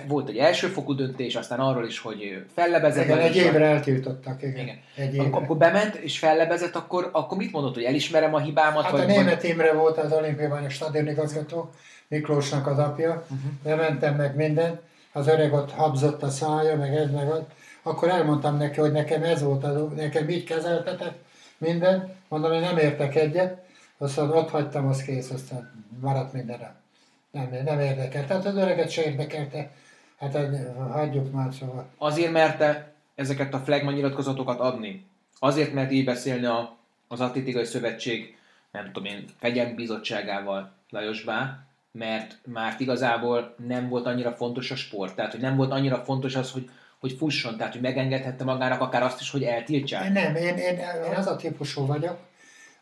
volt 0.08 0.30
egy 0.30 0.38
elsőfokú 0.38 0.96
döntés, 0.96 1.36
aztán 1.36 1.60
arról 1.60 1.86
is, 1.86 2.00
hogy 2.00 2.44
fellebezett. 2.56 3.06
Igen, 3.06 3.18
egy 3.18 3.36
évre 3.36 3.66
eltiltottak, 3.66 4.42
igen. 4.42 4.64
Igen. 4.64 4.80
Egy 4.96 5.14
évre. 5.14 5.36
amikor 5.36 5.58
bement 5.58 5.96
és 5.96 6.20
fellebezett, 6.20 6.76
akkor, 6.76 7.10
akkor 7.12 7.38
mit 7.38 7.52
mondott, 7.52 7.74
hogy 7.74 7.84
elismerem 7.84 8.34
a 8.34 8.40
hibámat? 8.40 8.84
Hát 8.84 8.92
vagy, 8.92 9.02
a 9.02 9.06
német 9.06 9.44
Imre 9.44 9.74
volt 9.74 9.98
az 9.98 10.12
olimpiai 10.12 10.48
bajnok 10.48 10.70
stadionigazgató, 10.70 11.70
Miklósnak 12.12 12.68
az 12.68 12.78
apja, 12.78 13.12
uh-huh. 13.12 13.51
bementem 13.64 14.16
meg 14.16 14.36
minden, 14.36 14.80
az 15.12 15.28
öreg 15.28 15.53
ott 15.53 15.72
habzott 15.72 16.24
a 16.24 16.30
szája, 16.30 16.76
meg 16.76 16.95
ez, 16.95 17.12
meg 17.12 17.30
az. 17.30 17.41
Akkor 17.82 18.09
elmondtam 18.09 18.57
neki, 18.57 18.80
hogy 18.80 18.91
nekem 18.91 19.24
ez 19.24 19.41
volt, 19.41 19.64
az, 19.64 19.82
nekem 19.95 20.30
így 20.30 20.43
kezeltetett 20.43 21.24
minden, 21.57 22.16
mondom, 22.28 22.51
én 22.51 22.59
nem 22.59 22.78
értek 22.78 23.16
egyet, 23.16 23.64
aztán 23.97 24.30
ott 24.30 24.49
hagytam, 24.49 24.88
az 24.88 25.01
kész, 25.01 25.30
aztán 25.30 25.86
maradt 25.99 26.34
mindenre. 26.34 26.76
Nem, 27.32 27.49
nem 27.66 27.80
érdekel. 27.80 28.26
Tehát 28.26 28.45
az 28.45 28.55
öreget 28.55 28.89
se 28.89 29.03
érdekelte. 29.03 29.72
Hát 30.20 30.38
hagyjuk 30.91 31.32
már 31.32 31.53
szóval. 31.53 31.89
Azért 31.97 32.32
merte 32.32 32.93
ezeket 33.16 33.53
a 33.53 33.59
flagman 33.59 33.93
nyilatkozatokat 33.93 34.59
adni. 34.59 35.05
Azért 35.39 35.74
mert 35.74 35.91
így 35.91 36.05
beszélni 36.05 36.45
a, 36.45 36.78
az 37.07 37.20
Atlétikai 37.20 37.66
Szövetség, 37.66 38.38
nem 38.72 38.86
tudom 38.86 39.05
én, 39.05 39.26
fegyelmi 39.39 39.74
bizottságával 39.74 40.72
Lajos 40.89 41.24
Bá, 41.24 41.66
mert 41.92 42.38
már 42.46 42.76
igazából 42.78 43.56
nem 43.68 43.89
volt 43.89 44.06
annyira 44.06 44.32
fontos 44.32 44.72
a 44.72 44.76
sport. 44.76 45.16
Tehát, 45.16 45.32
hogy 45.32 45.42
nem 45.42 45.56
volt 45.56 45.72
annyira 45.72 45.98
fontos 46.04 46.36
az, 46.36 46.52
hogy, 46.52 46.70
hogy 47.00 47.12
fusson, 47.12 47.58
tehát, 47.58 47.74
hogy 47.74 47.82
megengedhette 47.82 48.44
magának 48.44 48.82
akár 48.82 49.04
azt 49.04 49.22
is, 49.22 49.32
hogy 49.32 49.44
eltiltsák. 49.44 50.14
Nem, 50.14 50.36
én, 50.36 50.58
én, 50.58 50.78
én 50.78 51.16
az 51.16 51.28
a 51.28 51.36
típusú 51.36 51.86
vagyok, 51.86 52.18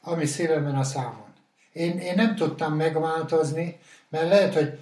ami 0.01 0.25
szívemen 0.25 0.75
a 0.75 0.83
számon. 0.83 1.27
Én, 1.73 1.99
én 1.99 2.15
nem 2.15 2.35
tudtam 2.35 2.73
megváltozni, 2.73 3.79
mert 4.09 4.29
lehet, 4.29 4.53
hogy 4.53 4.79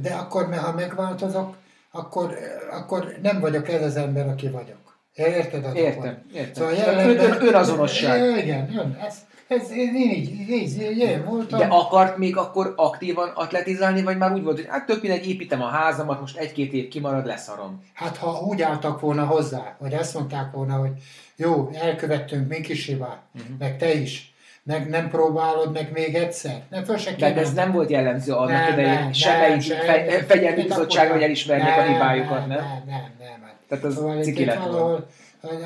de 0.00 0.14
akkor, 0.14 0.54
ha 0.56 0.72
megváltozok, 0.72 1.56
akkor, 1.90 2.38
akkor 2.70 3.18
nem 3.22 3.40
vagyok 3.40 3.68
ez 3.68 3.82
az 3.82 3.96
ember, 3.96 4.28
aki 4.28 4.48
vagyok. 4.48 4.98
Érted? 5.14 5.76
Értem, 5.76 6.22
értem. 6.34 6.52
Szóval 6.54 6.72
jelenben... 6.72 7.30
ön- 7.30 7.46
önazonosság. 7.48 8.18
Ja, 8.20 8.36
Igen, 8.36 8.78
ön, 8.78 8.98
ez, 9.06 9.16
ez, 9.48 9.70
én 9.70 9.94
így, 9.94 10.50
így, 10.50 10.80
így 10.80 10.98
én 10.98 11.24
voltam. 11.24 11.58
De 11.58 11.64
akart 11.64 12.16
még 12.16 12.36
akkor 12.36 12.72
aktívan 12.76 13.28
atletizálni, 13.28 14.02
vagy 14.02 14.16
már 14.16 14.32
úgy 14.32 14.42
volt, 14.42 14.56
hogy 14.56 14.66
hát 14.68 14.86
tök 14.86 15.02
mindegy, 15.02 15.28
építem 15.28 15.62
a 15.62 15.66
házamat, 15.66 16.20
most 16.20 16.36
egy-két 16.36 16.72
év 16.72 16.88
kimarad, 16.88 17.26
leszarom. 17.26 17.84
Hát 17.92 18.16
ha 18.16 18.40
úgy 18.40 18.62
álltak 18.62 19.00
volna 19.00 19.24
hozzá, 19.24 19.76
vagy 19.78 19.94
azt 19.94 20.14
mondták 20.14 20.52
volna, 20.52 20.74
hogy 20.74 20.90
jó, 21.36 21.70
elkövettünk 21.72 22.48
mi 22.48 22.60
kis 22.60 22.86
hibát, 22.86 23.20
uh-huh. 23.34 23.58
meg 23.58 23.78
te 23.78 23.94
is, 23.94 24.34
meg 24.62 24.88
nem 24.88 25.08
próbálod 25.08 25.72
meg 25.72 25.92
még 25.92 26.14
egyszer. 26.14 26.62
Nem 26.70 26.84
föl 26.84 26.96
se 26.96 27.12
De 27.12 27.34
ez 27.34 27.52
nem 27.52 27.72
volt 27.72 27.90
jellemző 27.90 28.32
annak 28.32 28.50
Nem, 28.50 28.72
idején, 28.72 28.92
nem, 28.92 29.12
semmelyik 29.12 29.68
nem, 29.68 29.78
fe- 29.78 30.26
fegyelmi 30.26 30.56
Mit 30.56 30.68
bizottságon, 30.68 31.12
hogy 31.12 31.22
elismernék 31.22 31.76
a 31.76 31.82
hibájukat, 31.82 32.46
nem? 32.46 32.48
Nem, 32.48 32.82
nem, 32.86 33.10
nem. 33.18 33.42
hát. 33.42 33.54
Tehát 33.68 33.84
az 33.84 33.94
Szóval 33.94 34.22
ciki 34.22 34.44
lett 34.44 34.58
valahol, 34.58 35.06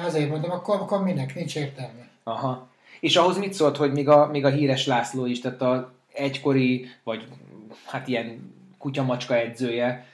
azért 0.07 0.31
mondom, 0.31 0.51
akkor, 0.51 0.74
akkor 0.74 1.03
minek, 1.03 1.35
nincs 1.35 1.57
értelme. 1.57 2.09
Aha. 2.24 2.68
És 3.01 3.17
ahhoz 3.17 3.39
mit 3.39 3.53
szólt, 3.53 3.77
hogy 3.77 3.93
még 3.93 4.09
a, 4.09 4.27
még 4.27 4.45
a 4.45 4.49
híres 4.51 4.87
László 4.87 5.27
is, 5.27 5.41
tehát 5.41 5.63
a 5.63 5.93
egykori, 6.13 6.87
vagy 7.05 7.25
hát 7.87 8.09
ilyen 8.09 8.55
kutyamacska 8.79 9.37
edzője, 9.37 10.07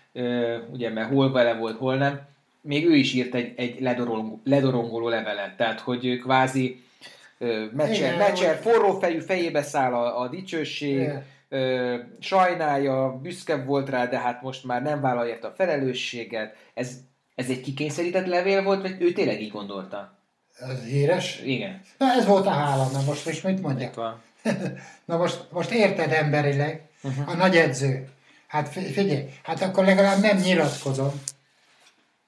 ugye 0.72 0.90
mert 0.90 1.08
hol 1.08 1.32
vele 1.32 1.54
volt, 1.54 1.76
hol 1.78 1.96
nem, 1.96 2.20
még 2.60 2.86
ő 2.86 2.94
is 2.94 3.12
írt 3.14 3.34
egy, 3.34 3.52
egy 3.56 3.80
ledorongoló, 3.80 4.40
ledorongoló 4.44 5.08
levelet, 5.08 5.56
tehát 5.56 5.80
hogy 5.80 6.18
kvázi 6.18 6.82
ö, 7.38 7.64
Mecser, 7.72 7.94
Igen, 7.94 8.16
Mecser 8.18 8.54
hogy- 8.62 8.72
forró 8.72 8.98
fejű 8.98 9.18
fejébe 9.18 9.62
száll 9.62 9.92
a, 9.94 10.20
a 10.20 10.28
dicsőség, 10.28 10.98
Igen. 11.00 11.24
ö, 11.48 11.94
sajnálja, 12.20 13.18
büszke 13.22 13.56
volt 13.64 13.88
rá, 13.88 14.06
de 14.06 14.18
hát 14.18 14.42
most 14.42 14.64
már 14.64 14.82
nem 14.82 15.00
vállalja 15.00 15.36
a 15.42 15.52
felelősséget. 15.56 16.56
Ez, 16.74 16.96
ez 17.34 17.48
egy 17.50 17.60
kikényszerített 17.60 18.26
levél 18.26 18.62
volt, 18.62 18.82
vagy 18.82 18.96
ő 18.98 19.12
tényleg 19.12 19.42
így 19.42 19.50
gondolta? 19.50 20.15
Ez 20.58 20.82
híres. 20.84 21.40
Igen. 21.44 21.80
Na 21.98 22.12
ez 22.12 22.26
volt 22.26 22.46
a 22.46 22.50
hála, 22.50 22.88
na 22.92 23.02
most 23.02 23.26
is 23.26 23.40
mit 23.40 23.62
mondjak? 23.62 23.90
Itt 23.90 23.94
van. 23.94 24.22
Na 25.04 25.16
most, 25.16 25.46
most 25.50 25.70
érted 25.70 26.12
emberileg, 26.12 26.80
uh-huh. 27.02 27.28
a 27.28 27.34
nagy 27.34 27.56
edző. 27.56 28.08
Hát 28.46 28.68
fi- 28.68 28.92
figyelj, 28.92 29.28
hát 29.42 29.62
akkor 29.62 29.84
legalább 29.84 30.20
nem 30.20 30.36
nyilatkozom. 30.36 31.20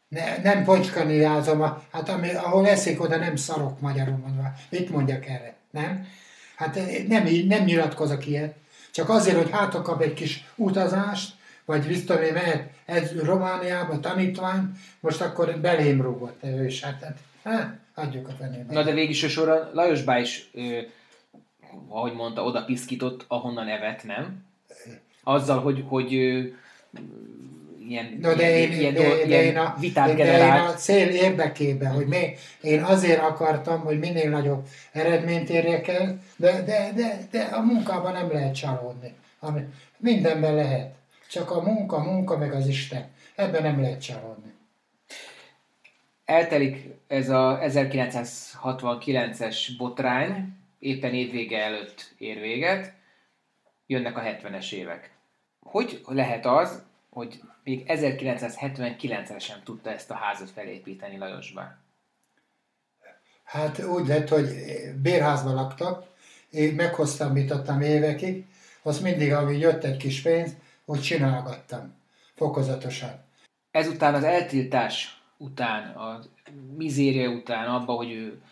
Ne, 0.09 0.37
nem 0.43 0.64
pocskaniázom, 0.64 1.62
a- 1.62 1.83
hát 1.93 2.09
ami, 2.09 2.31
ahol 2.31 2.68
eszik, 2.68 3.03
oda 3.03 3.16
nem 3.16 3.37
szarok 3.37 3.81
magyarul 3.81 4.16
mondva. 4.16 4.53
Mit 4.70 4.91
mondjak 4.91 5.26
erre? 5.26 5.55
Nem? 5.70 6.07
Hát 6.57 6.76
eh, 6.76 7.05
nem, 7.09 7.26
nem 7.47 7.64
nyilatkozok 7.64 8.26
ilyet. 8.26 8.55
Csak 8.91 9.09
azért, 9.09 9.37
hogy 9.37 9.51
hátra 9.51 9.83
kap 9.83 10.03
egy 10.03 10.14
kis 10.14 10.45
utazást, 10.55 11.35
vagy 11.64 11.87
biztos, 11.87 12.16
hogy 12.16 12.33
mehet 12.33 12.70
ez 12.87 13.22
Romániába 13.22 14.01
tanítvány, 14.01 14.70
most 15.01 15.20
akkor 15.20 15.59
belém 15.61 16.03
rúgott 16.03 16.45
ő 16.45 16.66
is. 16.66 16.83
Hát, 16.83 17.03
hát, 17.03 17.16
hát 17.45 17.79
hagyjuk 17.99 18.28
a 18.28 18.32
fenébe. 18.32 18.72
Na 18.72 18.82
de 18.82 18.92
végig 18.92 19.11
is 19.11 19.18
sorra 19.30 19.70
Lajos 19.72 20.03
Bá 20.03 20.18
is, 20.18 20.51
ö, 20.55 20.78
ahogy 21.88 22.12
mondta, 22.12 22.42
oda 22.44 22.64
piszkított, 22.64 23.24
ahonnan 23.28 23.68
evett, 23.68 24.05
nem? 24.05 24.44
Azzal, 25.22 25.61
hogy, 25.61 25.84
hogy 25.88 26.14
ö, 26.14 26.42
ilyen, 27.88 28.18
No, 28.20 28.34
de 28.34 28.59
én, 28.59 28.72
ilyen, 28.72 28.94
de, 28.94 29.03
dolg- 29.03 29.18
de, 29.20 29.26
ilyen 29.26 29.44
én 29.44 29.57
a, 29.59 29.76
vitát 29.80 30.07
de 30.07 30.12
én 30.12 30.18
a 30.20 30.24
generált. 30.24 30.78
cél 30.78 31.09
érdekében, 31.09 31.92
hogy 31.92 32.07
mi, 32.07 32.34
én 32.62 32.82
azért 32.82 33.20
akartam, 33.20 33.80
hogy 33.80 33.99
minél 33.99 34.30
nagyobb 34.30 34.66
eredményt 34.92 35.49
érjek 35.51 35.88
el, 35.88 36.18
de, 36.36 36.62
de, 36.62 36.92
de, 36.94 37.18
de 37.30 37.42
a 37.42 37.61
munkában 37.61 38.12
nem 38.12 38.32
lehet 38.32 38.55
csalódni. 38.55 39.14
Ami, 39.38 39.61
mindenben 39.96 40.55
lehet. 40.55 40.94
Csak 41.30 41.51
a 41.51 41.61
munka, 41.62 41.99
munka 41.99 42.38
meg 42.38 42.53
az 42.53 42.66
Isten. 42.66 43.07
Ebben 43.34 43.62
nem 43.62 43.80
lehet 43.80 44.03
csalódni. 44.03 44.47
Eltelik 46.29 46.87
ez 47.07 47.29
a 47.29 47.59
1969-es 47.62 49.68
botrány, 49.79 50.57
éppen 50.79 51.14
évvége 51.14 51.62
előtt 51.62 52.14
ér 52.18 52.41
véget, 52.41 52.93
jönnek 53.87 54.16
a 54.16 54.20
70-es 54.20 54.72
évek. 54.72 55.11
Hogy 55.61 56.03
lehet 56.07 56.47
az, 56.47 56.83
hogy 57.11 57.41
még 57.64 57.85
1979-re 57.87 59.39
sem 59.39 59.62
tudta 59.64 59.91
ezt 59.91 60.11
a 60.11 60.14
házat 60.14 60.51
felépíteni 60.51 61.18
Lajosba? 61.18 61.62
Hát 63.45 63.85
úgy 63.85 64.07
lett, 64.07 64.29
hogy 64.29 64.49
bérházban 65.03 65.55
laktak, 65.55 66.07
én 66.51 66.74
meghosszabbítottam 66.74 67.81
évekig, 67.81 68.45
azt 68.83 69.03
mindig, 69.03 69.33
ami 69.33 69.59
jött 69.59 69.85
egy 69.85 69.97
kis 69.97 70.22
pénz, 70.22 70.53
úgy 70.85 71.01
csinálgattam, 71.01 71.95
fokozatosan. 72.35 73.24
Ezután 73.70 74.14
az 74.14 74.24
eltiltás 74.24 75.18
után, 75.39 75.97
a 75.97 76.20
mizéria 76.76 77.30
után, 77.30 77.68
abba, 77.68 77.93
hogy 77.93 78.11
ő 78.11 78.43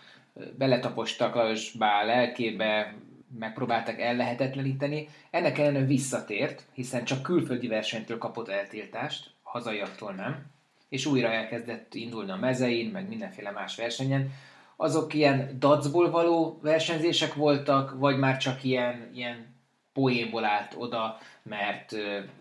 beletapostak 0.58 1.34
Lajos 1.34 1.70
Bá 1.70 2.04
lelkébe, 2.04 2.94
megpróbáltak 3.38 4.00
ellehetetleníteni, 4.00 5.08
ennek 5.30 5.58
ellenére 5.58 5.84
visszatért, 5.84 6.64
hiszen 6.72 7.04
csak 7.04 7.22
külföldi 7.22 7.66
versenytől 7.66 8.18
kapott 8.18 8.48
eltiltást, 8.48 9.30
hazaiaktól 9.42 10.12
nem, 10.12 10.46
és 10.88 11.06
újra 11.06 11.28
elkezdett 11.28 11.94
indulni 11.94 12.30
a 12.30 12.36
mezein, 12.36 12.90
meg 12.90 13.08
mindenféle 13.08 13.50
más 13.50 13.76
versenyen. 13.76 14.32
Azok 14.76 15.14
ilyen 15.14 15.56
dacból 15.58 16.10
való 16.10 16.58
versenyzések 16.62 17.34
voltak, 17.34 17.98
vagy 17.98 18.18
már 18.18 18.36
csak 18.36 18.64
ilyen, 18.64 19.10
ilyen 19.14 19.54
poénból 19.92 20.44
állt 20.44 20.74
oda, 20.78 21.18
mert 21.42 21.92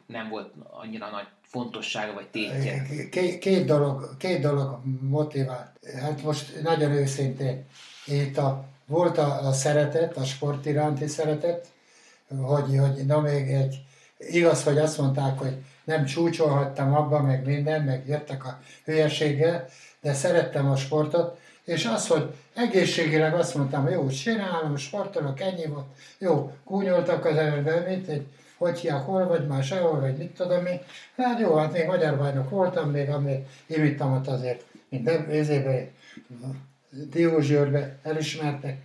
nem 0.06 0.30
volt 0.30 0.54
annyira 0.70 1.10
nagy 1.10 1.28
fontossága 1.56 2.14
vagy 2.14 2.28
tétje. 2.28 2.86
Két, 3.40 3.66
dolog, 3.66 4.18
két 4.18 4.42
dolog 4.42 4.80
motivált. 5.02 5.70
Hát 6.02 6.24
most 6.24 6.62
nagyon 6.62 6.92
őszintén, 6.92 7.66
itt 8.06 8.38
a, 8.38 8.66
volt 8.86 9.18
a, 9.18 9.48
a 9.48 9.52
szeretet, 9.52 10.18
a 10.18 10.24
sport 10.24 10.66
iránti 10.66 11.08
szeretet, 11.08 11.68
hogy, 12.42 12.78
hogy 12.78 13.06
na 13.06 13.22
még 13.22 13.52
egy, 13.52 13.82
igaz, 14.18 14.64
hogy 14.64 14.78
azt 14.78 14.98
mondták, 14.98 15.40
hogy 15.40 15.56
nem 15.84 16.06
csúcsolhattam 16.06 16.94
abba, 16.94 17.22
meg 17.22 17.46
minden, 17.46 17.82
meg 17.82 18.08
jöttek 18.08 18.46
a 18.46 18.60
hülyeséggel, 18.86 19.68
de 20.02 20.14
szerettem 20.14 20.70
a 20.70 20.76
sportot, 20.76 21.40
és 21.64 21.86
az, 21.86 22.08
hogy 22.08 22.34
egészségileg 22.54 23.34
azt 23.34 23.56
mondtam, 23.56 23.84
hogy 23.84 23.92
jó, 23.92 24.08
csinálom, 24.08 24.76
sportolok, 24.76 25.40
ennyi 25.40 25.66
volt, 25.66 25.86
jó, 26.18 26.52
kúnyoltak 26.66 27.26
az 27.26 27.36
előbb, 27.36 27.88
mit, 27.88 28.08
egy, 28.08 28.28
hogy 28.58 28.80
hiák, 28.80 29.04
hol 29.04 29.28
vagy 29.28 29.48
már 29.48 29.64
sehol, 29.64 30.00
vagy 30.00 30.18
mit 30.18 30.36
tudom 30.36 30.66
én. 30.66 30.80
Hát 31.18 31.40
jó, 31.40 31.56
hát 31.56 31.72
még 31.72 31.86
magyar 31.86 32.18
bajnok 32.18 32.50
voltam, 32.50 32.90
még 32.90 33.10
amit 33.10 33.48
imittamat 33.68 34.28
azért, 34.28 34.64
mint 34.90 35.10
ezébe, 35.30 35.88
Diózsőrbe 36.90 37.98
elismertek, 38.04 38.78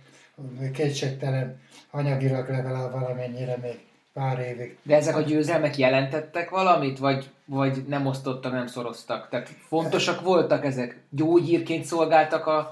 kétségtelen 0.73 1.59
anyagilag 1.91 2.49
legalább 2.49 2.91
valamennyire 2.91 3.57
még 3.61 3.79
pár 4.13 4.39
évig. 4.39 4.77
De 4.83 4.95
ezek 4.95 5.15
a 5.15 5.21
győzelmek 5.21 5.77
jelentettek 5.77 6.49
valamit, 6.49 6.99
vagy, 6.99 7.29
vagy 7.45 7.83
nem 7.87 8.05
osztottak, 8.05 8.51
nem 8.51 8.67
szoroztak? 8.67 9.29
Tehát 9.29 9.49
fontosak 9.67 10.21
voltak 10.21 10.65
ezek? 10.65 10.97
Gyógyírként 11.09 11.85
szolgáltak 11.85 12.45
a 12.45 12.71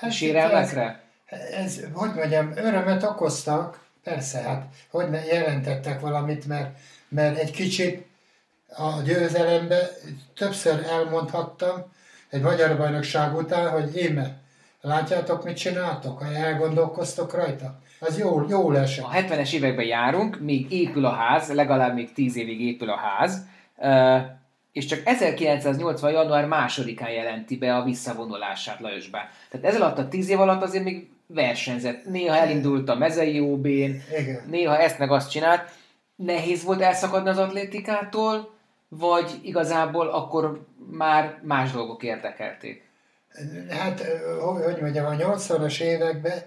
Hát 0.00 0.12
sérelmekre? 0.12 1.00
Ez, 1.50 1.80
hogy 1.92 2.14
mondjam, 2.14 2.52
örömet 2.56 3.02
okoztak, 3.02 3.85
persze, 4.06 4.40
hát 4.40 4.66
hogy 4.90 5.10
ne 5.10 5.24
jelentettek 5.24 6.00
valamit, 6.00 6.46
mert, 6.46 6.78
mert 7.08 7.38
egy 7.38 7.50
kicsit 7.50 8.06
a 8.76 9.02
győzelembe 9.04 9.88
többször 10.34 10.84
elmondhattam 10.90 11.92
egy 12.28 12.40
magyar 12.40 12.76
bajnokság 12.76 13.36
után, 13.36 13.68
hogy 13.70 13.96
íme, 14.02 14.36
látjátok, 14.80 15.44
mit 15.44 15.56
csináltok, 15.56 16.18
ha 16.18 16.34
elgondolkoztok 16.34 17.34
rajta? 17.34 17.78
Az 18.00 18.18
jól, 18.18 18.46
jól 18.48 18.78
esett. 18.78 19.04
A 19.04 19.10
70-es 19.10 19.52
években 19.52 19.84
járunk, 19.84 20.40
még 20.40 20.72
épül 20.72 21.04
a 21.04 21.12
ház, 21.12 21.52
legalább 21.52 21.94
még 21.94 22.12
10 22.12 22.36
évig 22.36 22.60
épül 22.60 22.90
a 22.90 22.96
ház, 22.96 23.46
és 24.72 24.84
csak 24.84 25.00
1980. 25.04 26.12
január 26.12 26.46
másodikán 26.46 27.10
jelenti 27.10 27.56
be 27.56 27.76
a 27.76 27.84
visszavonulását 27.84 28.80
Lajos 28.80 29.08
Bá. 29.08 29.28
Tehát 29.50 29.66
ez 29.66 29.80
alatt 29.80 29.98
a 29.98 30.08
10 30.08 30.28
év 30.28 30.40
alatt 30.40 30.62
azért 30.62 30.84
még 30.84 31.08
versenyzett. 31.26 32.04
Néha 32.04 32.36
elindult 32.36 32.88
a 32.88 32.94
mezei 32.94 33.36
Igen. 33.36 34.42
néha 34.46 34.78
ezt 34.78 34.98
meg 34.98 35.10
azt 35.10 35.30
csinált. 35.30 35.70
Nehéz 36.16 36.64
volt 36.64 36.80
elszakadni 36.80 37.28
az 37.28 37.38
atlétikától, 37.38 38.54
vagy 38.88 39.30
igazából 39.42 40.08
akkor 40.08 40.66
már 40.90 41.40
más 41.42 41.72
dolgok 41.72 42.02
érdekelték? 42.02 42.84
Hát, 43.68 44.04
hogy 44.64 44.76
mondjam, 44.80 45.06
a 45.06 45.34
80-as 45.34 45.80
években 45.80 46.42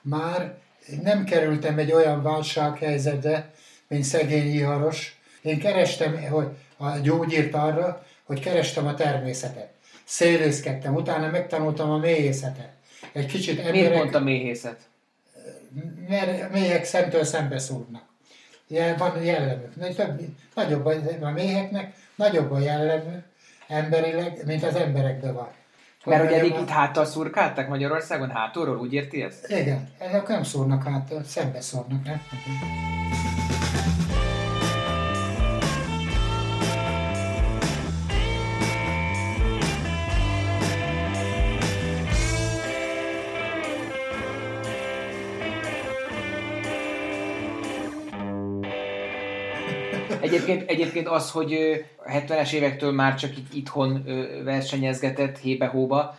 már 0.00 0.54
nem 1.02 1.24
kerültem 1.24 1.78
egy 1.78 1.92
olyan 1.92 2.22
válsághelyzetbe, 2.22 3.50
mint 3.88 4.04
szegény 4.04 4.54
iharos. 4.54 5.20
Én 5.42 5.58
kerestem 5.58 6.28
hogy 6.30 6.48
a 6.76 6.98
gyógyírt 6.98 7.54
arra, 7.54 8.06
hogy 8.24 8.40
kerestem 8.40 8.86
a 8.86 8.94
természetet. 8.94 9.70
Szélészkedtem, 10.04 10.94
utána 10.94 11.30
megtanultam 11.30 11.90
a 11.90 11.98
mélyészetet. 11.98 12.70
Egy 13.12 13.26
kicsit 13.26 13.56
Miért 13.56 13.76
emberek, 13.76 14.00
pont 14.00 14.14
a 14.14 14.20
méhészet? 14.20 14.90
mert 16.08 16.52
méhek 16.52 16.84
szemtől 16.84 17.24
szembe 17.24 17.58
szúrnak. 17.58 18.04
Van 18.98 19.22
jellemük. 19.22 19.94
Több, 19.96 20.20
nagyobb 20.54 20.86
a, 21.20 21.30
méheknek, 21.30 21.94
nagyobb 22.14 22.50
a 22.50 22.58
jellemű 22.58 23.16
emberileg, 23.68 24.42
mint 24.46 24.62
az 24.62 24.74
emberekben 24.74 25.34
van. 25.34 25.48
Mert 26.04 26.24
Hogy 26.24 26.32
eddig 26.32 26.54
itt 26.54 26.68
háttal 26.68 27.04
szurkáltak 27.04 27.68
Magyarországon, 27.68 28.30
hátulról, 28.30 28.78
úgy 28.78 28.92
érti 28.92 29.22
ezt? 29.22 29.50
Igen, 29.50 29.88
ezek 29.98 30.28
nem 30.28 30.42
szórnak 30.42 30.82
hát, 30.82 31.12
szembe 31.24 31.60
szórnak, 31.60 32.04
nem? 32.04 32.20
Egyébként, 50.42 50.70
egyébként 50.70 51.08
az, 51.08 51.30
hogy 51.30 51.52
ö, 51.52 51.74
a 52.04 52.10
70-es 52.10 52.52
évektől 52.52 52.92
már 52.92 53.14
csak 53.14 53.36
itt 53.36 53.54
itthon 53.54 54.04
versenyezgetett 54.44 55.38
hébe-hóba, 55.38 56.16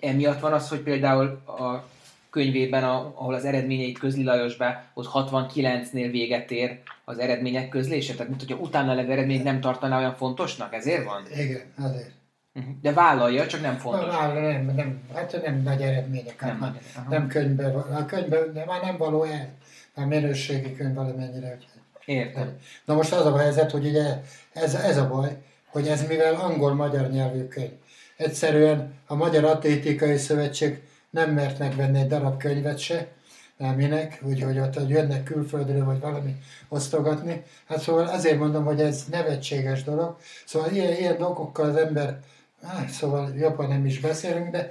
emiatt 0.00 0.40
van 0.40 0.52
az, 0.52 0.68
hogy 0.68 0.78
például 0.78 1.26
a 1.46 1.84
könyvében, 2.30 2.84
a, 2.84 3.12
ahol 3.14 3.34
az 3.34 3.44
eredményeit 3.44 3.98
közli 3.98 4.24
Lajos 4.24 4.56
be, 4.56 4.90
ott 4.94 5.10
69-nél 5.14 6.08
véget 6.10 6.50
ér 6.50 6.78
az 7.04 7.18
eredmények 7.18 7.68
közlése, 7.68 8.12
tehát 8.12 8.28
mint 8.28 8.40
hogyha 8.40 8.62
utána 8.62 8.94
levő 8.94 9.12
eredményt 9.12 9.44
nem 9.44 9.60
tartaná 9.60 9.98
olyan 9.98 10.14
fontosnak, 10.14 10.74
ezért 10.74 11.04
van? 11.04 11.22
Igen, 11.36 11.62
azért. 11.78 12.10
Uh-huh. 12.54 12.74
De 12.82 12.92
vállalja, 12.92 13.46
csak 13.46 13.60
nem 13.60 13.76
fontos. 13.76 14.14
Már 14.14 14.34
nem, 14.34 14.72
nem, 14.74 15.00
hát 15.14 15.42
nem 15.44 15.62
nagy 15.62 15.82
eredmények. 15.82 16.40
Nem 16.40 16.58
Nem, 16.58 16.58
nagy, 16.58 17.08
nem, 17.08 17.26
könyvben, 17.26 17.74
a 17.74 18.06
könyvben 18.06 18.52
de 18.52 18.64
már 18.64 18.82
nem 18.82 18.96
való 18.96 19.22
el. 19.22 19.48
Már 19.94 20.06
minőségi 20.06 20.74
könyv 20.74 20.94
valamennyire. 20.94 21.48
Hogy 21.48 21.66
Értem. 22.04 22.56
Na 22.84 22.94
most 22.94 23.12
az 23.12 23.26
a 23.26 23.38
helyzet, 23.38 23.70
hogy 23.70 23.86
ugye 23.86 24.20
ez, 24.52 24.74
ez 24.74 24.96
a 24.96 25.08
baj, 25.08 25.36
hogy 25.66 25.88
ez 25.88 26.06
mivel 26.06 26.34
angol-magyar 26.34 27.10
nyelvű 27.10 27.44
könyv. 27.44 27.72
Egyszerűen 28.16 28.94
a 29.06 29.14
Magyar 29.14 29.44
Atlétikai 29.44 30.16
Szövetség 30.16 30.82
nem 31.10 31.30
mert 31.30 31.58
megvenni 31.58 31.98
egy 31.98 32.06
darab 32.06 32.38
könyvet 32.38 32.78
se, 32.78 33.08
már 33.56 33.76
minek, 33.76 34.18
úgyhogy 34.22 34.58
ott 34.58 34.74
hogy 34.74 34.88
jönnek 34.88 35.22
külföldről, 35.22 35.84
vagy 35.84 36.00
valami 36.00 36.36
osztogatni. 36.68 37.42
Hát 37.68 37.80
szóval 37.80 38.06
azért 38.06 38.38
mondom, 38.38 38.64
hogy 38.64 38.80
ez 38.80 39.04
nevetséges 39.10 39.82
dolog. 39.82 40.16
Szóval 40.44 40.70
ilyen, 40.70 40.92
ilyen 40.92 41.18
dolgokkal 41.18 41.68
az 41.68 41.76
ember 41.76 42.18
Hát, 42.66 42.88
szóval 42.88 43.32
jobban 43.36 43.68
nem 43.68 43.86
is 43.86 44.00
beszélünk, 44.00 44.50
de... 44.50 44.70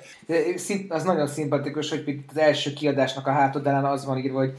Az 0.89 1.03
nagyon 1.03 1.27
szimpatikus, 1.27 1.89
hogy 1.89 2.19
az 2.29 2.38
első 2.38 2.73
kiadásnak 2.73 3.27
a 3.27 3.31
hátodalán 3.31 3.86
az 3.86 4.05
van 4.05 4.17
írva, 4.17 4.38
hogy 4.38 4.57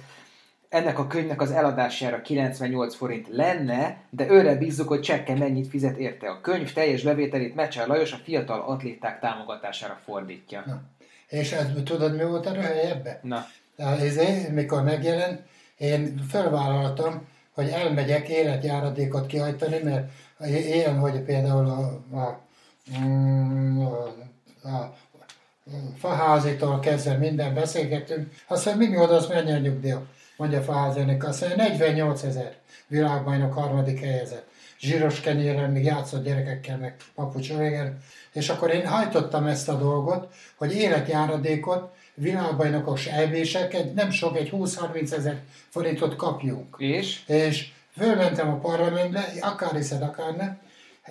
ennek 0.75 0.99
a 0.99 1.07
könyvnek 1.07 1.41
az 1.41 1.51
eladására 1.51 2.23
98 2.23 2.95
forint 2.95 3.29
lenne, 3.29 3.97
de 4.11 4.31
őre 4.31 4.55
bízzuk, 4.55 4.89
hogy 4.89 5.01
csekke 5.01 5.35
mennyit 5.35 5.69
fizet 5.69 5.97
érte. 5.97 6.29
A 6.29 6.41
könyv 6.41 6.73
teljes 6.73 7.03
bevételét 7.03 7.55
Mecsel 7.55 7.87
Lajos 7.87 8.13
a 8.13 8.21
fiatal 8.25 8.61
atléták 8.61 9.21
támogatására 9.21 10.01
fordítja. 10.05 10.63
Na. 10.67 10.83
És 11.29 11.53
ez, 11.53 11.67
tudod, 11.85 12.17
mi 12.17 12.25
volt 12.25 12.47
a 12.47 12.53
röhely 12.53 12.91
ebbe? 12.91 13.21
Na. 13.23 13.47
Ezért, 13.77 14.49
mikor 14.49 14.83
megjelent, 14.83 15.43
én 15.77 16.25
fölvállaltam, 16.31 17.29
hogy 17.55 17.69
elmegyek 17.69 18.29
életjáradékot 18.29 19.27
kiajtani, 19.27 19.79
mert 19.83 20.11
ilyen, 20.47 20.99
hogy 20.99 21.21
például 21.21 21.67
a, 21.67 22.17
a, 22.17 22.41
mm, 22.99 23.81
a, 23.81 24.69
a, 24.69 24.95
faházitól 25.99 26.81
kezdve 26.81 27.17
minden 27.17 27.55
beszélgetünk, 27.55 28.33
azt 28.47 28.67
mondja, 28.67 28.89
mi 28.89 28.97
oda, 28.99 29.15
azt 29.15 29.29
menj 29.29 29.53
a 29.53 29.59
nyugdíjak 29.59 30.13
mondja 30.37 30.63
Fázenek, 30.63 31.25
azt 31.25 31.41
mondja, 31.41 31.65
48 31.65 32.23
ezer 32.23 32.55
világbajnok 32.87 33.53
harmadik 33.53 34.01
helyezett. 34.01 34.53
Zsíros 34.81 35.21
kenyérrel, 35.21 35.69
még 35.69 35.85
játszott 35.85 36.25
gyerekekkel, 36.25 36.79
meg 36.79 36.97
papucs 37.15 37.53
És 38.33 38.49
akkor 38.49 38.71
én 38.71 38.87
hajtottam 38.87 39.47
ezt 39.47 39.69
a 39.69 39.79
dolgot, 39.79 40.35
hogy 40.57 40.77
életjáradékot, 40.77 41.93
világbajnokos 42.15 43.07
elvések, 43.07 43.95
nem 43.95 44.11
sok, 44.11 44.37
egy 44.37 44.51
20-30 44.53 45.13
ezer 45.13 45.41
forintot 45.69 46.17
kapjunk. 46.17 46.75
És? 46.79 47.27
És 47.27 47.73
fölmentem 47.97 48.49
a 48.49 48.59
parlamentbe, 48.59 49.33
akár 49.41 49.75
hiszed, 49.75 50.03
akár 50.03 50.37
nem, 50.37 50.59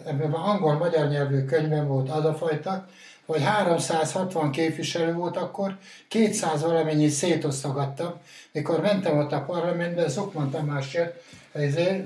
ebben 0.06 0.32
angol-magyar 0.32 1.08
nyelvű 1.08 1.46
könyvben 1.46 1.88
volt 1.88 2.10
az 2.10 2.26
a 2.26 2.34
fajta, 2.34 2.86
vagy 3.26 3.44
360 3.44 4.52
képviselő 4.52 5.14
volt 5.14 5.38
akkor, 5.38 5.78
200 6.08 6.62
valamennyit 6.62 7.10
szétosztogattam, 7.10 8.14
mikor 8.52 8.82
mentem 8.82 9.18
ott 9.18 9.32
a 9.32 9.42
parlamentbe, 9.42 10.08
Zokman 10.08 10.50
Tamás 10.50 10.94
jött, 10.94 11.24
ezért, 11.52 12.04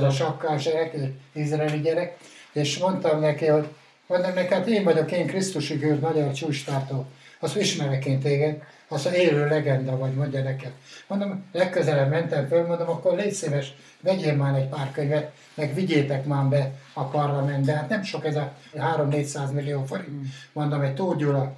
a 0.00 0.10
sakkás 0.10 0.64
gyerek, 0.64 0.96
izraeli 1.32 1.80
gyerek, 1.80 2.18
és 2.52 2.78
mondtam 2.78 3.20
neki, 3.20 3.46
hogy 3.46 3.66
mondom 4.06 4.34
neki, 4.34 4.54
hát 4.54 4.66
én 4.66 4.84
vagyok, 4.84 5.12
én 5.12 5.26
Krisztusi 5.26 5.76
Győr, 5.76 6.00
magyar 6.00 6.32
csústártó, 6.32 7.06
azt 7.40 7.56
ismerek 7.56 8.04
én 8.04 8.20
téged, 8.20 8.62
azt 8.88 9.06
élő 9.06 9.48
legenda 9.48 9.96
vagy, 9.96 10.14
mondja 10.14 10.42
nekem. 10.42 10.70
Mondom, 11.06 11.44
legközelebb 11.52 12.10
mentem 12.10 12.46
föl, 12.46 12.66
mondom, 12.66 12.88
akkor 12.88 13.16
légy 13.16 13.32
szíves, 13.32 13.74
vegyél 14.00 14.34
már 14.34 14.58
egy 14.58 14.68
pár 14.68 14.90
könyvet, 14.92 15.32
meg 15.54 15.74
vigyétek 15.74 16.24
már 16.24 16.44
be 16.44 16.72
a 16.92 17.04
parlamentbe. 17.04 17.72
Hát 17.72 17.88
nem 17.88 18.02
sok 18.02 18.24
ez 18.24 18.36
a 18.36 18.52
3-400 18.76 19.52
millió 19.52 19.84
forint. 19.84 20.10
Mm. 20.10 20.22
Mondom, 20.52 20.80
egy 20.80 20.94
Tóth 20.94 21.16
Gyula 21.16 21.56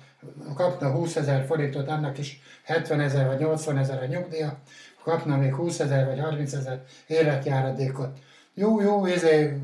kapna 0.55 0.91
20 0.91 1.17
ezer 1.17 1.45
forintot, 1.47 1.89
annak 1.89 2.19
is 2.19 2.41
70 2.65 3.01
ezer 3.01 3.27
vagy 3.27 3.39
80 3.39 3.79
ezer 3.79 4.03
a 4.03 4.07
nyugdíja, 4.07 4.59
kapna 5.03 5.37
még 5.37 5.55
20 5.55 5.79
ezer 5.79 6.07
vagy 6.07 6.21
30 6.21 6.53
ezer 6.53 6.85
életjáradékot. 7.07 8.19
Jó, 8.55 8.81
jó, 8.81 9.05
ezért 9.05 9.57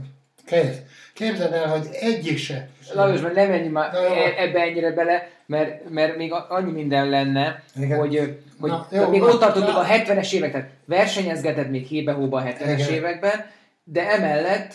Képzeld 1.14 1.52
el, 1.52 1.68
hogy 1.68 1.88
egyik 2.00 2.38
se. 2.38 2.68
Lajos, 2.94 3.20
mert 3.20 3.34
nem 3.34 3.48
menj 3.48 3.68
már 3.68 3.94
e- 3.94 4.42
ebbe 4.42 4.60
ennyire 4.60 4.92
bele, 4.92 5.28
mert, 5.46 5.90
mert 5.90 6.16
még 6.16 6.32
annyi 6.48 6.72
minden 6.72 7.08
lenne, 7.08 7.62
Igen. 7.76 7.98
hogy, 7.98 8.38
hogy 8.60 8.70
Na, 8.70 8.86
jó, 8.90 9.08
még 9.08 9.22
ott 9.22 9.40
tartottuk 9.40 9.76
a 9.76 9.84
70-es 9.84 10.32
évek, 10.32 10.52
tehát 10.52 10.70
versenyezgetett 10.84 11.70
még 11.70 11.86
hébe-hóba 11.86 12.38
a 12.38 12.42
70-es 12.42 12.78
Igen. 12.78 12.92
években, 12.92 13.46
de 13.84 14.10
emellett 14.10 14.72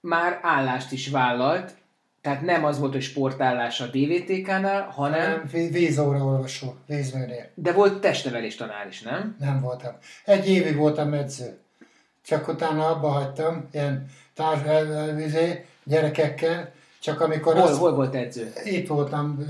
már 0.00 0.38
állást 0.42 0.92
is 0.92 1.08
vállalt, 1.08 1.74
tehát 2.20 2.42
nem 2.42 2.64
az 2.64 2.78
volt, 2.78 2.92
hogy 2.92 3.02
sportállás 3.02 3.80
a 3.80 3.86
DVTK-nál, 3.86 4.82
hanem... 4.82 5.48
Vízóra 5.52 6.24
olvasó, 6.24 6.74
vízműnél. 6.86 7.50
De 7.54 7.72
volt 7.72 8.00
testnevelés 8.00 8.54
tanár 8.54 8.86
is, 8.86 9.02
nem? 9.02 9.36
Nem 9.38 9.60
voltam. 9.60 9.92
Egy 10.24 10.48
évig 10.48 10.76
voltam 10.76 11.12
edző. 11.12 11.58
Csak 12.24 12.48
utána 12.48 12.86
abba 12.86 13.08
hagytam, 13.08 13.68
ilyen 13.72 14.06
társvizé, 14.34 15.64
gyerekekkel, 15.84 16.72
csak 17.00 17.20
amikor... 17.20 17.54
Hol, 17.54 17.62
az, 17.62 17.78
hol 17.78 17.94
volt 17.94 18.14
edző? 18.14 18.52
Itt 18.64 18.88
voltam, 18.88 19.46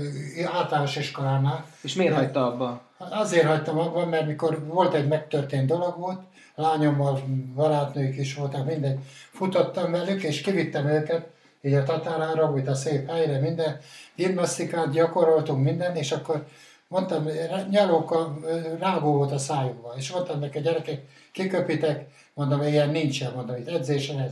általános 0.53 0.95
iskolánál. 0.95 1.65
És 1.81 1.93
miért 1.93 2.15
hagyta 2.15 2.45
abba? 2.45 2.81
Azért 2.97 3.47
hagytam 3.47 3.79
abba, 3.79 4.05
mert 4.05 4.27
mikor 4.27 4.65
volt 4.67 4.93
egy 4.93 5.07
megtörtént 5.07 5.67
dolog 5.67 5.99
volt, 5.99 6.21
lányommal 6.55 7.23
barátnők 7.55 8.17
is 8.17 8.35
voltak, 8.35 8.65
mindegy, 8.65 8.99
futottam 9.31 9.91
velük, 9.91 10.23
és 10.23 10.41
kivittem 10.41 10.87
őket, 10.87 11.27
így 11.61 11.73
a 11.73 11.83
tatárára, 11.83 12.51
úgy 12.51 12.67
a 12.67 12.75
szép 12.75 13.09
helyre, 13.09 13.39
minden, 13.39 13.79
gimnasztikát 14.15 14.91
gyakoroltunk 14.91 15.63
minden, 15.63 15.95
és 15.95 16.11
akkor 16.11 16.45
mondtam, 16.87 17.27
nyalókkal 17.69 18.39
rágó 18.79 19.11
volt 19.13 19.31
a 19.31 19.37
szájukban, 19.37 19.97
és 19.97 20.11
mondtam 20.11 20.39
neki, 20.39 20.59
gyerekek, 20.59 21.01
kiköpitek, 21.31 22.07
mondom, 22.33 22.61
ilyen 22.61 22.89
nincsen, 22.89 23.33
mondom, 23.35 23.55
itt 23.55 23.67
edzésen 23.67 24.19
ez. 24.19 24.31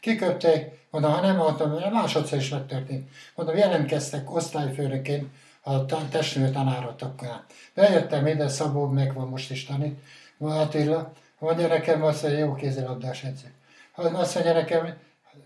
Kiköpték, 0.00 0.66
mondom, 0.90 1.12
ha 1.12 1.20
nem 1.20 1.36
mondtam, 1.36 1.70
másodszor 1.92 2.38
is 2.38 2.48
megtörtént. 2.48 3.08
Mondom, 3.34 3.56
jelentkeztek 3.56 4.34
osztályfőnöként 4.34 5.28
a 5.62 5.84
testnő 6.10 6.50
tanárotoknál. 6.50 7.44
Bejöttem 7.74 8.26
ide, 8.26 8.48
Szabó 8.48 8.86
meg 8.86 9.14
van 9.14 9.28
most 9.28 9.50
is 9.50 9.64
tanít, 9.64 9.98
Attila, 10.38 11.12
mondja 11.40 11.66
nekem 11.66 12.02
azt, 12.02 12.20
hogy 12.20 12.38
jó 12.38 12.54
kézilabdás 12.54 13.24
edző. 13.24 13.52
Azt 13.94 14.34
mondja 14.34 14.52
nekem, 14.52 14.96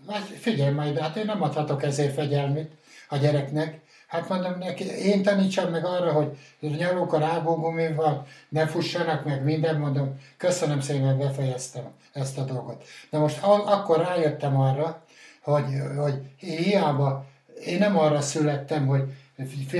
hát 0.09 0.21
figyelj 0.21 0.73
majd, 0.73 0.97
hát 0.97 1.15
én 1.15 1.25
nem 1.25 1.41
adhatok 1.41 1.83
ezért 1.83 2.13
fegyelmit 2.13 2.71
a 3.09 3.17
gyereknek, 3.17 3.83
Hát 4.07 4.29
mondom 4.29 4.57
neki, 4.59 4.83
én 4.83 5.23
tanítsam 5.23 5.71
meg 5.71 5.85
arra, 5.85 6.11
hogy 6.11 6.37
nyalók 6.59 7.13
a 7.13 7.19
rágógumival, 7.19 8.25
ne 8.49 8.67
fussanak 8.67 9.25
meg 9.25 9.43
minden, 9.43 9.79
mondom, 9.79 10.19
köszönöm 10.37 10.79
szépen, 10.81 11.17
befejeztem 11.17 11.83
ezt 12.13 12.37
a 12.37 12.43
dolgot. 12.43 12.83
De 13.09 13.17
most 13.17 13.43
akkor 13.43 13.97
rájöttem 13.97 14.59
arra, 14.59 15.03
hogy, 15.41 15.65
hogy 15.97 16.21
hiába, 16.37 17.25
én 17.65 17.77
nem 17.77 17.97
arra 17.97 18.21
születtem, 18.21 18.87
hogy 18.87 19.03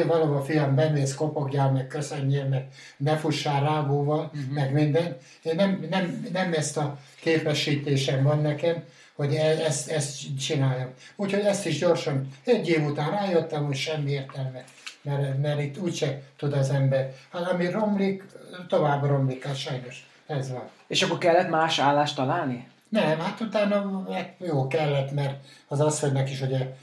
valahol 0.07 0.43
fiam 0.43 0.75
bemész, 0.75 1.15
kopogjál, 1.15 1.71
meg 1.71 1.87
köszönjél, 1.87 2.45
meg 2.47 2.67
ne 2.97 3.17
fussál 3.17 3.63
rágóval, 3.63 4.31
uh-huh. 4.33 4.53
meg 4.53 4.73
minden. 4.73 5.17
Én 5.43 5.55
nem, 5.55 5.85
nem, 5.89 6.27
nem 6.31 6.53
ezt 6.53 6.77
a 6.77 6.97
képesítésem 7.21 8.23
van 8.23 8.41
nekem, 8.41 8.83
hogy 9.15 9.33
e, 9.33 9.45
ezt, 9.45 9.89
ezt 9.89 10.37
csináljam. 10.39 10.89
Úgyhogy 11.15 11.43
ezt 11.43 11.65
is 11.65 11.79
gyorsan, 11.79 12.27
egy 12.43 12.69
év 12.69 12.85
után 12.85 13.11
rájöttem, 13.11 13.65
hogy 13.65 13.75
semmi 13.75 14.11
értelme, 14.11 14.63
mert, 15.01 15.41
mert 15.41 15.61
itt 15.61 15.77
úgyse 15.77 16.21
tud 16.37 16.53
az 16.53 16.69
ember. 16.69 17.13
Hát 17.31 17.51
ami 17.51 17.69
romlik, 17.69 18.23
tovább 18.67 19.03
romlik, 19.03 19.45
hát 19.45 19.57
sajnos 19.57 20.07
ez 20.27 20.51
van. 20.51 20.69
És 20.87 21.01
akkor 21.01 21.17
kellett 21.17 21.49
más 21.49 21.79
állást 21.79 22.15
találni? 22.15 22.67
Nem, 22.89 23.19
hát 23.19 23.41
utána 23.41 24.03
hát 24.11 24.33
jó 24.37 24.67
kellett, 24.67 25.11
mert 25.11 25.45
az 25.67 25.99
neki 26.13 26.31
is 26.31 26.41
ugye 26.41 26.75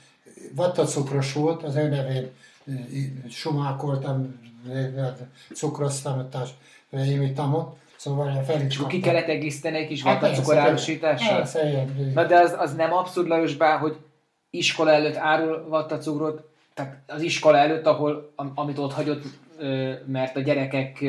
vattacukros 0.55 1.33
volt, 1.33 1.63
az 1.63 1.77
ő 1.77 1.89
nevén 1.89 2.31
sumákoltam, 3.29 4.41
cukroztam, 5.53 6.29
imitam 6.91 7.55
ott, 7.55 7.81
Szóval 8.03 8.29
a 8.29 8.43
Felics 8.43 8.87
ki 8.87 9.01
kellett 9.01 9.29
egészíteni 9.29 9.77
egy 9.77 9.87
kis 9.87 10.03
hát 10.03 10.21
vattacukor 10.21 10.55
Na 12.15 12.25
de 12.25 12.39
az, 12.39 12.55
az 12.59 12.75
nem 12.75 12.93
abszurd 12.93 13.29
Lajos 13.29 13.55
bár, 13.55 13.79
hogy 13.79 13.97
iskola 14.51 14.91
előtt 14.91 15.17
árul 15.17 15.65
vattacukrot, 15.69 16.45
tehát 16.75 16.97
az 17.07 17.23
iskola 17.23 17.59
előtt, 17.59 17.87
ahol, 17.87 18.33
amit 18.55 18.79
ott 18.79 18.93
hagyott, 18.93 19.23
mert 20.07 20.37
a 20.37 20.41
gyerekek 20.41 21.05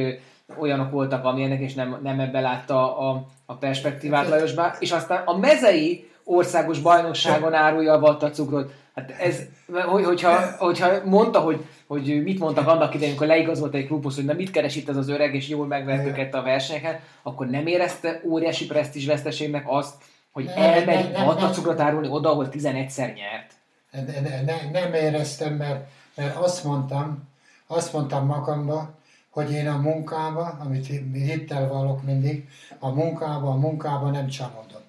olyanok 0.60 0.91
voltak, 0.91 1.26
amilyenek, 1.26 1.60
és 1.62 1.74
nem, 1.74 1.99
nem 2.04 2.20
ebbe 2.20 2.39
látta 2.39 2.97
a, 2.97 3.26
a 3.45 3.54
perspektívát 3.54 4.30
Lajos 4.30 4.54
bár, 4.54 4.76
és 4.80 4.91
aztán 4.91 5.24
a 5.26 5.38
mezei 5.38 6.12
országos 6.24 6.80
bajnokságon 6.80 7.53
árulja 7.53 7.93
a 7.93 7.99
vattacukrot. 7.99 8.74
Hát 8.95 9.11
ez, 9.19 9.39
hogyha, 9.86 10.55
hogyha 10.57 11.05
mondta, 11.05 11.39
hogy, 11.39 11.65
hogy 11.88 12.24
mit 12.24 12.39
mondtak 12.39 12.67
annak 12.67 12.93
idején, 12.93 13.11
amikor 13.11 13.28
leigazolt 13.28 13.74
egy 13.74 13.86
klubhoz, 13.86 14.15
hogy 14.15 14.26
na 14.26 14.34
mit 14.34 14.51
keres 14.51 14.76
itt 14.76 14.89
ez 14.89 14.97
az 14.97 15.09
öreg, 15.09 15.36
és 15.36 15.47
jól 15.47 15.67
megvert 15.67 16.07
őket 16.07 16.34
a 16.34 16.41
versenyeken, 16.41 16.99
akkor 17.24 17.47
nem 17.47 17.67
érezte 17.67 18.21
óriási 18.26 18.65
presztízs 18.65 19.05
veszteségnek 19.05 19.63
azt, 19.67 19.93
hogy 20.32 20.47
elmegy 20.55 21.11
vattacukrot 21.11 21.80
árulni 21.80 22.07
oda, 22.09 22.30
ahol 22.30 22.47
11-szer 22.51 23.13
nyert? 23.13 23.51
Ne, 23.91 24.21
ne, 24.21 24.41
ne, 24.41 24.80
nem 24.82 24.93
éreztem, 24.93 25.53
mert, 25.53 25.88
mert 26.15 26.36
azt 26.36 26.63
mondtam, 26.63 27.30
azt 27.67 27.93
mondtam 27.93 28.26
magamba, 28.26 28.93
hogy 29.30 29.51
én 29.51 29.67
a 29.67 29.78
munkába, 29.78 30.57
amit 30.63 30.86
hittel 31.13 31.67
vallok 31.67 32.03
mindig, 32.03 32.49
a 32.80 32.89
munkába, 32.89 33.49
a 33.49 33.55
munkába 33.55 34.09
nem 34.09 34.28
csalódom 34.28 34.82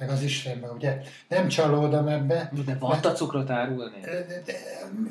meg 0.00 0.10
az 0.10 0.22
Istenbe, 0.22 0.66
ugye? 0.70 1.00
Nem 1.28 1.48
csalódom 1.48 2.08
ebbe. 2.08 2.50
De 2.66 2.76
volt 2.78 3.06
a 3.06 3.12
cukrot 3.12 3.50
árulni? 3.50 4.00
De, 4.00 4.10
de, 4.10 4.42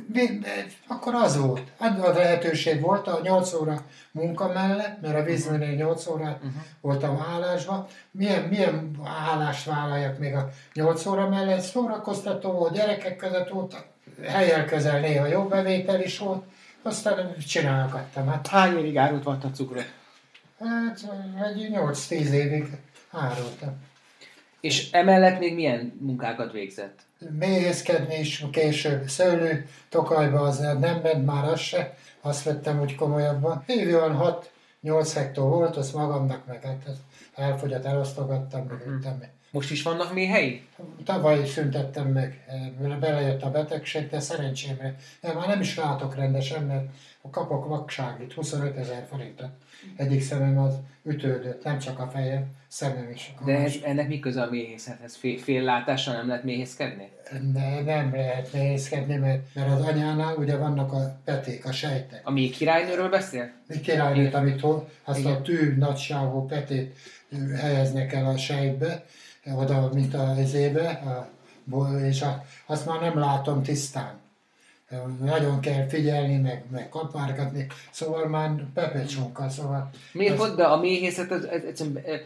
de, 0.07 0.21
de, 0.41 0.65
akkor 0.87 1.13
az 1.15 1.37
volt. 1.37 1.61
Hát 1.79 1.99
a 1.99 2.13
lehetőség 2.13 2.81
volt 2.81 3.07
a 3.07 3.19
8 3.23 3.53
óra 3.53 3.81
munka 4.11 4.47
mellett, 4.47 5.01
mert 5.01 5.15
a 5.15 5.23
vízműnél 5.23 5.75
8 5.75 6.07
órát 6.07 6.35
uh-huh. 6.35 6.51
voltam 6.81 7.25
állásban. 7.33 7.85
Milyen, 8.11 8.43
milyen 8.43 8.99
állást 9.03 9.65
vállaljak 9.65 10.19
még 10.19 10.35
a 10.35 10.49
8 10.73 11.05
óra 11.05 11.29
mellett? 11.29 11.61
Szórakoztató 11.61 12.51
volt, 12.51 12.73
gyerekek 12.73 13.15
között 13.15 13.49
voltak 13.49 13.85
helyel 14.27 14.65
közel 14.65 14.99
néha 14.99 15.25
jó 15.25 15.43
bevétel 15.43 16.01
is 16.01 16.17
volt, 16.17 16.43
aztán 16.81 17.37
csinálgattam. 17.47 18.27
Hát, 18.27 18.47
Hány 18.47 18.77
évig 18.77 18.97
árult 18.97 19.23
vatt 19.23 19.43
a 19.43 19.49
cukrot? 19.49 19.93
hát 20.59 20.99
egy 21.45 21.69
8-10 21.71 22.09
évig 22.11 22.77
árultam. 23.11 23.87
És 24.61 24.91
emellett 24.91 25.39
még 25.39 25.53
milyen 25.53 25.97
munkákat 25.99 26.51
végzett? 26.51 26.99
méhészkedni 27.39 28.19
is 28.19 28.45
később 28.51 29.07
szőlő, 29.07 29.67
tokajba 29.89 30.39
az 30.39 30.59
nem 30.59 30.99
ment 31.03 31.25
már 31.25 31.43
az 31.43 31.59
se, 31.59 31.95
azt 32.21 32.43
vettem 32.43 32.81
úgy 32.81 32.95
komolyabban. 32.95 33.63
Évi 33.65 33.95
olyan 33.95 34.41
6-8 34.83 35.11
hektó 35.13 35.47
volt, 35.47 35.77
azt 35.77 35.93
magamnak 35.93 36.45
meg 36.45 36.63
hát 36.63 36.85
elfogyat, 37.35 37.85
elosztogattam, 37.85 38.65
meg 38.65 38.87
üttem. 38.87 39.23
Most 39.51 39.71
is 39.71 39.81
vannak 39.81 40.13
méhei? 40.13 40.67
Tavaly 41.05 41.45
szüntettem 41.45 42.07
meg, 42.07 42.45
mert 42.81 42.99
belejött 42.99 43.41
a 43.41 43.51
betegség, 43.51 44.09
de 44.09 44.19
szerencsémre. 44.19 44.95
De 45.21 45.33
már 45.33 45.47
nem 45.47 45.61
is 45.61 45.75
látok 45.75 46.15
rendesen, 46.15 46.63
mert 46.63 46.85
kapok 47.31 47.67
vakságit, 47.67 48.33
25 48.33 48.77
ezer 48.77 49.05
forintot. 49.09 49.49
Egyik 49.95 50.21
szemem 50.21 50.57
az 50.57 50.73
ütődött, 51.03 51.63
nem 51.63 51.79
csak 51.79 51.99
a 51.99 52.09
fejem, 52.13 52.45
szemem 52.67 53.09
is. 53.13 53.33
De 53.45 53.57
ez, 53.57 53.75
ennek 53.83 54.07
mi 54.07 54.19
köze 54.19 54.41
a 54.41 54.49
méhészethez? 54.49 55.15
Fél, 55.15 55.37
fél 55.37 55.63
látással 55.63 56.13
nem 56.13 56.27
lehet 56.27 56.43
méhészkedni? 56.43 57.09
Ne, 57.53 57.81
nem 57.81 58.11
lehet 58.13 58.53
nehézkedni, 58.53 59.15
mert, 59.15 59.41
mert 59.53 59.71
az 59.71 59.81
anyánál 59.81 60.35
ugye 60.35 60.57
vannak 60.57 60.91
a 60.91 61.19
peték, 61.23 61.65
a 61.65 61.71
sejtek. 61.71 62.21
A 62.23 62.31
méh 62.31 62.51
királynőről 62.51 63.09
beszél? 63.09 63.51
Mi 63.67 63.79
királynőt, 63.79 64.33
amit 64.33 64.61
hol, 64.61 64.89
azt 65.03 65.19
Igen. 65.19 65.31
a 65.31 65.41
tű 65.41 65.75
nagyságú 65.77 66.45
petét 66.45 66.97
ö, 67.31 67.53
helyeznek 67.53 68.13
el 68.13 68.25
a 68.25 68.37
sejtbe, 68.37 69.05
oda, 69.57 69.89
mint 69.93 70.13
a 70.13 70.35
izébe, 70.39 70.89
a, 70.89 71.29
és 72.05 72.21
a, 72.21 72.43
azt 72.65 72.85
már 72.85 72.99
nem 73.01 73.17
látom 73.19 73.63
tisztán. 73.63 74.19
Nagyon 75.19 75.59
kell 75.59 75.87
figyelni, 75.87 76.37
meg, 76.37 76.63
meg 76.71 76.89
kapárgatni, 76.89 77.67
szóval 77.91 78.27
már 78.27 78.51
pepecsókkal, 78.73 79.49
szóval... 79.49 79.89
Miért 80.13 80.33
az- 80.33 80.39
volt 80.39 80.55
be 80.55 80.65
a 80.65 80.77
méhészet, 80.79 81.31
az, 81.31 81.45
egyszerűen 81.47 81.93
be- 82.03 82.21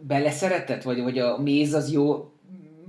beleszeretett? 0.00 0.82
Vagy, 0.82 1.02
vagy 1.02 1.18
a 1.18 1.38
méz 1.38 1.74
az 1.74 1.90
jó, 1.92 2.30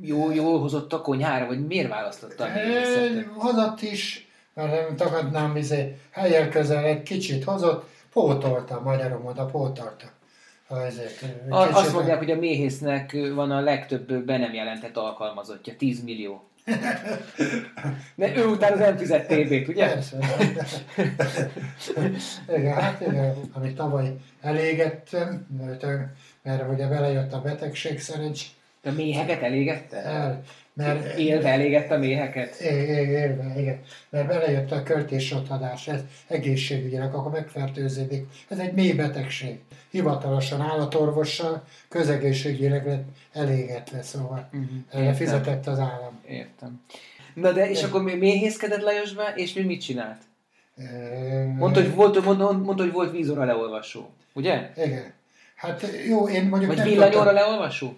jó, 0.01 0.31
jó 0.31 0.57
hozott 0.57 0.93
a 0.93 1.01
konyhára? 1.01 1.45
Vagy 1.45 1.67
miért 1.67 1.89
választotta 1.89 2.43
a 2.43 2.47
méhészetet? 2.47 3.15
Ö, 3.15 3.21
Hozott 3.35 3.81
is, 3.81 4.27
mert 4.53 4.71
nem 4.87 4.95
tagadnám, 4.95 5.55
izé, 5.55 5.97
helyel 6.11 6.49
közel 6.49 6.83
egy 6.83 7.03
kicsit 7.03 7.43
hozott, 7.43 7.85
pótolta, 8.11 8.81
magyarom 8.83 9.25
oda 9.25 9.45
pótolta. 9.45 10.05
A, 11.49 11.55
azt 11.55 11.93
mondják, 11.93 12.17
hogy 12.17 12.31
a 12.31 12.35
méhésznek 12.35 13.17
van 13.33 13.51
a 13.51 13.59
legtöbb 13.59 14.13
be 14.13 14.37
nem 14.37 14.53
jelentett 14.53 14.97
alkalmazottja, 14.97 15.75
10 15.77 16.03
millió. 16.03 16.47
De 18.15 18.35
ő 18.35 18.45
után 18.45 18.71
az 18.71 18.79
nem 18.79 18.97
fizet 18.97 19.27
TB-t, 19.27 19.67
ugye? 19.67 19.85
Persze. 19.85 20.17
igen, 22.57 22.73
hát 22.73 23.01
igen, 23.01 23.35
amit 23.53 23.75
tavaly 23.75 24.15
elégettem, 24.41 25.47
mert, 25.57 25.85
mert 26.43 26.71
ugye 26.71 26.87
belejött 26.87 27.33
a 27.33 27.41
betegség 27.41 27.99
szerencs, 27.99 28.43
a 28.83 28.91
méheket 28.91 29.41
elégette? 29.41 29.97
el, 29.97 30.43
mert 30.73 31.17
Élve 31.17 31.49
elégette 31.49 31.93
a 31.93 31.97
méheket? 31.97 32.55
É- 32.59 32.65
é- 32.89 33.07
Érve, 33.07 33.53
igen. 33.59 33.79
Mert 34.09 34.27
belejött 34.27 34.71
a 34.71 34.83
költésrotadás, 34.83 35.87
ez 35.87 36.01
egészségügyileg, 36.27 37.13
akkor 37.13 37.31
megfertőződik. 37.31 38.25
Ez 38.47 38.59
egy 38.59 38.73
mély 38.73 38.91
betegség. 38.93 39.59
Hivatalosan 39.91 40.61
állatorvossal, 40.61 41.63
közegészségügyileg 41.89 42.85
lett 42.87 43.03
elégetve, 43.33 44.01
szóval 44.01 44.49
erre 44.91 45.01
értem. 45.03 45.15
fizetett 45.15 45.67
az 45.67 45.79
állam. 45.79 46.19
Értem. 46.27 46.81
Na 47.33 47.51
de, 47.51 47.69
és 47.69 47.83
akkor 47.83 48.01
mi- 48.03 48.15
méhészkedett 48.15 48.81
Lajosba, 48.81 49.23
és 49.35 49.53
mi 49.53 49.61
mit 49.61 49.81
csinált? 49.81 50.21
Mondta, 51.57 51.81
hogy 51.81 51.93
volt, 51.95 52.25
mondta, 52.25 52.83
hogy 52.83 52.91
volt 52.91 53.11
vízóra 53.11 53.43
leolvasó. 53.45 54.09
Ugye? 54.33 54.71
Igen. 54.77 55.13
Hát 55.55 55.87
jó, 56.07 56.27
én 56.27 56.43
mondjuk 56.45 56.67
Vagy 56.71 56.77
nem 56.79 56.87
villanyóra 56.87 57.11
tudtam- 57.23 57.33
leolvasó? 57.33 57.93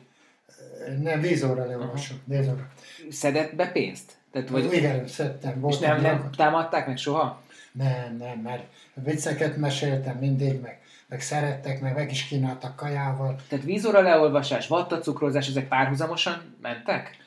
Nem, 1.02 1.22
vízóra 1.22 1.66
leolvasok, 1.66 2.18
vízóra. 2.24 2.68
Szedett 3.10 3.56
be 3.56 3.68
pénzt? 3.68 4.12
Tehát, 4.32 4.50
vagy. 4.50 4.74
Igen, 4.74 5.08
szedtem. 5.08 5.66
és 5.68 5.78
nem, 5.78 6.02
nem 6.02 6.18
lakott. 6.18 6.36
támadták 6.36 6.88
meg 6.88 6.98
soha? 6.98 7.42
Nem, 7.72 8.18
nem, 8.18 8.40
mert 8.40 8.64
vicceket 8.94 9.58
meséltem 9.58 10.18
mindig, 10.18 10.62
meg, 10.62 10.80
meg 11.08 11.22
szerettek, 11.22 11.82
meg 11.82 11.96
meg 11.96 12.12
is 12.12 12.26
kínáltak 12.26 12.76
kajával. 12.76 13.36
Tehát 13.50 13.66
vízóra 13.66 14.02
leolvasás, 14.02 14.68
vattacukrozás, 14.68 15.48
ezek 15.48 15.68
párhuzamosan 15.68 16.56
mentek? 16.62 17.18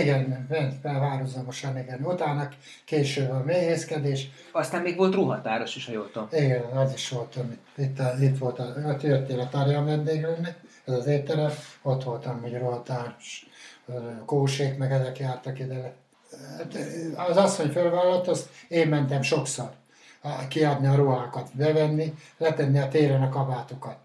Igen, 0.00 0.46
ment 0.48 0.80
párhuzamosan, 0.80 1.78
igen. 1.78 2.00
Utána 2.02 2.48
később 2.84 3.30
a 3.30 3.42
méhészkedés. 3.44 4.28
Aztán 4.52 4.82
még 4.82 4.96
volt 4.96 5.14
ruhatáros 5.14 5.76
is, 5.76 5.86
ha 5.86 5.92
jól 5.92 6.10
tudom. 6.10 6.28
Igen, 6.32 6.62
az 6.62 6.92
is 6.94 7.08
volt, 7.08 7.36
amit 7.36 7.60
itt, 7.76 7.98
a, 7.98 8.14
itt 8.20 8.38
volt, 8.38 8.58
a, 8.58 8.74
ott 8.86 9.02
jöttél 9.02 9.50
a 9.52 9.84
vendéglőnek, 9.84 10.56
ez 10.84 10.94
az 10.94 11.06
étterem, 11.06 11.52
ott 11.82 12.04
voltam, 12.04 12.40
hogy 12.40 12.58
rohatárs, 12.58 13.46
kósék, 14.26 14.76
meg 14.76 14.92
ezek 14.92 15.18
jártak 15.18 15.58
ide. 15.58 15.94
Hát, 16.56 16.76
Az 17.28 17.36
asszony 17.36 17.70
fölvállalt, 17.70 18.28
azt 18.28 18.48
én 18.68 18.88
mentem 18.88 19.22
sokszor 19.22 19.70
kiadni 20.48 20.86
a 20.86 20.94
ruhákat, 20.94 21.56
bevenni, 21.56 22.14
letenni 22.38 22.78
a 22.78 22.88
téren 22.88 23.22
a 23.22 23.28
kabátokat. 23.28 23.96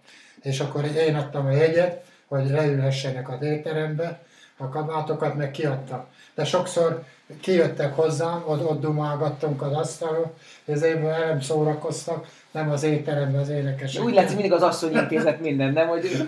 És 0.41 0.59
akkor 0.59 0.86
én 0.86 1.15
adtam 1.15 1.45
a 1.45 1.51
jegyet, 1.51 2.05
hogy 2.27 2.49
leülhessenek 2.49 3.30
az 3.30 3.41
étterembe, 3.41 4.21
a 4.57 4.69
kabátokat 4.69 5.36
meg 5.36 5.51
kiadtam. 5.51 6.05
De 6.36 6.45
sokszor 6.45 7.03
kijöttek 7.41 7.95
hozzám, 7.95 8.43
ott, 8.45 8.69
ott 8.69 8.82
dumálgattunk 8.82 9.61
az 9.61 9.73
asztalon, 9.73 10.34
ezért 10.65 11.01
nem 11.01 11.41
szórakoztak, 11.41 12.27
nem 12.52 12.70
az 12.70 12.84
étteremben 12.84 13.41
az 13.41 13.50
énekesek. 13.50 14.04
Úgy 14.04 14.14
látszik, 14.14 14.36
mindig 14.36 14.54
az 14.54 14.62
asszony 14.62 14.91
intézett 14.93 15.41
minden, 15.41 15.74
nem? 15.74 15.88
Hogy 15.88 16.28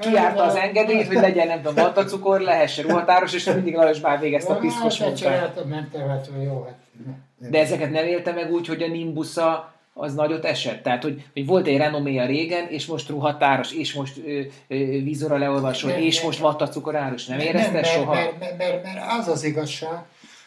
kiárta 0.00 0.42
az 0.42 0.54
engedélyt, 0.54 1.06
hogy 1.06 1.16
legyen, 1.16 1.46
nem 1.46 1.62
tudom, 1.62 1.74
vattacukor, 1.74 2.40
lehessen 2.40 2.84
ruhatáros, 2.86 3.34
és 3.34 3.44
mindig 3.44 3.74
Lajos 3.74 4.00
bár 4.00 4.20
végezte 4.20 4.52
a 4.52 4.56
piszkos 4.56 4.98
hát, 4.98 5.08
munkát. 5.08 5.64
mentem, 5.64 6.08
hát 6.08 6.28
jó, 6.44 6.62
hát. 6.66 6.76
De 7.50 7.58
ezeket 7.58 7.90
nem 7.90 8.04
élte 8.06 8.32
meg 8.32 8.52
úgy, 8.52 8.66
hogy 8.66 8.82
a 8.82 8.88
Nimbusza 8.88 9.72
az 9.94 10.14
nagyot 10.14 10.44
esett. 10.44 10.82
Tehát, 10.82 11.02
hogy, 11.02 11.24
hogy 11.32 11.46
volt 11.46 11.66
egy 11.66 11.76
renoméja 11.76 12.26
régen, 12.26 12.68
és 12.68 12.86
most 12.86 13.08
ruhatáros, 13.08 13.72
és 13.72 13.94
most 13.94 14.16
ö, 14.26 14.40
ö, 14.68 14.76
vízora 15.02 15.36
leolvasó, 15.36 15.88
Nem, 15.88 15.98
és 15.98 16.16
nem. 16.16 16.26
most 16.26 16.38
vattacukoráros. 16.38 17.26
Nem 17.26 17.38
érezte 17.38 17.70
mert, 17.70 17.86
soha? 17.86 18.14
Mert, 18.14 18.38
mert, 18.38 18.58
mert, 18.58 18.82
mert, 18.82 18.98
az 19.18 19.28
az 19.28 19.44
igazság, 19.44 19.98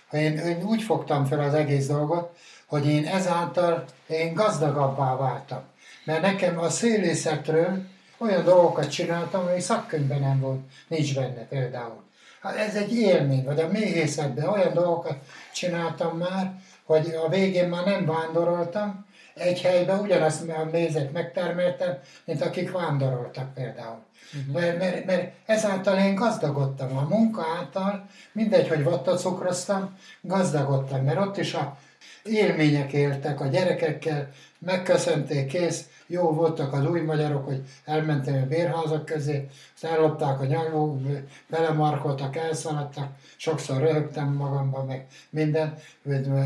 hogy 0.08 0.20
én, 0.20 0.38
én 0.38 0.64
úgy 0.66 0.82
fogtam 0.82 1.26
fel 1.26 1.40
az 1.40 1.54
egész 1.54 1.88
dolgot, 1.88 2.38
hogy 2.72 2.88
én 2.88 3.06
ezáltal 3.08 3.84
én 4.08 4.34
gazdagabbá 4.34 5.16
váltam. 5.16 5.62
Mert 6.04 6.22
nekem 6.22 6.60
a 6.60 6.70
szélészetről 6.70 7.84
olyan 8.18 8.44
dolgokat 8.44 8.92
csináltam, 8.92 9.48
ami 9.48 9.60
szakkönyvben 9.60 10.20
nem 10.20 10.40
volt, 10.40 10.60
nincs 10.88 11.16
benne 11.16 11.48
például. 11.48 12.04
Hát 12.42 12.56
ez 12.56 12.76
egy 12.76 12.94
élmény, 12.94 13.44
vagy 13.44 13.60
a 13.60 13.68
méhészetben 13.68 14.48
olyan 14.48 14.74
dolgokat 14.74 15.18
csináltam 15.54 16.18
már, 16.18 16.54
hogy 16.84 17.16
a 17.26 17.30
végén 17.30 17.70
már 17.70 17.86
nem 17.86 18.06
vándoroltam, 18.06 19.06
egy 19.34 19.62
helyben 19.62 20.00
ugyanazt 20.00 20.50
a 20.50 20.70
mézet 20.72 21.12
megtermeltem, 21.12 21.98
mint 22.26 22.42
akik 22.42 22.72
vándoroltak 22.72 23.54
például. 23.54 24.00
Uh-huh. 24.34 24.62
Mert, 24.62 24.78
mert, 24.78 25.06
mert 25.06 25.32
ezáltal 25.46 25.98
én 25.98 26.16
gazdagodtam. 26.16 26.98
A 26.98 27.08
munka 27.10 27.46
által, 27.58 28.06
mindegy, 28.32 28.68
hogy 28.68 28.84
vattacukroztam, 28.84 29.98
gazdagodtam, 30.22 31.04
mert 31.04 31.20
ott 31.20 31.38
is 31.38 31.54
a 31.54 31.78
élmények 32.24 32.94
éltek 32.94 33.42
a 33.42 33.48
gyerekekkel, 33.48 34.30
megköszönték, 34.60 35.48
kész, 35.48 35.90
jó 36.08 36.32
voltak 36.32 36.74
az 36.74 36.86
új 36.86 37.02
magyarok, 37.02 37.46
hogy 37.46 37.62
elmentem 37.86 38.42
a 38.42 38.46
bérházak 38.46 39.06
közé, 39.06 39.48
azt 39.74 39.84
ellopták 39.84 40.40
a 40.40 40.46
nyaló, 40.46 41.02
belemarkoltak, 41.50 42.36
elszaladtak, 42.36 43.10
sokszor 43.38 43.78
röhögtem 43.78 44.34
magamban, 44.34 44.86
meg 44.86 45.06
minden, 45.30 45.74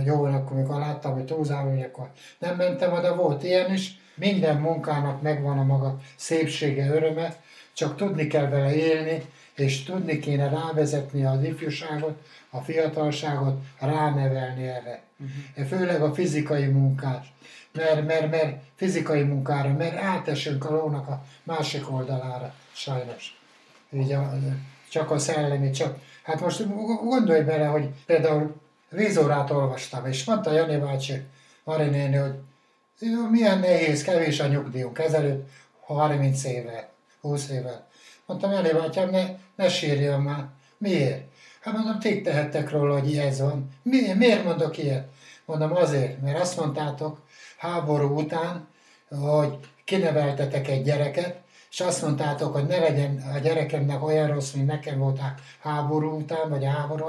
jó, 0.05 0.23
akkor 0.23 0.57
mikor 0.57 0.79
láttam, 0.79 1.13
hogy 1.13 1.25
túlzám, 1.25 1.69
hogy 1.69 1.81
akkor 1.81 2.09
nem 2.39 2.55
mentem 2.55 2.93
oda, 2.93 3.15
volt 3.15 3.43
ilyen 3.43 3.73
is, 3.73 3.99
minden 4.15 4.57
munkának 4.57 5.21
megvan 5.21 5.57
a 5.57 5.63
maga 5.63 5.97
szépsége, 6.15 6.87
öröme, 6.87 7.35
csak 7.73 7.95
tudni 7.95 8.27
kell 8.27 8.49
vele 8.49 8.75
élni, 8.75 9.25
és 9.55 9.83
tudni 9.83 10.19
kéne 10.19 10.49
rávezetni 10.49 11.25
az 11.25 11.43
ifjúságot, 11.43 12.21
a 12.49 12.59
fiatalságot, 12.61 13.61
ránevelni 13.79 14.67
erre. 14.67 15.04
Uh-huh. 15.19 15.67
Főleg 15.67 16.01
a 16.01 16.13
fizikai 16.13 16.65
munkát. 16.65 17.25
Mert, 17.73 18.05
mert, 18.05 18.31
mert 18.31 18.63
fizikai 18.75 19.23
munkára, 19.23 19.73
mert 19.73 19.97
átesünk 19.97 20.65
a 20.65 20.71
lónak 20.71 21.07
a 21.07 21.23
másik 21.43 21.91
oldalára, 21.91 22.53
sajnos. 22.73 23.39
Így 23.91 24.11
a, 24.11 24.33
csak 24.89 25.11
a 25.11 25.17
szellemi, 25.17 25.69
csak... 25.69 25.97
Hát 26.23 26.41
most 26.41 26.67
gondolj 27.03 27.41
bele, 27.41 27.65
hogy 27.65 27.89
például 28.05 28.61
vízórát 28.89 29.51
olvastam, 29.51 30.05
és 30.05 30.25
mondta 30.25 30.51
Jani 30.51 30.77
bácsi, 30.77 31.13
Mari 31.63 31.89
néni, 31.89 32.15
hogy 32.15 32.35
milyen 33.29 33.59
nehéz, 33.59 34.03
kevés 34.03 34.39
a 34.39 34.47
nyugdíjunk, 34.47 34.99
ezelőtt 34.99 35.49
30 35.85 36.43
éve, 36.43 36.89
20 37.21 37.49
éve. 37.49 37.87
Mondtam, 38.25 38.51
Jani 38.51 38.71
bátyám, 38.71 39.09
ne, 39.09 39.25
ne 39.55 39.69
sírjon 39.69 40.21
már. 40.21 40.47
Miért? 40.77 41.23
Hát 41.65 41.73
mondom, 41.73 41.99
ti 41.99 42.21
tehettek 42.21 42.71
róla, 42.71 42.99
hogy 42.99 43.17
ez 43.17 43.39
van. 43.39 43.69
Mi, 43.81 44.13
miért 44.13 44.43
mondok 44.43 44.77
ilyet? 44.77 45.07
Mondom 45.45 45.75
azért, 45.75 46.21
mert 46.21 46.39
azt 46.39 46.57
mondtátok 46.57 47.21
háború 47.57 48.19
után, 48.19 48.67
hogy 49.09 49.57
kineveltetek 49.85 50.67
egy 50.67 50.83
gyereket, 50.83 51.35
és 51.71 51.79
azt 51.79 52.01
mondtátok, 52.01 52.53
hogy 52.53 52.65
ne 52.65 52.77
legyen 52.77 53.23
a 53.35 53.37
gyerekemnek 53.37 54.03
olyan 54.03 54.27
rossz, 54.27 54.51
mint 54.51 54.67
nekem 54.67 54.99
volt 54.99 55.19
a 55.19 55.33
háború 55.59 56.17
után, 56.17 56.49
vagy 56.49 56.65
a 56.65 56.69
háború 56.69 57.05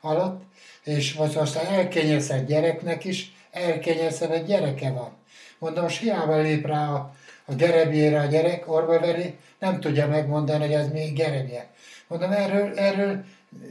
alatt, 0.00 0.42
és 0.84 1.14
most, 1.14 1.56
elkényezett 1.56 2.46
gyereknek 2.46 3.04
is, 3.04 3.32
elkényezett 3.50 4.46
gyereke 4.46 4.90
van. 4.90 5.16
Mondom, 5.58 5.82
most 5.82 6.00
hiába 6.00 6.36
lép 6.36 6.66
rá 6.66 6.92
a, 6.92 7.14
a 7.44 7.54
gerebjére 7.54 8.20
a 8.20 8.24
gyerek, 8.24 8.72
orveveri, 8.72 9.38
nem 9.58 9.80
tudja 9.80 10.08
megmondani, 10.08 10.64
hogy 10.64 10.72
ez 10.72 10.92
mi 10.92 11.04
gerebje. 11.04 11.70
Mondom, 12.08 12.30
erről, 12.32 12.78
erről 12.78 13.24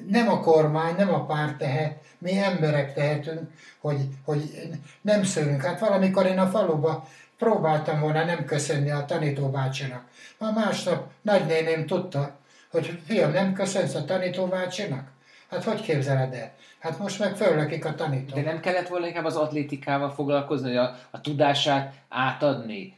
nem 0.07 0.30
a 0.30 0.39
kormány, 0.39 0.95
nem 0.95 1.13
a 1.13 1.26
párt 1.26 1.57
tehet, 1.57 2.03
mi 2.17 2.38
emberek 2.38 2.93
tehetünk, 2.93 3.51
hogy, 3.80 4.07
hogy 4.26 4.69
nem 5.01 5.23
szőlünk. 5.23 5.61
Hát 5.61 5.80
valamikor 5.80 6.26
én 6.26 6.39
a 6.39 6.47
faluba 6.47 7.07
próbáltam 7.38 7.99
volna 7.99 8.26
nem 8.26 8.45
köszönni 8.45 8.91
a 8.91 9.05
tanítóbácsinak. 9.05 10.03
Ma 10.38 10.51
másnap 10.51 11.11
nagynéném 11.21 11.86
tudta, 11.86 12.36
hogy 12.71 12.99
fiam, 13.05 13.32
nem 13.32 13.53
köszönsz 13.53 13.95
a 13.95 14.05
tanítóbácsinak? 14.05 15.07
Hát 15.56 15.64
hogy 15.64 15.82
képzeled 15.82 16.34
el? 16.34 16.51
Hát 16.80 16.99
most 16.99 17.20
meg 17.20 17.36
föllökik 17.36 17.86
a 17.86 17.95
tanító. 17.95 18.36
De 18.36 18.41
nem 18.41 18.60
kellett 18.60 18.88
volna 18.88 19.08
inkább 19.08 19.26
az 19.26 19.36
atlétikával 19.36 20.10
foglalkozni, 20.10 20.68
hogy 20.68 20.78
a, 20.78 20.95
a 21.12 21.22
tudását 21.22 21.93
átadni, 22.10 22.97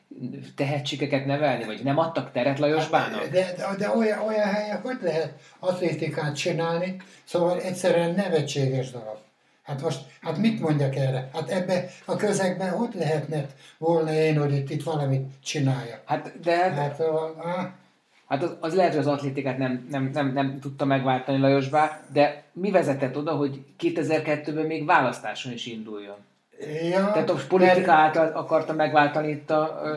tehetségeket 0.56 1.26
nevelni, 1.26 1.64
vagy 1.64 1.84
nem 1.84 1.98
adtak 1.98 2.32
teret 2.32 2.60
Lajos 2.60 2.88
Bának? 2.88 3.20
Hát, 3.20 3.30
de, 3.30 3.54
de, 3.58 3.76
de 3.78 3.90
olyan, 3.90 4.20
olyan 4.20 4.48
helyen 4.48 4.82
hogy 4.82 4.98
lehet 5.02 5.34
atlétikát 5.60 6.36
csinálni? 6.36 6.96
Szóval 7.24 7.62
egyszerűen 7.62 8.16
nevetséges 8.16 8.92
dolog. 8.92 9.18
Hát 9.64 9.82
most, 9.82 10.00
hát 10.22 10.38
mit 10.38 10.60
mondjak 10.60 10.96
erre? 10.96 11.30
Hát 11.34 11.50
ebbe 11.50 11.90
a 12.06 12.16
közegben 12.16 12.70
hogy 12.70 12.94
lehetne 12.94 13.46
volna 13.78 14.14
én, 14.14 14.38
hogy 14.38 14.54
itt, 14.54 14.70
itt 14.70 14.84
valamit 14.84 15.28
csinálja? 15.44 16.02
Hát 16.06 16.40
de... 16.40 16.58
Hát, 16.58 16.74
hát, 16.74 17.00
a, 17.00 17.74
Hát 18.28 18.44
az, 18.44 18.56
az 18.60 18.76
lehet, 18.76 18.92
hogy 18.92 19.00
az 19.00 19.08
atlétikát 19.08 19.58
nem, 19.58 19.88
nem, 19.90 20.10
nem, 20.14 20.34
nem 20.34 20.60
tudta 20.60 20.86
megváltani 20.86 21.40
Lajosbá, 21.40 22.00
de 22.14 22.44
mi 22.54 22.72
vezetett 22.72 23.18
oda, 23.18 23.32
hogy 23.32 23.64
2002-ben 23.80 24.66
még 24.66 24.86
választáson 24.86 25.52
is 25.52 25.66
induljon? 25.66 26.16
Ja, 26.90 27.12
Tehát 27.12 27.30
a 27.30 27.38
politika 27.48 27.86
mert... 27.86 28.00
által 28.00 28.32
akarta 28.34 28.74
megváltani 28.74 29.30
itt 29.30 29.50
a, 29.50 29.62
a, 29.62 29.88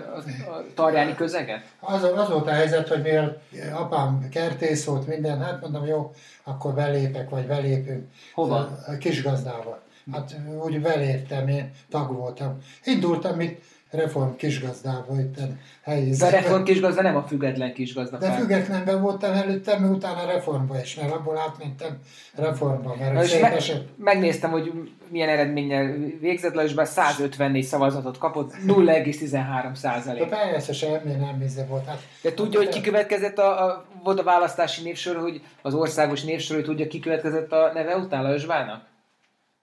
a 0.51 0.65
tarjáni 0.75 1.15
közeget? 1.15 1.63
Az, 1.81 2.03
az 2.03 2.29
volt 2.29 2.47
a 2.47 2.51
helyzet, 2.51 2.89
hogy 2.89 3.03
mivel 3.03 3.43
apám 3.73 4.29
kertész 4.31 4.85
volt 4.85 5.07
minden, 5.07 5.43
hát 5.43 5.61
mondom, 5.61 5.87
jó, 5.87 6.13
akkor 6.45 6.75
belépek, 6.75 7.31
vagy 7.31 7.47
belépünk. 7.47 8.11
Hova? 8.35 8.57
A, 8.57 8.79
a 8.87 8.97
kisgazdába. 8.99 9.81
Hát 10.13 10.37
úgy 10.65 10.81
beléptem, 10.81 11.49
én 11.49 11.71
tag 11.91 12.17
voltam. 12.17 12.59
Indultam 12.85 13.41
itt 13.41 13.63
reform 13.91 14.37
kisgazdába, 14.37 15.21
itt 15.21 15.39
helyi. 15.83 16.11
De 16.11 16.27
a 16.27 16.31
reform 16.31 16.63
kisgazda 16.63 17.03
nem 17.03 17.17
a 17.17 17.23
független 17.23 17.73
kisgazda. 17.73 18.19
De 18.19 18.31
függetlenben 18.31 19.01
voltam 19.03 19.33
előtte, 19.33 19.79
mi 19.79 19.89
utána 19.89 20.27
reformba 20.27 20.81
is, 20.81 20.95
mert 20.95 21.13
abból 21.13 21.39
átmentem 21.39 21.99
reformba. 22.35 22.97
Mert 22.99 23.13
Na, 23.13 23.23
és 23.23 23.41
me- 23.41 23.83
megnéztem, 23.97 24.51
hogy 24.51 24.73
milyen 25.09 25.29
eredménnyel 25.29 25.97
végzett 26.21 26.55
le, 26.55 26.63
és 26.63 26.75
bár 26.75 26.87
154 26.87 27.65
szavazatot 27.65 28.19
kapott, 28.19 28.55
0,13 28.67 29.75
százalék. 29.75 30.29
De 30.29 30.37
persze, 30.37 30.73
semmi 30.73 31.13
nem 31.13 31.43
íze 31.43 31.65
volt. 31.65 31.87
Hát, 31.87 32.01
De 32.23 32.35
tudja, 32.35 32.59
hogy 32.59 32.69
ki 32.69 32.81
következett 32.81 33.39
a, 33.39 33.65
a, 33.65 33.85
volt 34.03 34.19
a 34.19 34.23
választási 34.23 34.83
névsor, 34.83 35.17
hogy 35.17 35.43
az 35.63 35.75
országos 35.75 36.23
névsor, 36.23 36.57
hogy 36.57 36.65
tudja, 36.65 36.87
ki 36.87 37.01
következett 37.01 37.53
a 37.53 37.71
neve 37.75 37.97
után 37.97 38.23
Lajos 38.23 38.47
A 38.47 38.83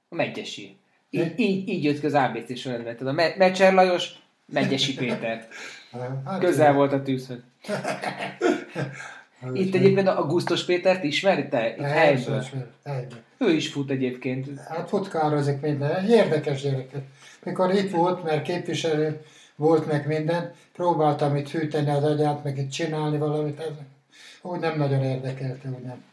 Megyesi. 0.10 0.78
Így, 1.10 1.34
így, 1.36 1.68
így 1.68 1.84
jött 1.84 2.00
ki 2.00 2.06
az 2.06 2.14
ABC 2.14 2.58
sorrendben. 2.58 2.98
Tudom, 2.98 3.16
Mecser 3.16 3.74
Lajos, 3.74 4.10
Megyesi 4.54 4.94
Péter. 4.94 5.48
Hát, 6.26 6.40
Közel 6.40 6.74
volt 6.74 6.94
a 6.94 7.02
tűzhöz. 7.02 7.38
Itt 9.54 9.76
egyébként 9.76 10.08
Augusztus 10.08 10.66
Pétert 10.66 11.04
ismeri 11.04 11.48
te? 11.48 11.76
Itt 11.78 11.84
helyből. 11.84 12.44
Ő 13.38 13.52
is 13.52 13.68
fut 13.68 13.90
egyébként. 13.90 14.48
Hát 14.68 14.90
futkározik 14.90 15.62
minden. 15.62 16.06
Érdekes 16.10 16.62
gyereket. 16.62 17.02
Mikor 17.44 17.74
itt 17.74 17.92
volt, 17.92 18.24
mert 18.24 18.42
képviselő 18.42 19.22
volt 19.56 19.88
meg 19.88 20.08
minden, 20.08 20.52
próbáltam 20.74 21.36
itt 21.36 21.50
hűteni 21.50 21.90
az 21.90 22.04
agyát, 22.04 22.44
meg 22.44 22.58
itt 22.58 22.70
csinálni 22.70 23.18
valamit. 23.18 23.60
Ez 23.60 23.68
úgy 24.42 24.60
nem 24.60 24.78
nagyon 24.78 25.04
érdekelte, 25.04 25.70
úgy 25.70 25.84
nem. 25.84 26.04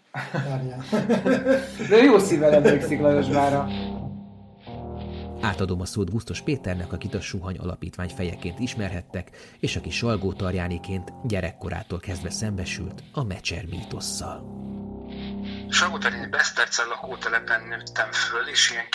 De 1.89 1.97
jó 1.97 2.19
szívvel 2.19 2.53
emlékszik 2.55 3.01
Lajos 3.01 3.29
Vára. 3.29 3.69
Átadom 5.45 5.81
a 5.81 5.87
szót 5.87 6.11
Gusztos 6.11 6.41
Péternek, 6.41 6.93
akit 6.93 7.15
a 7.15 7.21
Suhany 7.21 7.59
Alapítvány 7.59 8.09
fejeként 8.09 8.59
ismerhettek, 8.59 9.29
és 9.61 9.77
aki 9.77 9.91
Salgó 9.91 10.33
Tarjániként 10.33 11.27
gyerekkorától 11.27 12.01
kezdve 12.01 12.31
szembesült 12.31 13.03
a 13.13 13.25
Mecser 13.25 13.65
mítosszal. 13.65 14.37
Salgótarjányi 15.71 16.27
Besztercel 16.27 16.87
lakótelepen 16.87 17.63
nőttem 17.63 18.13
föl, 18.13 18.49
és 18.49 18.71
ilyen 18.71 18.87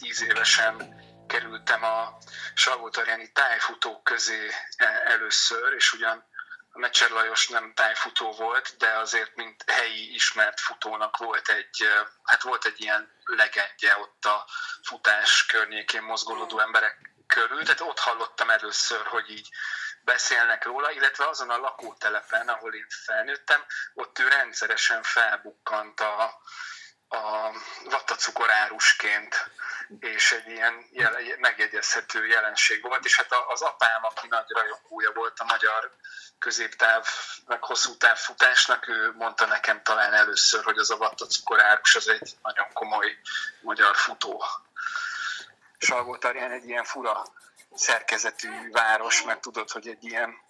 9-10 0.00 0.20
évesen 0.30 1.00
kerültem 1.26 1.82
a 1.82 2.16
Salgótarjáni 2.54 3.30
tájfutók 3.32 4.04
közé 4.04 4.46
e, 4.76 4.86
először, 5.12 5.72
és 5.76 5.92
ugyan 5.92 6.24
a 6.72 6.78
Mecser 6.78 7.10
Lajos 7.10 7.48
nem 7.48 7.72
tájfutó 7.74 8.32
volt, 8.38 8.74
de 8.78 8.88
azért 9.02 9.36
mint 9.36 9.64
helyi 9.66 10.14
ismert 10.14 10.60
futónak 10.60 11.16
volt 11.16 11.48
egy, 11.48 11.86
hát 12.22 12.42
volt 12.42 12.64
egy 12.64 12.80
ilyen 12.80 13.08
legendje 13.34 13.96
ott 13.98 14.24
a 14.24 14.46
futás 14.82 15.46
környékén 15.46 16.02
mozgolódó 16.02 16.58
emberek 16.58 17.12
körül, 17.26 17.62
tehát 17.62 17.80
ott 17.80 17.98
hallottam 17.98 18.50
először, 18.50 19.06
hogy 19.06 19.30
így 19.30 19.48
beszélnek 20.04 20.64
róla, 20.64 20.90
illetve 20.90 21.28
azon 21.28 21.50
a 21.50 21.56
lakótelepen, 21.56 22.48
ahol 22.48 22.74
én 22.74 22.86
felnőttem, 22.88 23.64
ott 23.94 24.18
ő 24.18 24.28
rendszeresen 24.28 25.02
felbukkant 25.02 26.00
a, 26.00 26.40
a 27.12 27.52
vattacukorárusként, 27.84 29.50
és 30.00 30.32
egy 30.32 30.50
ilyen 30.50 30.86
jel, 30.92 31.16
megjegyezhető 31.38 32.26
jelenség 32.26 32.82
volt, 32.82 33.04
és 33.04 33.16
hát 33.16 33.32
az 33.48 33.62
apám, 33.62 34.04
aki 34.04 34.26
nagy 34.28 34.44
rajongója 34.48 35.12
volt 35.12 35.38
a 35.38 35.44
magyar 35.44 35.96
középtáv, 36.38 37.06
meg 37.46 37.64
hosszú 37.64 37.96
táv 37.96 38.16
futásnak, 38.16 38.88
ő 38.88 39.12
mondta 39.12 39.46
nekem 39.46 39.82
talán 39.82 40.12
először, 40.12 40.64
hogy 40.64 40.78
az 40.78 40.90
a 40.90 40.96
vattacukorárus 40.96 41.94
az 41.94 42.08
egy 42.08 42.36
nagyon 42.42 42.72
komoly 42.72 43.18
magyar 43.60 43.96
futó. 43.96 44.44
Salgótarján 45.78 46.50
egy 46.50 46.68
ilyen 46.68 46.84
fura 46.84 47.24
szerkezetű 47.74 48.70
város, 48.70 49.22
mert 49.22 49.40
tudod, 49.40 49.70
hogy 49.70 49.88
egy 49.88 50.04
ilyen 50.04 50.40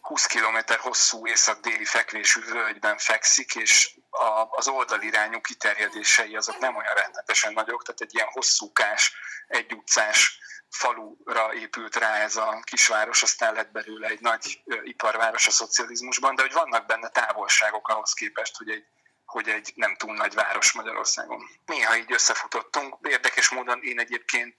20 0.00 0.26
km 0.26 0.72
hosszú 0.78 1.26
észak-déli 1.26 1.84
fekvésű 1.84 2.40
völgyben 2.40 2.98
fekszik, 2.98 3.54
és 3.54 3.98
a, 4.10 4.46
az 4.50 4.68
oldalirányú 4.68 5.40
kiterjedései 5.40 6.36
azok 6.36 6.58
nem 6.58 6.76
olyan 6.76 6.94
rettenetesen 6.94 7.52
nagyok, 7.52 7.82
tehát 7.82 8.00
egy 8.00 8.14
ilyen 8.14 8.28
hosszúkás, 8.30 9.14
egy 9.46 9.72
utcás 9.72 10.38
falura 10.68 11.54
épült 11.54 11.96
rá 11.96 12.14
ez 12.14 12.36
a 12.36 12.62
kisváros, 12.64 13.22
aztán 13.22 13.54
lett 13.54 13.72
belőle 13.72 14.08
egy 14.08 14.20
nagy 14.20 14.62
iparváros 14.82 15.46
a 15.46 15.50
szocializmusban, 15.50 16.34
de 16.34 16.42
hogy 16.42 16.52
vannak 16.52 16.86
benne 16.86 17.08
távolságok 17.08 17.88
ahhoz 17.88 18.12
képest, 18.12 18.56
hogy 18.56 18.70
egy 18.70 18.84
hogy 19.30 19.48
egy 19.48 19.72
nem 19.74 19.96
túl 19.96 20.14
nagy 20.14 20.34
város 20.34 20.72
Magyarországon. 20.72 21.40
Néha 21.66 21.96
így 21.96 22.12
összefutottunk. 22.12 22.96
Érdekes 23.02 23.48
módon 23.48 23.82
én 23.82 23.98
egyébként 23.98 24.54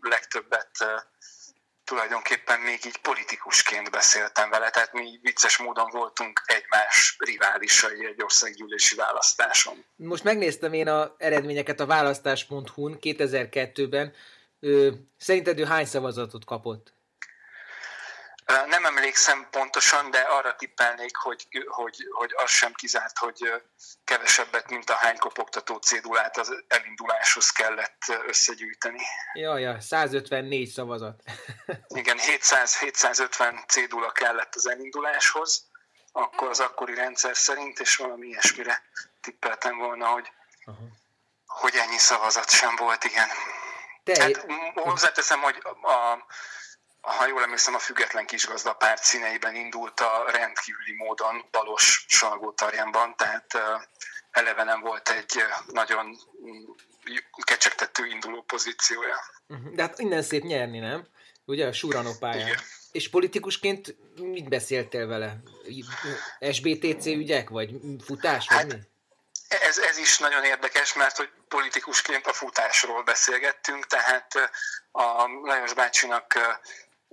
legtöbbet 0.00 0.70
tulajdonképpen 1.86 2.60
még 2.60 2.78
így 2.86 2.98
politikusként 2.98 3.90
beszéltem 3.90 4.50
vele, 4.50 4.70
tehát 4.70 4.92
mi 4.92 5.18
vicces 5.22 5.56
módon 5.56 5.90
voltunk 5.90 6.42
egymás 6.46 7.16
riválisai 7.18 8.06
egy 8.06 8.22
országgyűlési 8.22 8.94
választáson. 8.94 9.84
Most 9.96 10.24
megnéztem 10.24 10.72
én 10.72 10.88
a 10.88 11.14
eredményeket 11.18 11.80
a 11.80 11.86
választás.hu-n 11.86 12.98
2002-ben. 13.00 14.12
Szerinted 15.16 15.58
ő 15.58 15.64
hány 15.64 15.86
szavazatot 15.86 16.44
kapott? 16.44 16.95
Nem 18.46 18.84
emlékszem 18.84 19.46
pontosan, 19.50 20.10
de 20.10 20.18
arra 20.20 20.56
tippelnék, 20.56 21.16
hogy, 21.16 21.46
hogy, 21.66 21.96
hogy 22.10 22.32
az 22.36 22.50
sem 22.50 22.72
kizárt, 22.72 23.18
hogy 23.18 23.62
kevesebbet, 24.04 24.70
mint 24.70 24.90
a 24.90 24.94
hány 24.94 25.18
kopogtató 25.18 25.76
cédulát 25.76 26.36
az 26.36 26.64
elinduláshoz 26.68 27.50
kellett 27.50 28.02
összegyűjteni. 28.26 29.02
Jaj, 29.34 29.62
ja, 29.62 29.80
154 29.80 30.68
szavazat. 30.68 31.22
Igen, 31.88 32.18
700, 32.18 32.78
750 32.78 33.64
cédula 33.68 34.12
kellett 34.12 34.54
az 34.54 34.68
elinduláshoz, 34.68 35.66
akkor 36.12 36.48
az 36.48 36.60
akkori 36.60 36.94
rendszer 36.94 37.36
szerint, 37.36 37.80
és 37.80 37.96
valami 37.96 38.26
ilyesmire 38.26 38.82
tippeltem 39.20 39.78
volna, 39.78 40.06
hogy, 40.06 40.32
Aha. 40.64 40.78
hogy 41.46 41.74
ennyi 41.74 41.98
szavazat 41.98 42.50
sem 42.50 42.76
volt, 42.76 43.04
igen. 43.04 43.28
Te... 44.04 44.22
Hát, 44.22 44.46
hozzáteszem, 44.74 45.40
hogy 45.40 45.62
a, 45.82 46.26
ha 47.06 47.26
jól 47.26 47.42
emlékszem, 47.42 47.74
a 47.74 47.78
független 47.78 48.26
párt 48.78 49.02
színeiben 49.02 49.54
indult 49.54 50.00
a 50.00 50.24
rendkívüli 50.30 50.92
módon 50.96 51.48
balos 51.50 52.04
Salgótarjánban, 52.08 53.16
tehát 53.16 53.58
eleve 54.30 54.64
nem 54.64 54.80
volt 54.80 55.08
egy 55.08 55.42
nagyon 55.66 56.18
kecsegtető 57.44 58.06
induló 58.06 58.42
pozíciója. 58.42 59.16
Mhm. 59.46 59.74
De 59.74 59.82
hát 59.82 59.98
innen 59.98 60.22
szép 60.22 60.42
nyerni, 60.42 60.78
nem? 60.78 61.06
Ugye 61.44 61.66
a 61.66 61.72
Surano 61.72 62.14
pályán. 62.18 62.46
Igen. 62.46 62.60
És 62.92 63.10
politikusként 63.10 63.96
mit 64.16 64.48
beszéltél 64.48 65.06
vele? 65.06 65.36
SBTC 66.52 67.06
ügyek, 67.06 67.48
vagy 67.48 67.70
futás, 68.04 68.48
vagy 68.48 68.58
hát, 68.58 68.66
mi? 68.66 68.78
Ez, 69.48 69.78
ez 69.78 69.98
is 69.98 70.18
nagyon 70.18 70.44
érdekes, 70.44 70.94
mert 70.94 71.16
hogy 71.16 71.30
politikusként 71.48 72.26
a 72.26 72.32
futásról 72.32 73.02
beszélgettünk, 73.02 73.86
tehát 73.86 74.34
a 74.92 75.26
Lajos 75.42 75.74
bácsinak 75.74 76.38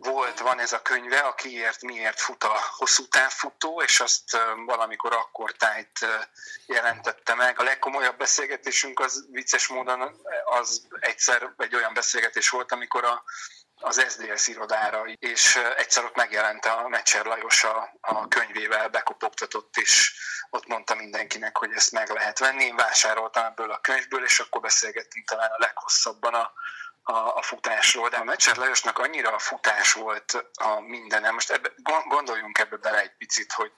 volt, 0.04 0.39
van 0.39 0.60
ez 0.60 0.74
a 0.74 0.82
könyve, 0.82 1.20
a 1.20 1.34
kiért, 1.34 1.82
miért 1.82 2.20
fut 2.20 2.43
a 2.43 2.60
hosszú 2.78 3.08
távfutó, 3.08 3.82
és 3.82 3.99
azt 3.99 4.38
valamikor 4.66 5.14
akkor 5.14 5.51
tájt 5.51 5.99
jelentette 6.66 7.34
meg. 7.34 7.60
A 7.60 7.64
legkomolyabb 7.64 8.18
beszélgetésünk 8.18 8.99
az 8.99 9.26
vicces 9.32 9.68
módon 9.68 10.22
az 10.45 10.88
egyszer 10.99 11.54
egy 11.58 11.76
olyan 11.76 11.93
beszélgetés 11.93 12.49
volt, 12.49 12.72
amikor 12.72 13.04
a, 13.04 13.24
az 13.76 14.06
SDS 14.10 14.47
irodára, 14.47 15.04
és 15.20 15.56
egyszer 15.78 16.04
ott 16.04 16.16
megjelent 16.16 16.66
a 16.66 16.88
Mecser 16.88 17.26
Lajos 17.26 17.64
a, 17.64 17.97
a 18.01 18.28
könyvével, 18.28 18.89
bekopogtatott, 18.89 19.78
és 19.78 20.14
ott 20.49 20.68
mondta 20.68 20.95
mindenkinek, 20.95 21.58
hogy 21.58 21.72
ezt 21.72 21.91
meg 21.91 22.10
lehet 22.10 22.39
venni. 22.39 22.64
Én 22.64 22.76
vásároltam 22.76 23.45
ebből 23.45 23.72
a 23.72 23.80
könyvből, 23.80 24.24
és 24.24 24.39
akkor 24.39 24.62
beszélgettünk 24.62 25.28
talán 25.28 25.49
a 25.51 25.60
leghosszabban 25.60 26.34
a, 26.34 26.54
a, 27.04 27.14
a 27.14 27.41
futásról, 27.41 28.10
de 28.10 28.18
a 28.18 28.24
Mecser 28.24 28.56
Lajosnak 28.56 28.99
annyira 28.99 29.34
a 29.34 29.39
futás 29.39 29.93
volt 29.93 30.45
a 30.54 30.80
mindenem. 30.80 31.34
Most 31.34 31.51
ebbe, 31.51 31.72
gondoljunk 32.08 32.58
ebbe 32.58 32.78
bele 32.78 33.01
egy 33.01 33.16
picit, 33.18 33.51
hogy, 33.51 33.72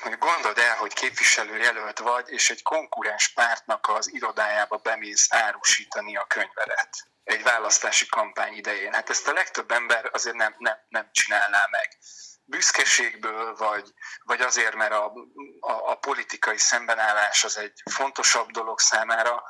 hogy 0.00 0.18
gondold 0.18 0.58
el, 0.58 0.76
hogy 0.76 0.92
képviselőjelölt 0.92 1.98
vagy, 1.98 2.30
és 2.30 2.50
egy 2.50 2.62
konkurens 2.62 3.28
pártnak 3.28 3.88
az 3.88 4.12
irodájába 4.12 4.76
bemész 4.76 5.32
árusítani 5.32 6.16
a 6.16 6.26
könyvedet 6.26 7.08
egy 7.24 7.42
választási 7.42 8.06
kampány 8.06 8.54
idején. 8.54 8.92
Hát 8.92 9.10
ezt 9.10 9.28
a 9.28 9.32
legtöbb 9.32 9.70
ember 9.70 10.10
azért 10.12 10.36
nem, 10.36 10.54
nem, 10.58 10.78
nem 10.88 11.08
csinálná 11.12 11.66
meg 11.70 11.98
büszkeségből, 12.44 13.56
vagy, 13.56 13.92
vagy 14.22 14.40
azért, 14.40 14.74
mert 14.74 14.92
a, 14.92 15.12
a, 15.60 15.90
a 15.90 15.94
politikai 15.94 16.58
szembenállás 16.58 17.44
az 17.44 17.58
egy 17.58 17.82
fontosabb 17.90 18.50
dolog 18.50 18.80
számára, 18.80 19.42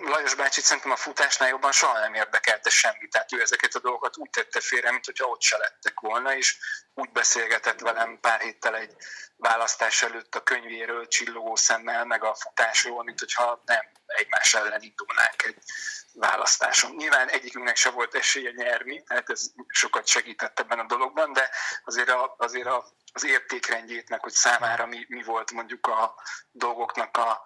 Lajos 0.00 0.34
bácsi 0.34 0.60
szerintem 0.60 0.90
a 0.92 0.96
futásnál 0.96 1.48
jobban 1.48 1.72
soha 1.72 1.98
nem 1.98 2.14
érdekelte 2.14 2.70
semmit, 2.70 3.10
tehát 3.10 3.32
ő 3.32 3.40
ezeket 3.40 3.74
a 3.74 3.80
dolgokat 3.80 4.16
úgy 4.16 4.30
tette 4.30 4.60
félre, 4.60 4.90
mint 4.90 5.04
hogyha 5.04 5.26
ott 5.26 5.42
se 5.42 5.56
lettek 5.56 6.00
volna, 6.00 6.36
és 6.36 6.56
úgy 6.94 7.10
beszélgetett 7.10 7.80
velem 7.80 8.18
pár 8.20 8.40
héttel 8.40 8.76
egy 8.76 8.96
választás 9.36 10.02
előtt 10.02 10.34
a 10.34 10.42
könyvéről 10.42 11.08
csillogó 11.08 11.56
szemmel, 11.56 12.04
meg 12.04 12.24
a 12.24 12.34
futásról, 12.34 13.04
mint 13.04 13.18
hogyha 13.18 13.62
nem 13.66 13.92
egymás 14.06 14.54
ellen 14.54 14.82
indulnánk 14.82 15.42
egy 15.44 15.56
választáson. 16.12 16.94
Nyilván 16.94 17.28
egyikünknek 17.28 17.76
se 17.76 17.90
volt 17.90 18.14
esélye 18.14 18.50
nyerni, 18.50 19.02
tehát 19.02 19.30
ez 19.30 19.42
sokat 19.68 20.06
segített 20.06 20.60
ebben 20.60 20.78
a 20.78 20.86
dologban, 20.86 21.32
de 21.32 21.50
azért, 21.84 22.08
a, 22.08 22.34
azért 22.38 22.66
a, 22.66 22.84
az 23.12 23.24
értékrendjét, 23.24 24.08
meg 24.08 24.20
hogy 24.20 24.32
számára 24.32 24.86
mi, 24.86 25.04
mi 25.08 25.22
volt 25.22 25.50
mondjuk 25.50 25.86
a 25.86 26.14
dolgoknak 26.50 27.16
a 27.16 27.42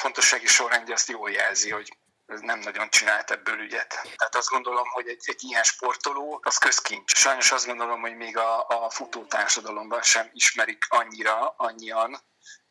fontossági 0.00 0.46
sorrendje 0.46 0.94
azt 0.94 1.08
jól 1.08 1.30
jelzi, 1.30 1.70
hogy 1.70 1.96
nem 2.26 2.58
nagyon 2.58 2.90
csinált 2.90 3.30
ebből 3.30 3.58
ügyet. 3.58 4.00
Tehát 4.16 4.34
azt 4.34 4.48
gondolom, 4.48 4.88
hogy 4.88 5.08
egy, 5.08 5.22
egy 5.24 5.42
ilyen 5.42 5.62
sportoló, 5.62 6.40
az 6.42 6.58
közkincs. 6.58 7.14
Sajnos 7.14 7.52
azt 7.52 7.66
gondolom, 7.66 8.00
hogy 8.00 8.16
még 8.16 8.36
a, 8.36 8.66
a 8.68 8.90
futótársadalomban 8.90 10.02
sem 10.02 10.30
ismerik 10.32 10.86
annyira, 10.88 11.54
annyian, 11.56 12.20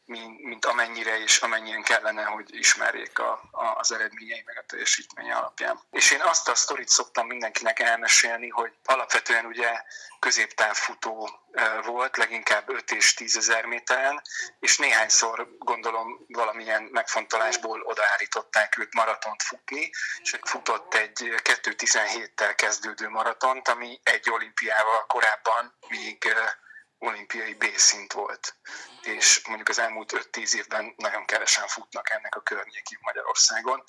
mint, 0.09 0.41
mint 0.41 0.65
amennyire 0.65 1.19
és 1.19 1.37
amennyien 1.37 1.83
kellene, 1.83 2.23
hogy 2.23 2.55
ismerjék 2.55 3.19
a, 3.19 3.31
a, 3.51 3.75
az 3.77 3.91
eredményei 3.91 4.43
meg 4.45 4.57
a 4.57 4.65
teljesítmény 4.67 5.31
alapján. 5.31 5.79
És 5.91 6.11
én 6.11 6.21
azt 6.21 6.49
a 6.49 6.55
sztorit 6.55 6.89
szoktam 6.89 7.27
mindenkinek 7.27 7.79
elmesélni, 7.79 8.49
hogy 8.49 8.71
alapvetően 8.85 9.45
ugye 9.45 9.81
középtávfutó 10.19 11.29
volt, 11.85 12.17
leginkább 12.17 12.69
5 12.69 12.91
és 12.91 13.13
10 13.13 13.37
ezer 13.37 13.65
méteren, 13.65 14.21
és 14.59 14.77
néhányszor 14.77 15.47
gondolom 15.57 16.25
valamilyen 16.27 16.83
megfontolásból 16.83 17.81
odaállították 17.81 18.77
őt 18.77 18.93
maratont 18.93 19.43
futni, 19.43 19.89
és 20.21 20.37
futott 20.41 20.93
egy 20.93 21.19
2.17-tel 21.43 22.53
kezdődő 22.55 23.09
maratont, 23.09 23.67
ami 23.67 23.99
egy 24.03 24.29
olimpiával 24.29 25.05
korábban 25.05 25.73
még 25.87 26.33
olimpiai 26.99 27.53
B-szint 27.53 28.13
volt, 28.13 28.55
és 29.01 29.41
mondjuk 29.47 29.69
az 29.69 29.79
elmúlt 29.79 30.27
5-10 30.31 30.53
évben 30.53 30.93
nagyon 30.97 31.25
kevesen 31.25 31.67
futnak 31.67 32.09
ennek 32.09 32.35
a 32.35 32.41
környékén 32.41 32.99
Magyarországon. 33.01 33.83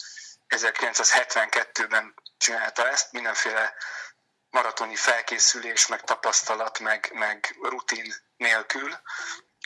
1972-ben 0.49 2.15
csinálta 2.39 2.89
ezt, 2.89 3.13
mindenféle 3.13 3.75
maratoni 4.51 4.97
felkészülés, 4.97 5.87
meg 5.87 6.01
tapasztalat, 6.01 6.79
meg, 6.79 7.11
meg 7.13 7.57
rutin 7.63 8.15
nélkül, 8.37 9.01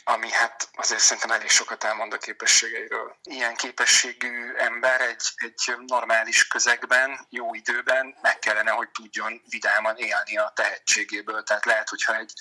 ami 0.05 0.30
hát 0.30 0.68
azért 0.74 1.00
szerintem 1.00 1.30
elég 1.30 1.48
sokat 1.48 1.84
elmond 1.84 2.12
a 2.12 2.18
képességeiről. 2.18 3.16
Ilyen 3.22 3.55
képességű 3.55 4.55
ember 4.55 5.00
egy, 5.00 5.22
egy 5.34 5.74
normális 5.86 6.46
közegben, 6.46 7.26
jó 7.30 7.55
időben 7.55 8.16
meg 8.22 8.38
kellene, 8.38 8.70
hogy 8.70 8.90
tudjon 8.90 9.42
vidáman 9.48 9.96
élni 9.96 10.36
a 10.36 10.52
tehetségéből. 10.55 11.42
Tehát 11.42 11.64
lehet, 11.64 11.88
hogyha 11.88 12.16
egy 12.16 12.32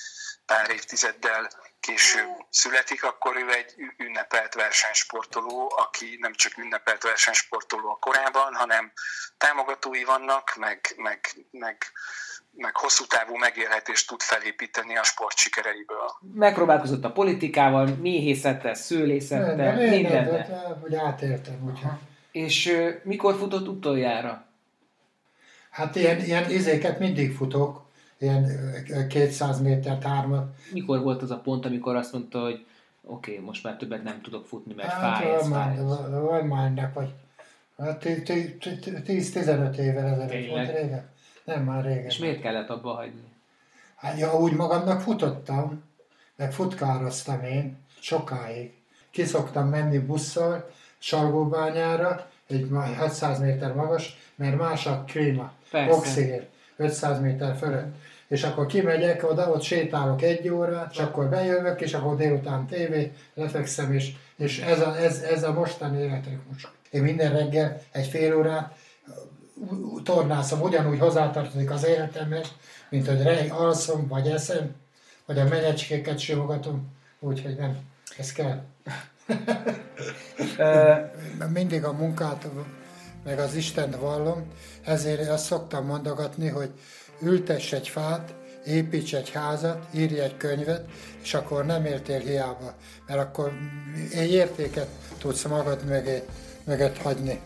pár 0.45 0.70
évtizeddel 0.70 1.49
később 1.80 2.30
születik, 2.49 3.03
akkor 3.03 3.36
ő 3.36 3.53
egy 3.53 3.74
ünnepelt 3.97 4.53
versenysportoló, 4.53 5.74
aki 5.78 6.18
nem 6.20 6.34
csak 6.34 6.57
ünnepelt 6.57 7.03
versenysportoló 7.03 7.89
a 7.89 7.99
korában, 7.99 8.55
hanem 8.55 8.93
támogatói 9.38 10.03
vannak, 10.03 10.55
meg, 10.55 10.93
meg, 10.95 11.30
meg, 11.51 11.91
meg 12.56 12.76
hosszú 12.76 13.06
távú 13.06 13.38
megélhetést 13.38 14.08
tud 14.08 14.22
felépíteni 14.22 14.97
a 14.97 15.04
sport 15.04 15.38
sikereiből. 15.38 16.12
Megpróbálkozott 16.34 17.04
a 17.04 17.12
politikával, 17.12 17.88
méhészettel, 17.88 18.74
szőlészettel, 18.74 19.89
mindenben. 19.89 20.78
hogy 20.82 20.95
átértem, 20.95 21.64
úgyhogy. 21.66 21.91
És 22.32 22.66
uh, 22.66 22.89
mikor 23.04 23.36
futott 23.36 23.68
utoljára? 23.68 24.45
Hát 25.70 25.95
ilyen, 25.95 26.20
ilyen 26.20 26.49
izéket 26.49 26.99
mindig 26.99 27.36
futok, 27.36 27.86
ilyen 28.18 28.47
200 29.10 29.62
métert, 29.62 30.04
hármat. 30.04 30.56
Mikor 30.72 31.01
volt 31.01 31.22
az 31.22 31.32
a 31.32 31.39
pont, 31.39 31.66
amikor 31.66 31.95
azt 31.95 32.14
mondta, 32.14 32.39
hogy 32.39 32.66
oké, 33.04 33.32
okay, 33.32 33.43
most 33.43 33.64
már 33.64 33.76
többet 33.76 34.04
nem 34.04 34.22
tudok 34.22 34.45
futni, 34.45 34.74
mert 34.74 34.89
hát, 34.89 35.18
fáj, 35.18 35.34
ez 35.34 35.47
fáj. 35.47 35.78
Van 35.78 36.45
már 36.45 36.66
ennek, 36.66 36.93
vagy 36.93 37.14
10-15 37.78 39.78
évvel 39.78 40.06
ezelőtt 40.06 40.49
volt 40.49 40.72
régen. 40.72 41.12
Nem, 41.44 41.64
már 41.64 41.84
régen. 41.84 42.04
És 42.04 42.18
miért 42.18 42.41
kellett 42.41 42.70
abba 42.70 42.94
hagyni? 42.94 43.24
Hát 43.96 44.20
ja, 44.20 44.39
úgy 44.39 44.54
magamnak 44.54 45.02
futottam, 45.02 45.84
meg 46.36 46.54
futkároztam 46.54 47.44
én 47.44 47.78
sokáig. 48.00 48.74
Kiszoktam 49.12 49.68
menni 49.68 50.00
busszal 50.00 50.72
Salgóbányára, 50.98 52.30
egy 52.48 52.70
700 53.00 53.39
méter 53.39 53.74
magas, 53.74 54.18
mert 54.36 54.58
más 54.58 54.86
a 54.86 55.04
klíma, 55.08 55.54
oxigén, 55.89 56.48
500 56.76 57.20
méter 57.20 57.56
fölött 57.56 57.96
és 58.34 58.44
akkor 58.44 58.66
kimegyek 58.66 59.30
oda, 59.30 59.50
ott 59.50 59.62
sétálok 59.62 60.22
egy 60.22 60.50
órát, 60.50 60.91
és 60.91 61.00
akkor 61.00 61.30
bejövök, 61.30 61.82
és 61.82 61.94
akkor 61.94 62.16
délután 62.16 62.66
tévé, 62.66 63.12
lefekszem, 63.34 63.94
és, 63.94 64.12
és 64.36 64.60
ez, 64.60 64.82
a, 64.82 64.98
ez, 64.98 65.20
ez 65.20 65.44
a 65.44 65.54
mostani 65.54 66.02
életritmus. 66.02 66.72
Én 66.89 67.02
minden 67.02 67.34
reggel 67.34 67.82
egy 67.91 68.08
fél 68.08 68.38
órát 68.38 68.76
tornászom, 70.03 70.61
ugyanúgy 70.61 70.99
hozzátartozik 70.99 71.72
az 71.72 71.86
életemhez, 71.86 72.47
mint 72.89 73.07
hogy 73.07 73.22
rej, 73.22 73.49
alszom, 73.49 74.07
vagy 74.07 74.28
eszem, 74.28 74.76
vagy 75.26 75.39
a 75.39 75.47
menyecskéket 75.47 76.20
simogatom, 76.20 76.88
úgyhogy 77.20 77.55
nem, 77.55 77.78
ez 78.18 78.32
kell. 78.32 78.61
Mindig 81.53 81.84
a 81.84 81.91
munkát, 81.91 82.47
meg 83.24 83.39
az 83.39 83.55
Isten 83.55 83.95
vallom, 83.99 84.47
ezért 84.84 85.30
azt 85.30 85.45
szoktam 85.45 85.86
mondogatni, 85.86 86.47
hogy 86.47 86.72
ültess 87.22 87.72
egy 87.72 87.88
fát, 87.88 88.34
építs 88.66 89.16
egy 89.16 89.30
házat, 89.30 89.86
írj 89.91 90.20
egy 90.20 90.38
könyvet, 90.38 90.86
és 91.24 91.34
akkor 91.34 91.66
nem 91.66 91.86
éltél 91.86 92.20
hiába, 92.20 92.74
mert 93.07 93.20
akkor 93.20 93.51
értéket 94.14 94.88
tudsz 95.18 95.45
magad 95.45 95.86
mögé, 95.86 96.24
mögött 96.64 96.97
hagyni. 96.97 97.41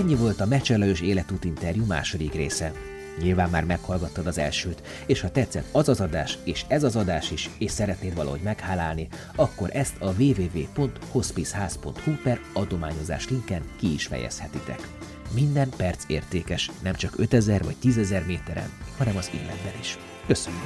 Ennyi 0.00 0.14
volt 0.14 0.40
a 0.40 0.46
Mecselős 0.46 1.00
életút 1.00 1.44
interjú 1.44 1.84
második 1.84 2.34
része. 2.34 2.72
Nyilván 3.22 3.50
már 3.50 3.64
meghallgattad 3.64 4.26
az 4.26 4.38
elsőt, 4.38 4.82
és 5.06 5.20
ha 5.20 5.30
tetszett 5.30 5.68
az 5.72 5.88
az 5.88 6.00
adás, 6.00 6.38
és 6.44 6.64
ez 6.68 6.82
az 6.82 6.96
adás 6.96 7.30
is, 7.30 7.50
és 7.58 7.70
szeretnéd 7.70 8.14
valahogy 8.14 8.40
meghálálni, 8.40 9.08
akkor 9.36 9.70
ezt 9.72 9.96
a 9.98 10.14
www.hospiceház.hu 10.18 12.12
per 12.22 12.40
adományozás 12.52 13.28
linken 13.28 13.62
ki 13.78 13.92
is 13.92 14.06
fejezhetitek. 14.06 14.88
Minden 15.34 15.68
perc 15.76 16.04
értékes, 16.06 16.70
nem 16.82 16.94
csak 16.94 17.12
5000 17.16 17.64
vagy 17.64 17.76
10.000 17.82 18.26
méteren, 18.26 18.70
hanem 18.96 19.16
az 19.16 19.30
életben 19.34 19.74
is. 19.80 19.98
Köszönjük! 20.26 20.62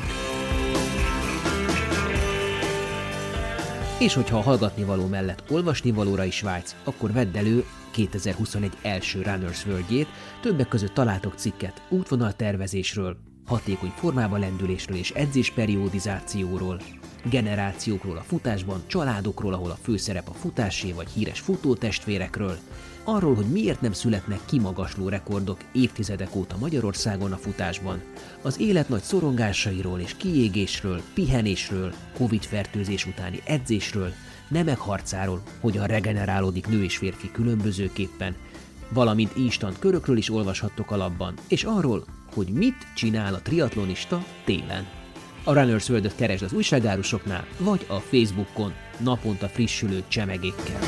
És 3.98 4.14
hogyha 4.14 4.38
a 4.38 4.42
hallgatnivaló 4.42 5.06
mellett 5.06 5.42
olvasnivalóra 5.50 6.24
is 6.24 6.40
vágysz, 6.40 6.74
akkor 6.84 7.12
vedd 7.12 7.36
elő 7.36 7.64
2021 7.94 8.72
első 8.82 9.22
Runners 9.22 9.66
world 9.66 10.06
többek 10.42 10.68
között 10.68 10.94
találtok 10.94 11.34
cikket 11.36 11.82
útvonaltervezésről, 11.88 13.16
hatékony 13.46 13.92
formába 13.96 14.36
lendülésről 14.36 14.96
és 14.96 15.10
edzésperiodizációról, 15.10 16.80
generációkról 17.24 18.16
a 18.16 18.22
futásban, 18.22 18.82
családokról, 18.86 19.52
ahol 19.52 19.70
a 19.70 19.78
főszerep 19.82 20.28
a 20.28 20.32
futásé 20.32 20.92
vagy 20.92 21.08
híres 21.08 21.40
futótestvérekről, 21.40 22.56
arról, 23.04 23.34
hogy 23.34 23.46
miért 23.46 23.80
nem 23.80 23.92
születnek 23.92 24.40
kimagasló 24.44 25.08
rekordok 25.08 25.58
évtizedek 25.72 26.36
óta 26.36 26.56
Magyarországon 26.58 27.32
a 27.32 27.36
futásban, 27.36 28.02
az 28.42 28.60
élet 28.60 28.88
nagy 28.88 29.02
szorongásairól 29.02 30.00
és 30.00 30.16
kiégésről, 30.16 31.00
pihenésről, 31.14 31.92
Covid-fertőzés 32.16 33.06
utáni 33.06 33.40
edzésről, 33.44 34.12
nemek 34.48 34.78
harcáról, 34.78 35.42
hogyan 35.60 35.86
regenerálódik 35.86 36.66
nő 36.66 36.82
és 36.82 36.96
férfi 36.96 37.30
különbözőképpen, 37.30 38.36
valamint 38.88 39.36
instant 39.36 39.78
körökről 39.78 40.16
is 40.16 40.30
olvashattok 40.30 40.90
alapban, 40.90 41.34
és 41.48 41.64
arról, 41.64 42.04
hogy 42.34 42.48
mit 42.48 42.86
csinál 42.94 43.34
a 43.34 43.42
triatlonista 43.42 44.24
télen. 44.44 44.86
A 45.44 45.52
Runners 45.52 45.88
world 45.88 46.14
keresd 46.14 46.42
az 46.42 46.52
újságárusoknál, 46.52 47.46
vagy 47.58 47.86
a 47.88 47.98
Facebookon 47.98 48.72
naponta 48.98 49.48
frissülő 49.48 50.02
csemegékkel. 50.08 50.80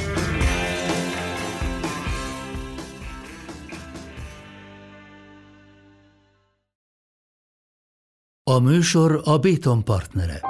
A 8.50 8.58
műsor 8.58 9.20
a 9.24 9.38
Béton 9.38 9.84
partnere. 9.84 10.40